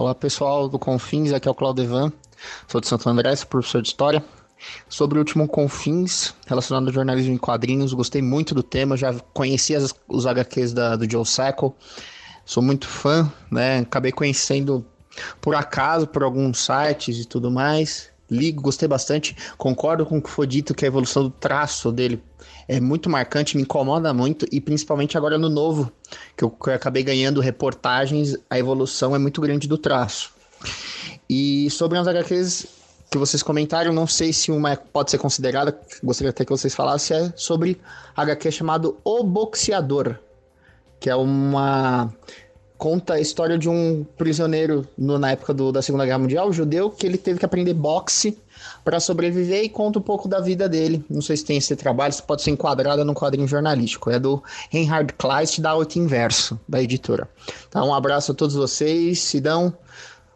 [0.01, 2.11] Olá pessoal do Confins, aqui é o Claudio Evan,
[2.67, 4.25] sou de Santo André, sou professor de História.
[4.89, 9.77] Sobre o último Confins, relacionado ao jornalismo em quadrinhos, gostei muito do tema, já conheci
[9.77, 11.77] as, os HQs da, do Joe Sacco,
[12.47, 13.81] sou muito fã, né?
[13.81, 14.87] Acabei conhecendo
[15.39, 18.10] por acaso, por alguns sites e tudo mais.
[18.31, 22.23] Ligo, gostei bastante, concordo com o que foi dito que a evolução do traço dele
[22.69, 25.91] é muito marcante, me incomoda muito, e principalmente agora no novo,
[26.37, 30.33] que eu, que eu acabei ganhando reportagens, a evolução é muito grande do traço.
[31.29, 32.67] E sobre as HQs
[33.11, 37.17] que vocês comentaram, não sei se uma pode ser considerada, gostaria até que vocês falassem,
[37.17, 37.81] é sobre
[38.17, 40.17] HQ chamado O Boxeador,
[41.01, 42.15] que é uma
[42.81, 46.91] conta a história de um prisioneiro no, na época do, da Segunda Guerra Mundial, judeu,
[46.91, 48.39] que ele teve que aprender boxe
[48.83, 51.05] para sobreviver e conta um pouco da vida dele.
[51.11, 54.11] Não sei se tem esse trabalho, se pode ser enquadrada num quadrinho jornalístico.
[54.11, 57.29] É do Reinhard Kleist da Oito Inverso, da editora.
[57.69, 59.75] Então, um abraço a todos vocês, se dão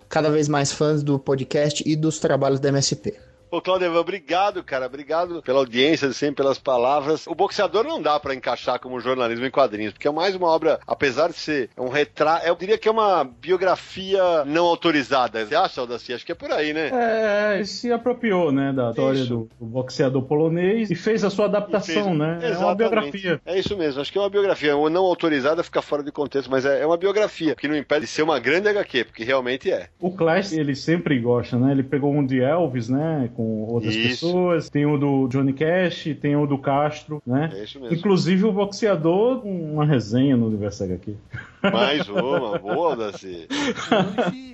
[0.06, 3.14] cada vez mais fãs do podcast e dos trabalhos da MSP.
[3.54, 4.86] Ô, Claudio, obrigado, cara.
[4.86, 7.24] Obrigado pela audiência, sempre pelas palavras.
[7.28, 10.80] O boxeador não dá para encaixar como jornalismo em quadrinhos, porque é mais uma obra,
[10.84, 15.46] apesar de ser um retrato, eu diria que é uma biografia não autorizada.
[15.46, 16.12] Você acha, Aldaci?
[16.12, 16.90] Acho que é por aí, né?
[16.92, 21.44] É, ele se apropriou, né, da história do, do, boxeador polonês e fez a sua
[21.44, 22.18] adaptação, fez...
[22.18, 22.38] né?
[22.38, 22.60] Exatamente.
[22.60, 23.40] É uma biografia.
[23.46, 24.76] É isso mesmo, acho que é uma biografia.
[24.76, 28.00] Ou não autorizada fica fora de contexto, mas é, é uma biografia, que não impede
[28.00, 29.90] de ser uma grande HQ, porque realmente é.
[30.00, 31.70] O Clash, ele sempre gosta, né?
[31.70, 34.26] Ele pegou um de Elvis, né, com com outras isso.
[34.26, 34.70] pessoas.
[34.70, 37.50] Tem o do Johnny Cash, tem o do Castro, né?
[37.52, 37.94] É isso mesmo.
[37.94, 41.16] Inclusive o boxeador, uma resenha no Universo aqui.
[41.62, 43.46] Mais uma, boa, Daci.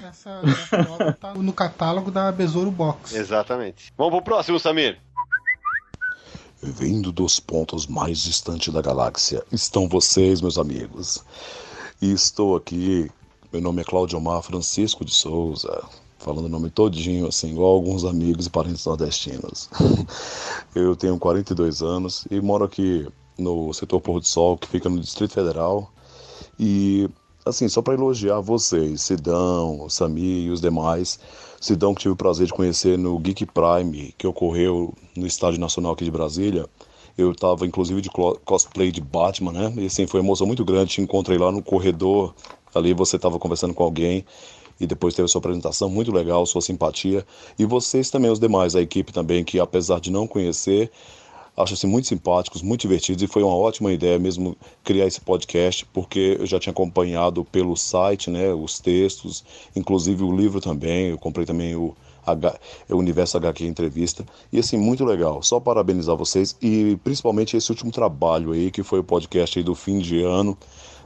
[0.02, 3.14] Essa, essa obra tá no catálogo da Besouro Box.
[3.14, 3.92] Exatamente.
[3.96, 4.98] Vamos pro próximo, Samir.
[6.62, 11.24] Vindo dos pontos mais distantes da galáxia estão vocês, meus amigos.
[12.02, 13.10] E estou aqui.
[13.52, 15.82] Meu nome é Claudio Omar Francisco de Souza,
[16.20, 19.68] falando o nome todinho, assim, igual alguns amigos e parentes nordestinos.
[20.74, 25.00] eu tenho 42 anos e moro aqui no setor Pôr do Sol, que fica no
[25.00, 25.90] Distrito Federal.
[26.58, 27.08] E,
[27.44, 31.18] assim, só para elogiar vocês, Sidão, Sami e os demais.
[31.58, 35.92] Sidão que tive o prazer de conhecer no Geek Prime, que ocorreu no Estádio Nacional
[35.92, 36.68] aqui de Brasília.
[37.16, 38.10] Eu estava inclusive de
[38.44, 39.72] cosplay de Batman, né?
[39.76, 40.92] E assim, foi uma emoção muito grande.
[40.92, 42.34] Te encontrei lá no corredor.
[42.74, 44.24] Ali você estava conversando com alguém
[44.80, 47.24] e depois teve sua apresentação muito legal, sua simpatia.
[47.58, 50.90] E vocês também, os demais, a equipe também, que apesar de não conhecer,
[51.56, 55.84] Acho assim muito simpáticos, muito divertidos e foi uma ótima ideia mesmo criar esse podcast,
[55.92, 59.44] porque eu já tinha acompanhado pelo site, né, os textos,
[59.76, 61.08] inclusive o livro também.
[61.08, 61.94] Eu comprei também o,
[62.26, 62.58] H,
[62.88, 64.24] o Universo HQ Entrevista.
[64.52, 65.42] E assim, muito legal.
[65.42, 69.74] Só parabenizar vocês e principalmente esse último trabalho aí, que foi o podcast aí do
[69.74, 70.56] fim de ano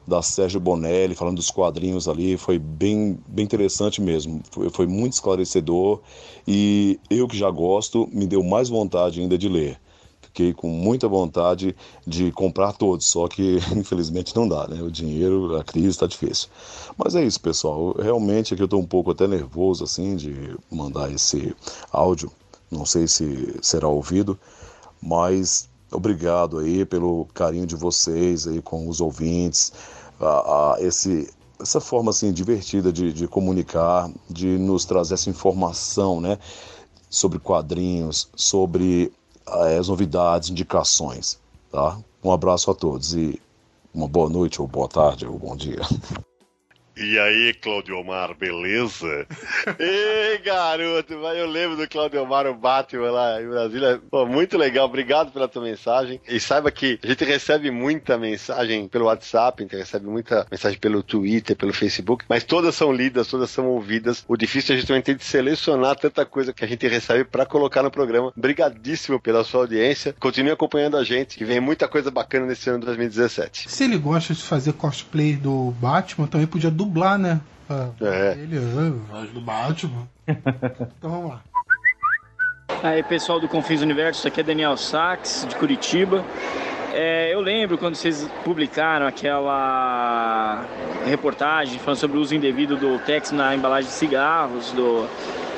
[0.06, 5.14] da Sérgio Bonelli, falando dos quadrinhos ali, foi bem, bem interessante mesmo, foi, foi muito
[5.14, 6.00] esclarecedor
[6.46, 9.78] e eu que já gosto, me deu mais vontade ainda de ler.
[10.20, 14.82] Fiquei com muita vontade de comprar todos, só que infelizmente não dá, né?
[14.82, 16.48] O dinheiro, a crise está difícil.
[16.98, 17.94] Mas é isso, pessoal.
[17.96, 21.54] Realmente aqui eu estou um pouco até nervoso assim de mandar esse
[21.92, 22.32] áudio.
[22.68, 24.36] Não sei se será ouvido,
[25.00, 29.72] mas obrigado aí pelo carinho de vocês aí com os ouvintes,
[30.20, 31.28] a, a esse
[31.60, 36.38] essa forma assim divertida de, de comunicar, de nos trazer essa informação, né,
[37.08, 39.12] sobre quadrinhos, sobre
[39.46, 41.38] eh, as novidades, indicações,
[41.70, 41.98] tá?
[42.22, 43.40] Um abraço a todos e
[43.94, 45.80] uma boa noite ou boa tarde ou bom dia.
[46.96, 49.26] E aí, Claudio Omar, beleza?
[49.78, 54.00] Ei, garoto, eu lembro do Claudio Omar, o Batman lá em Brasília.
[54.08, 56.20] Pô, muito legal, obrigado pela tua mensagem.
[56.28, 60.78] E saiba que a gente recebe muita mensagem pelo WhatsApp, a gente recebe muita mensagem
[60.78, 64.24] pelo Twitter, pelo Facebook, mas todas são lidas, todas são ouvidas.
[64.28, 67.90] O difícil é justamente de selecionar tanta coisa que a gente recebe para colocar no
[67.90, 68.32] programa.
[68.36, 70.14] Obrigadíssimo pela sua audiência.
[70.20, 73.68] Continue acompanhando a gente, que vem muita coisa bacana nesse ano de 2017.
[73.68, 77.40] Se ele gosta de fazer cosplay do Batman, também podia dublar, né?
[77.68, 78.32] Ah, É.
[78.32, 80.08] Ele, voz do Batman.
[80.28, 81.40] então vamos lá.
[82.82, 86.24] Aí pessoal do Confins Universo, isso aqui é Daniel Sachs, de Curitiba.
[86.92, 90.64] É, eu lembro quando vocês publicaram aquela
[91.06, 95.08] reportagem falando sobre o uso indevido do Tex na embalagem de cigarros do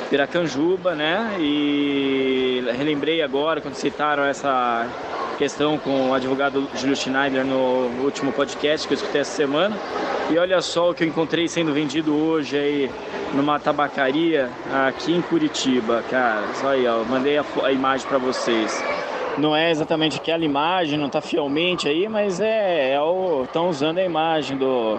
[0.09, 1.37] Piracanjuba, né?
[1.41, 4.87] E relembrei agora quando citaram essa
[5.37, 9.77] questão com o advogado Júlio Schneider no último podcast que eu escutei essa semana.
[10.31, 12.91] E olha só o que eu encontrei sendo vendido hoje aí
[13.35, 14.51] numa tabacaria
[14.89, 16.43] aqui em Curitiba, cara.
[16.55, 18.83] Só aí, ó, mandei a, a imagem para vocês.
[19.39, 23.99] Não é exatamente aquela imagem, não tá fielmente aí, mas é, é o estão usando
[23.99, 24.99] a imagem do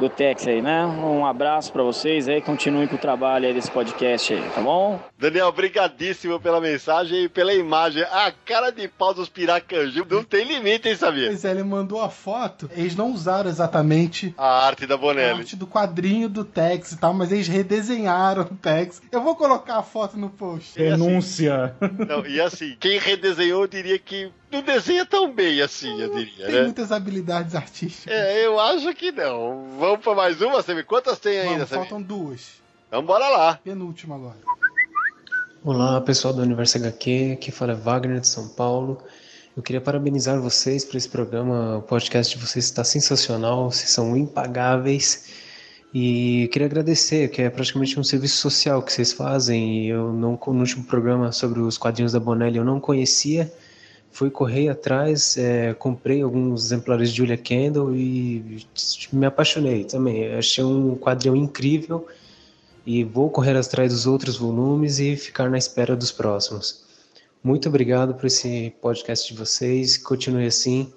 [0.00, 0.84] do Tex aí, né?
[0.84, 5.00] Um abraço para vocês aí, continuem com o trabalho aí desse podcast aí, tá bom?
[5.18, 8.02] Daniel, obrigadíssimo pela mensagem e pela imagem.
[8.02, 11.28] A cara de pau dos piracanjus não tem limite, hein, Samir?
[11.28, 12.68] Pois é, ele mandou a foto.
[12.74, 15.40] Eles não usaram exatamente A arte da a Bonelli.
[15.40, 19.00] arte do quadrinho do Tex e tal, mas eles redesenharam o Tex.
[19.12, 20.76] Eu vou colocar a foto no post.
[20.78, 21.74] Denúncia.
[22.08, 26.46] Não, e assim, quem redesenhou eu diria que não desenha tão bem assim, eu diria,
[26.46, 26.62] Tem né?
[26.62, 28.12] muitas habilidades artísticas.
[28.12, 29.66] É, eu acho que não.
[29.78, 30.84] Vamos pra mais uma, Samir?
[30.84, 32.60] Quantas tem ainda, Vamos, faltam duas.
[32.86, 33.54] Então bora lá.
[33.64, 34.36] Penúltima agora.
[35.64, 39.02] Olá, pessoal do Universo HQ, aqui fala é Wagner de São Paulo.
[39.56, 44.16] Eu queria parabenizar vocês por esse programa, o podcast de vocês está sensacional, vocês são
[44.16, 45.30] impagáveis.
[45.94, 49.84] E queria agradecer, que é praticamente um serviço social que vocês fazem.
[49.84, 53.52] E eu não, no último programa sobre os quadrinhos da Bonelli eu não conhecia,
[54.12, 58.64] fui correr atrás, é, comprei alguns exemplares de Julia Kendall e
[59.12, 60.34] me apaixonei também.
[60.34, 62.06] Achei um quadrinho incrível
[62.86, 66.84] e vou correr atrás dos outros volumes e ficar na espera dos próximos.
[67.42, 69.96] Muito obrigado por esse podcast de vocês.
[69.96, 70.92] Continue assim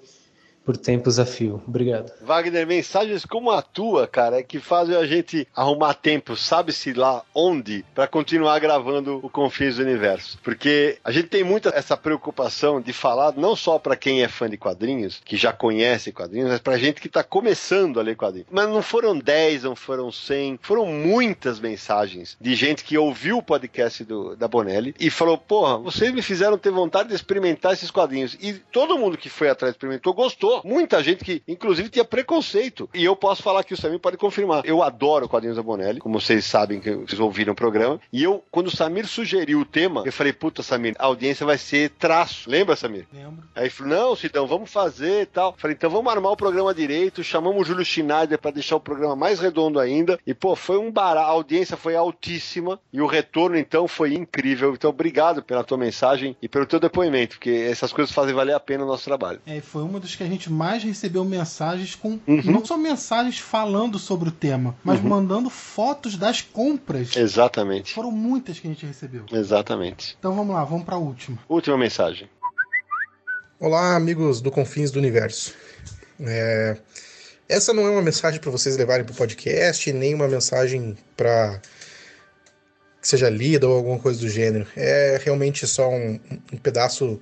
[0.66, 1.62] por tempos a fio.
[1.66, 2.12] Obrigado.
[2.20, 7.22] Wagner, mensagens como a tua, cara, é que fazem a gente arrumar tempo, sabe-se lá
[7.32, 10.38] onde, pra continuar gravando o Confins do Universo.
[10.42, 14.50] Porque a gente tem muita essa preocupação de falar não só pra quem é fã
[14.50, 18.48] de quadrinhos, que já conhece quadrinhos, mas pra gente que tá começando a ler quadrinhos.
[18.50, 23.42] Mas não foram 10, não foram 100, foram muitas mensagens de gente que ouviu o
[23.42, 27.90] podcast do, da Bonelli e falou: Porra, vocês me fizeram ter vontade de experimentar esses
[27.90, 28.36] quadrinhos.
[28.40, 30.55] E todo mundo que foi atrás experimentou gostou.
[30.64, 32.88] Muita gente que, inclusive, tinha preconceito.
[32.94, 34.64] E eu posso falar que o Samir pode confirmar.
[34.64, 38.00] Eu adoro quadrinhos da Bonelli, como vocês sabem que vocês ouviram o programa.
[38.12, 41.58] E eu, quando o Samir sugeriu o tema, eu falei: Puta, Samir, a audiência vai
[41.58, 42.48] ser traço.
[42.48, 43.06] Lembra, Samir?
[43.12, 43.44] Lembro.
[43.54, 45.54] Aí ele falou: Não, Sidão, vamos fazer e tal.
[45.58, 47.22] Falei: Então vamos armar o programa direito.
[47.22, 50.18] Chamamos o Júlio Schneider para deixar o programa mais redondo ainda.
[50.26, 51.26] E, pô, foi um barato.
[51.26, 52.78] A audiência foi altíssima.
[52.92, 54.74] E o retorno, então, foi incrível.
[54.74, 58.60] Então, obrigado pela tua mensagem e pelo teu depoimento, porque essas coisas fazem valer a
[58.60, 59.40] pena o nosso trabalho.
[59.46, 62.18] É, foi uma das que a gente mais recebeu mensagens com.
[62.26, 62.42] Uhum.
[62.44, 65.08] Não só mensagens falando sobre o tema, mas Uhum.
[65.08, 67.16] mandando fotos das compras.
[67.16, 67.92] Exatamente.
[67.94, 69.24] Foram muitas que a gente recebeu.
[69.32, 70.16] Exatamente.
[70.18, 71.38] Então vamos lá, vamos pra última.
[71.48, 72.28] Última mensagem.
[73.58, 75.54] Olá, amigos do Confins do Universo.
[76.20, 76.76] É,
[77.48, 81.60] Essa não é uma mensagem para vocês levarem para o podcast, nem uma mensagem para
[83.00, 84.66] que seja lida ou alguma coisa do gênero.
[84.76, 86.18] É realmente só um,
[86.52, 87.20] um pedaço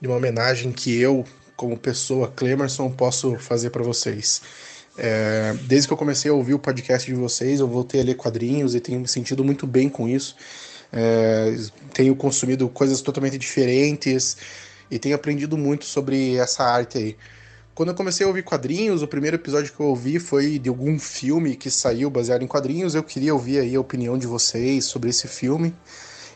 [0.00, 1.24] de uma homenagem que eu,
[1.60, 4.40] como pessoa, Clemerson, posso fazer para vocês.
[4.96, 8.14] É, desde que eu comecei a ouvir o podcast de vocês, eu voltei a ler
[8.14, 10.34] quadrinhos e tenho me sentido muito bem com isso.
[10.90, 11.54] É,
[11.92, 14.38] tenho consumido coisas totalmente diferentes
[14.90, 17.16] e tenho aprendido muito sobre essa arte aí.
[17.74, 20.98] Quando eu comecei a ouvir quadrinhos, o primeiro episódio que eu ouvi foi de algum
[20.98, 22.94] filme que saiu baseado em quadrinhos.
[22.94, 25.74] Eu queria ouvir aí a opinião de vocês sobre esse filme.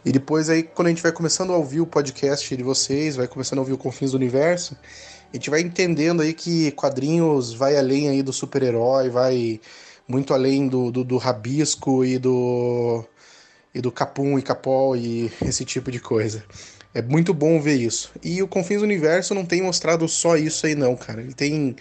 [0.04, 3.26] E depois aí, quando a gente vai começando a ouvir o podcast de vocês, vai
[3.26, 4.76] começando a ouvir o Confins do Universo,
[5.32, 9.60] a gente vai entendendo aí que quadrinhos vai além aí do super-herói, vai
[10.06, 13.04] muito além do, do, do, rabisco e do
[13.74, 16.44] e do capum e capol e esse tipo de coisa.
[16.94, 18.12] É muito bom ver isso.
[18.22, 21.20] E o Confins do Universo não tem mostrado só isso aí não, cara.
[21.20, 21.74] Ele tem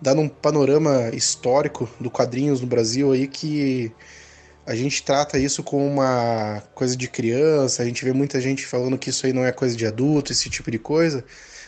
[0.00, 3.92] dado um panorama histórico do quadrinhos no Brasil aí que
[4.66, 8.98] a gente trata isso como uma coisa de criança, a gente vê muita gente falando
[8.98, 11.24] que isso aí não é coisa de adulto, esse tipo de coisa.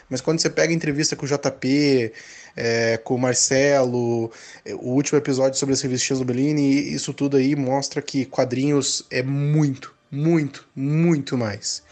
[0.08, 2.12] Mas quando você pega entrevista com o JP,
[2.56, 4.32] é, com o Marcelo,
[4.64, 9.04] é, o último episódio sobre as revistinhas do Bellini, isso tudo aí mostra que quadrinhos
[9.10, 11.82] é muito, muito, muito mais.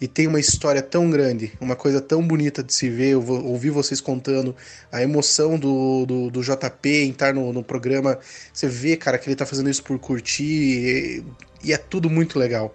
[0.00, 3.70] E tem uma história tão grande, uma coisa tão bonita de se ver, eu ouvir
[3.70, 4.56] vocês contando,
[4.90, 8.18] a emoção do, do, do JP em estar no, no programa,
[8.52, 11.24] você vê, cara, que ele tá fazendo isso por curtir, e,
[11.62, 12.74] e é tudo muito legal.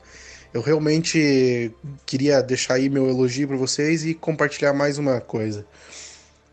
[0.53, 1.71] Eu realmente
[2.05, 5.65] queria deixar aí meu elogio para vocês e compartilhar mais uma coisa.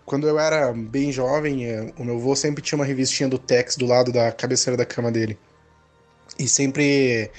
[0.05, 3.77] Quando eu era bem jovem, é, o meu avô sempre tinha uma revistinha do Tex
[3.77, 5.39] do lado da cabeceira da cama dele.
[6.39, 7.31] E sempre.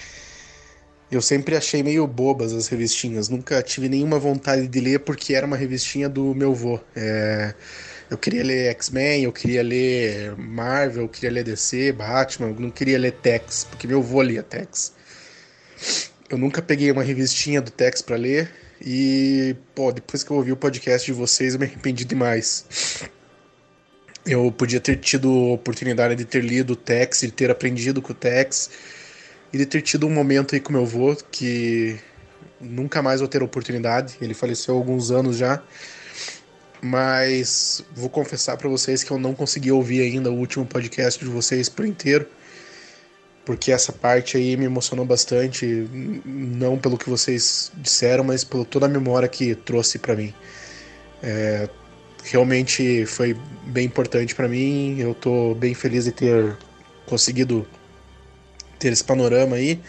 [1.12, 3.30] Eu sempre achei meio bobas as revistinhas.
[3.30, 6.80] Nunca tive nenhuma vontade de ler porque era uma revistinha do meu avô.
[6.96, 7.54] É...
[8.10, 12.70] Eu queria ler X-Men, eu queria ler Marvel, eu queria ler DC, Batman, eu não
[12.70, 14.94] queria ler Tex, porque meu avô lia Tex.
[16.28, 20.52] Eu nunca peguei uma revistinha do Tex para ler e, pô, depois que eu ouvi
[20.52, 23.04] o podcast de vocês, eu me arrependi demais.
[24.26, 28.12] Eu podia ter tido a oportunidade de ter lido o Tex, de ter aprendido com
[28.12, 28.72] o Tex
[29.54, 31.96] e de ter tido um momento aí com meu avô que
[32.60, 34.16] nunca mais vou ter oportunidade.
[34.20, 35.62] Ele faleceu há alguns anos já.
[36.82, 41.30] Mas vou confessar para vocês que eu não consegui ouvir ainda o último podcast de
[41.30, 42.28] vocês por inteiro
[43.46, 45.66] porque essa parte aí me emocionou bastante,
[46.26, 50.34] não pelo que vocês disseram, mas por toda a memória que trouxe para mim.
[51.22, 51.70] É,
[52.24, 56.58] realmente foi bem importante para mim, eu tô bem feliz de ter
[57.06, 57.66] conseguido
[58.80, 59.80] ter esse panorama aí.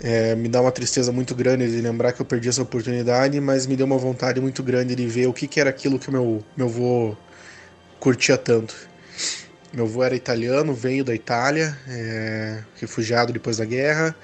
[0.00, 3.66] É, me dá uma tristeza muito grande de lembrar que eu perdi essa oportunidade, mas
[3.66, 6.42] me deu uma vontade muito grande de ver o que, que era aquilo que meu,
[6.56, 7.16] meu avô
[8.00, 8.91] curtia tanto.
[9.72, 14.14] Meu avô era italiano, veio da Itália, é, refugiado depois da guerra,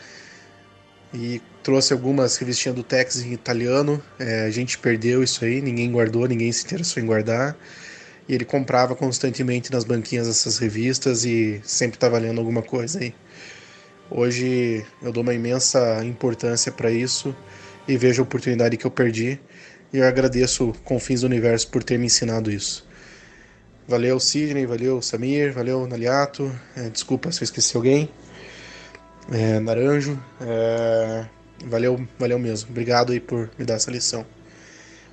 [1.12, 4.03] e trouxe algumas revistinhas do Tex em italiano.
[4.19, 7.57] É, a gente perdeu isso aí, ninguém guardou, ninguém se interessou em guardar.
[8.29, 13.15] E ele comprava constantemente nas banquinhas essas revistas e sempre estava lendo alguma coisa aí.
[14.11, 17.35] Hoje eu dou uma imensa importância para isso
[17.87, 19.41] e vejo a oportunidade que eu perdi.
[19.93, 22.88] E eu agradeço Confins do Universo por ter me ensinado isso.
[23.89, 26.55] Valeu, Sidney, valeu, Samir, valeu, Naliato.
[26.77, 28.10] É, desculpa se eu esqueci alguém.
[29.32, 30.23] É, Naranjo.
[30.43, 31.24] É,
[31.65, 32.69] valeu, valeu mesmo.
[32.69, 34.27] Obrigado aí por me dar essa lição.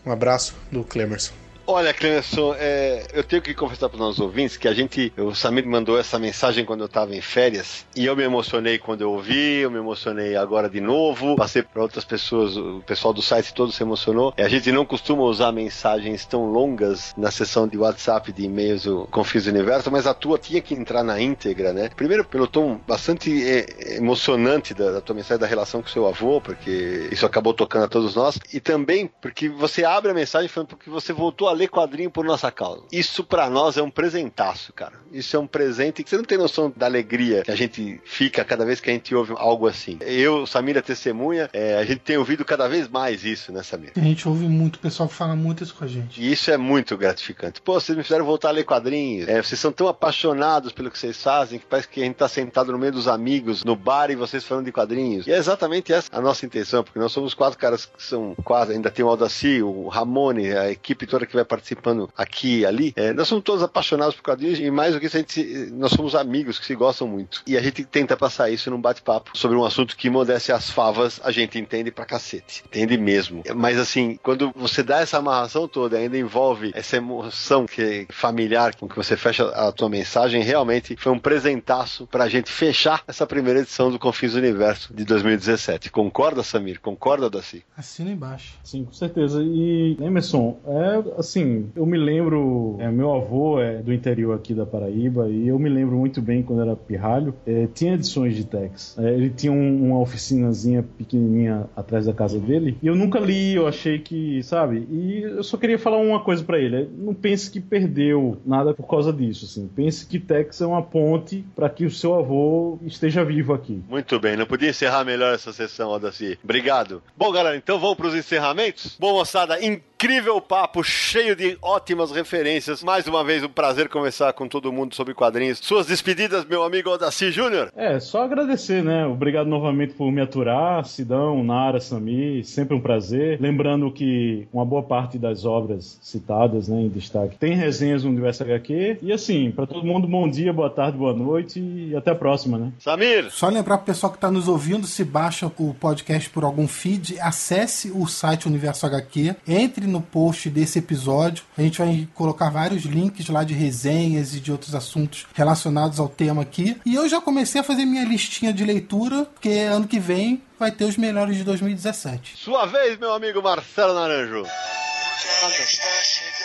[0.05, 1.44] Um abraço do Clemerson.
[1.67, 5.33] Olha, Clemerson, é, eu tenho que confessar para os nossos ouvintes que a gente, o
[5.33, 9.11] Samir mandou essa mensagem quando eu estava em férias e eu me emocionei quando eu
[9.11, 13.51] ouvi, eu me emocionei agora de novo, passei para outras pessoas, o pessoal do site
[13.51, 14.31] todo se emocionou.
[14.37, 19.07] A gente não costuma usar mensagens tão longas na sessão de WhatsApp, de e-mails, o
[19.09, 21.89] Confis Universo, mas a tua tinha que entrar na íntegra, né?
[21.95, 26.39] Primeiro pelo tom bastante é, emocionante da, da tua mensagem da relação com seu avô,
[26.39, 30.69] porque isso acabou tocando a todos nós, e também porque você abre a mensagem falando
[30.69, 32.83] porque você voltou a ler quadrinho por nossa causa.
[32.91, 34.93] Isso para nós é um presentaço, cara.
[35.11, 38.43] Isso é um presente que você não tem noção da alegria que a gente fica
[38.43, 39.97] cada vez que a gente ouve algo assim.
[40.01, 43.93] Eu, Samira testemunha, é, a gente tem ouvido cada vez mais isso, né, Samira?
[43.95, 46.21] A gente ouve muito, o pessoal fala muito isso com a gente.
[46.21, 47.61] E isso é muito gratificante.
[47.61, 49.27] Pô, vocês me fizeram voltar a ler quadrinhos.
[49.27, 52.27] É, vocês são tão apaixonados pelo que vocês fazem que parece que a gente tá
[52.27, 55.25] sentado no meio dos amigos, no bar e vocês falando de quadrinhos.
[55.27, 58.73] E é exatamente essa a nossa intenção, porque nós somos quatro caras que são quase,
[58.73, 62.65] ainda tem o Aldaci, o Ramone, a equipe toda que vai vai participando aqui e
[62.65, 62.93] ali.
[62.95, 65.91] É, nós somos todos apaixonados por quadrinhos e mais do que isso, a gente, nós
[65.91, 67.43] somos amigos que se gostam muito.
[67.45, 71.21] E a gente tenta passar isso num bate-papo sobre um assunto que, modéstia as favas,
[71.23, 72.63] a gente entende pra cacete.
[72.67, 73.43] Entende mesmo.
[73.55, 78.75] Mas assim, quando você dá essa amarração toda, ainda envolve essa emoção que é familiar
[78.75, 83.27] com que você fecha a tua mensagem, realmente foi um presentaço pra gente fechar essa
[83.27, 85.91] primeira edição do Confins do Universo de 2017.
[85.91, 86.79] Concorda, Samir?
[86.79, 87.63] Concorda, Daci?
[87.77, 88.57] Assina embaixo.
[88.63, 89.41] Sim, com certeza.
[89.43, 94.65] E, Emerson, é assim, eu me lembro, é, meu avô é do interior aqui da
[94.65, 98.95] Paraíba e eu me lembro muito bem quando era pirralho, é, tinha edições de Tex.
[98.97, 103.55] É, ele tinha um- uma oficinazinha pequenininha atrás da casa dele e eu nunca li,
[103.55, 104.87] eu achei que, sabe?
[104.91, 108.73] E eu só queria falar uma coisa pra ele, é, não pense que perdeu nada
[108.73, 109.69] por causa disso, assim.
[109.75, 113.81] Pense que Tex é uma ponte para que o seu avô esteja vivo aqui.
[113.89, 116.37] Muito bem, não podia encerrar melhor essa sessão, Aldaci.
[116.43, 117.01] Obrigado.
[117.17, 118.95] Bom, galera, então vamos para os encerramentos?
[118.99, 119.59] Bom, moçada,
[120.05, 122.83] incrível papo, cheio de ótimas referências.
[122.83, 125.57] Mais uma vez, um prazer conversar com todo mundo sobre quadrinhos.
[125.57, 127.71] Suas despedidas, meu amigo Aldaci Júnior.
[127.75, 129.03] É, só agradecer, né?
[129.07, 133.41] Obrigado novamente por me aturar, Sidão, Nara, Sami, sempre um prazer.
[133.41, 138.43] Lembrando que uma boa parte das obras citadas, né, em destaque, tem resenhas no Universo
[138.43, 138.99] HQ.
[139.01, 142.59] E assim, pra todo mundo, bom dia, boa tarde, boa noite e até a próxima,
[142.59, 142.71] né?
[142.77, 143.31] Samir!
[143.31, 147.19] Só lembrar pro pessoal que tá nos ouvindo, se baixa o podcast por algum feed,
[147.19, 151.43] acesse o site Universo HQ, entre no post desse episódio.
[151.57, 156.07] A gente vai colocar vários links lá de resenhas e de outros assuntos relacionados ao
[156.07, 156.77] tema aqui.
[156.85, 160.71] E eu já comecei a fazer minha listinha de leitura, porque ano que vem vai
[160.71, 162.37] ter os melhores de 2017.
[162.37, 164.45] Sua vez, meu amigo Marcelo Naranjo.
[164.45, 165.49] Ah,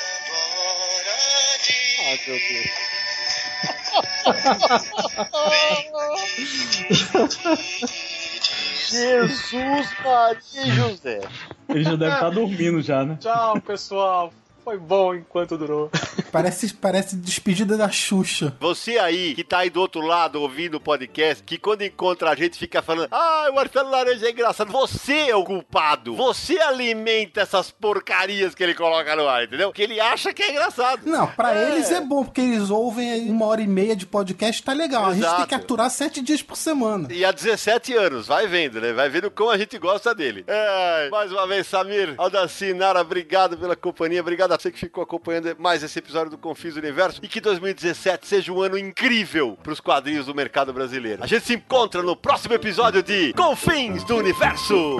[2.26, 2.38] meu
[7.28, 8.09] Deus.
[8.88, 11.20] Jesus, Maria e José.
[11.68, 13.16] Ele já deve estar dormindo já, né?
[13.20, 14.32] Tchau, pessoal.
[14.64, 15.90] Foi bom enquanto durou.
[16.30, 18.56] Parece, parece despedida da Xuxa.
[18.60, 22.36] Você aí, que tá aí do outro lado ouvindo o podcast, que quando encontra a
[22.36, 24.70] gente fica falando, ah, o Marcelo Laranja é engraçado.
[24.70, 26.14] Você é o culpado.
[26.14, 29.72] Você alimenta essas porcarias que ele coloca no ar, entendeu?
[29.72, 31.00] Que ele acha que é engraçado.
[31.04, 31.72] Não, pra É.
[31.72, 35.06] eles é bom, porque eles ouvem uma hora e meia de podcast, tá legal.
[35.06, 35.36] A gente Exato.
[35.38, 37.08] tem que aturar sete dias por semana.
[37.12, 38.92] E há 17 anos, vai vendo, né?
[38.92, 40.44] Vai vendo como a gente gosta dele.
[40.46, 45.02] É, mais uma vez, Samir, Aldaci, Nara, obrigado pela companhia, obrigado a você que ficou
[45.02, 49.80] acompanhando mais esse episódio do Confis Universo e que 2017 seja um ano incrível pros
[49.80, 51.22] quadrinhos do mercado brasileiro.
[51.22, 54.96] A gente se encontra no próximo episódio de Confins do Universo.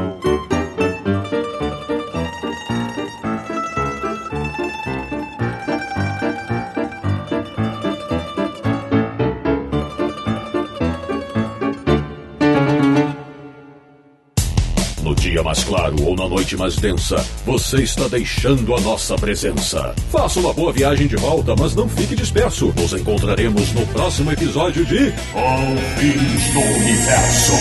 [15.41, 19.95] Dia mais claro ou na noite mais densa, você está deixando a nossa presença.
[20.11, 22.73] Faça uma boa viagem de volta, mas não fique disperso.
[22.77, 27.53] Nos encontraremos no próximo episódio de Confins do Universo.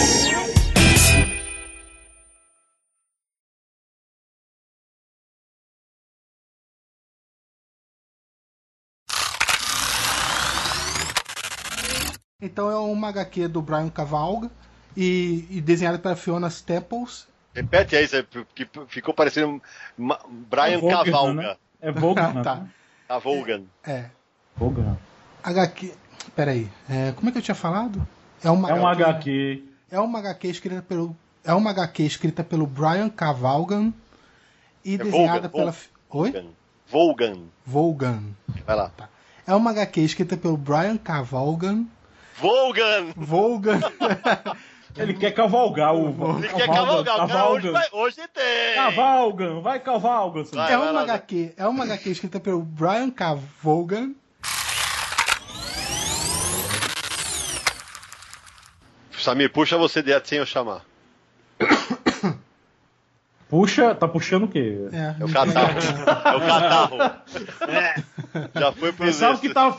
[12.42, 14.50] Então é uma HQ do Brian Cavalga
[14.96, 17.28] e, e desenhada pela Fiona Staples.
[17.54, 19.62] Repete aí, Zé, que ficou parecendo
[19.98, 21.34] Brian É Vaughan, Cavalga.
[21.34, 21.56] né?
[21.82, 22.42] É Vaughan.
[22.44, 22.66] tá.
[23.08, 23.64] A Volgan.
[23.84, 24.06] É.
[24.56, 24.98] Vaughan.
[25.44, 25.94] HQ.
[26.36, 26.70] Peraí.
[26.90, 28.08] É, como é que eu tinha falado?
[28.44, 29.64] É uma É um HQ.
[29.90, 31.16] É uma HQ escrita pelo.
[31.44, 33.92] É uma HQ escrita pelo Brian Cavalgan
[34.86, 35.72] e É desenhada Vaughan, pela.
[36.12, 36.38] Vaughan.
[36.38, 36.50] Oi?
[36.88, 37.44] Volgan.
[37.66, 38.24] Volgan.
[38.66, 38.92] Vai lá.
[39.48, 41.86] É uma HQ escrita pelo Brian Cavalgan.
[42.38, 43.12] Volgan!
[43.18, 43.80] Volgan.
[44.98, 46.40] Ele quer cavalgar o.
[46.40, 47.24] Ele quer cavalgar.
[47.24, 48.76] O cara hoje, vai- hoje tem.
[48.76, 50.44] Cavalgan, vai cavalgan.
[50.52, 51.12] Vai, é vai uma lá, Zé.
[51.14, 54.12] HQ, é uma HQ escrita pelo Brian Cavalgan.
[59.18, 60.82] Samir, puxa você direto sem eu chamar.
[63.50, 64.78] Puxa, tá puxando o quê?
[64.94, 65.80] É, É o catarro.
[65.80, 66.98] É o catarro.
[68.60, 69.72] Já foi pro Pensava que tá,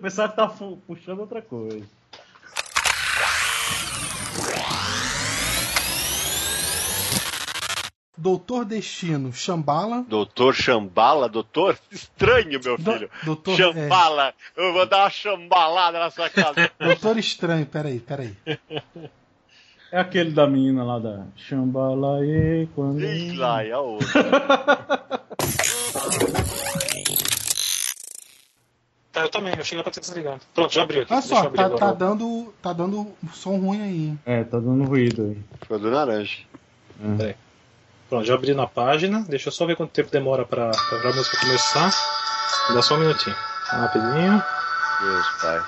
[0.00, 1.82] pensava que tá fu- puxando outra coisa.
[8.16, 10.04] Doutor Destino, Shambhala.
[10.08, 11.76] Doutor Chambala, doutor?
[11.90, 13.10] Estranho, meu Do- filho.
[13.24, 14.32] doutor- Chambala.
[14.56, 16.70] Eu vou dar uma chambalada na sua casa.
[16.78, 18.36] Doutor Estranho, peraí, peraí.
[19.90, 23.00] É aquele da menina lá da Xambalaê quando.
[23.02, 24.06] Ih, lá, é a outra.
[29.12, 30.40] Tá, eu também, achei que era pra ter desligado.
[30.52, 31.12] Pronto, já abriu aqui.
[31.12, 34.14] Olha eu só, abrir tá, tá dando, tá dando som ruim aí.
[34.26, 35.38] É, tá dando ruído aí.
[35.68, 36.38] Foi do laranja.
[37.00, 37.34] Pronto,
[38.14, 39.24] Pronto, já abri na página.
[39.28, 41.90] Deixa eu só ver quanto tempo demora pra, pra a música começar.
[42.72, 43.34] Dá só um minutinho.
[43.64, 44.40] Rapidinho.
[45.00, 45.64] Deus, pai.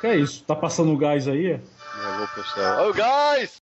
[0.00, 0.42] Que é isso?
[0.42, 1.52] Tá passando gás aí?
[1.52, 1.60] é?
[1.96, 2.88] Meu louco do céu.
[2.88, 3.62] Ô, guys!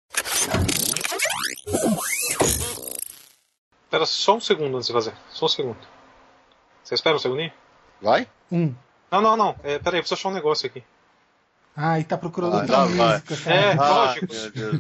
[3.84, 5.14] Espera só um segundo antes de fazer.
[5.30, 5.78] Só um segundo.
[6.82, 7.52] Você espera um segundinho?
[8.02, 8.26] Vai?
[8.50, 8.74] Um.
[9.12, 9.56] Não, não, não.
[9.64, 10.82] É, pera aí, eu preciso achar um negócio aqui.
[11.76, 13.56] Ai, tá procurando Ah, outra música, cara.
[13.56, 14.28] É, Ah, lógico.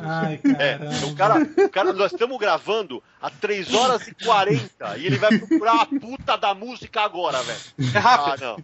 [0.03, 5.07] Ai, É, o cara, o cara, nós estamos gravando há 3 horas e 40 e
[5.07, 7.59] ele vai procurar a puta da música agora, velho.
[7.95, 8.41] É Ah, rápido.
[8.43, 8.57] não.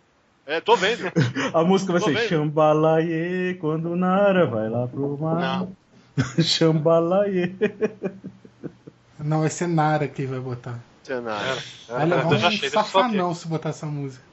[0.45, 1.11] É, tô vendo.
[1.53, 2.27] A música vai Tô ser vendo.
[3.59, 5.39] Quando Nara vai lá pro mar.
[5.39, 5.77] Não.
[9.19, 10.79] Não, vai ser Nara que vai botar.
[11.03, 11.61] Cenário.
[11.87, 14.23] Vai levar um safanão se botar essa música.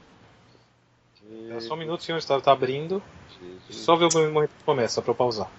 [1.51, 2.19] É só um minuto, senhor.
[2.19, 3.03] Está tá abrindo.
[3.71, 5.51] Só ver o momento que começa pra eu pausar.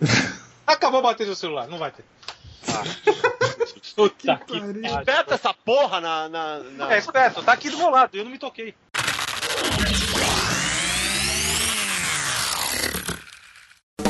[0.66, 2.04] Acabou a bateria do celular, não vai ter.
[2.68, 2.82] Ah.
[3.94, 4.84] Puta que pariu.
[4.84, 6.28] Espeta essa porra na.
[6.28, 6.94] na, na...
[6.94, 8.74] É, esperto, tá aqui do meu lado, eu não me toquei.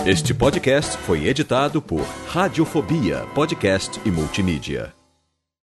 [0.04, 4.94] Este podcast foi editado por Radiofobia, podcast e multimídia.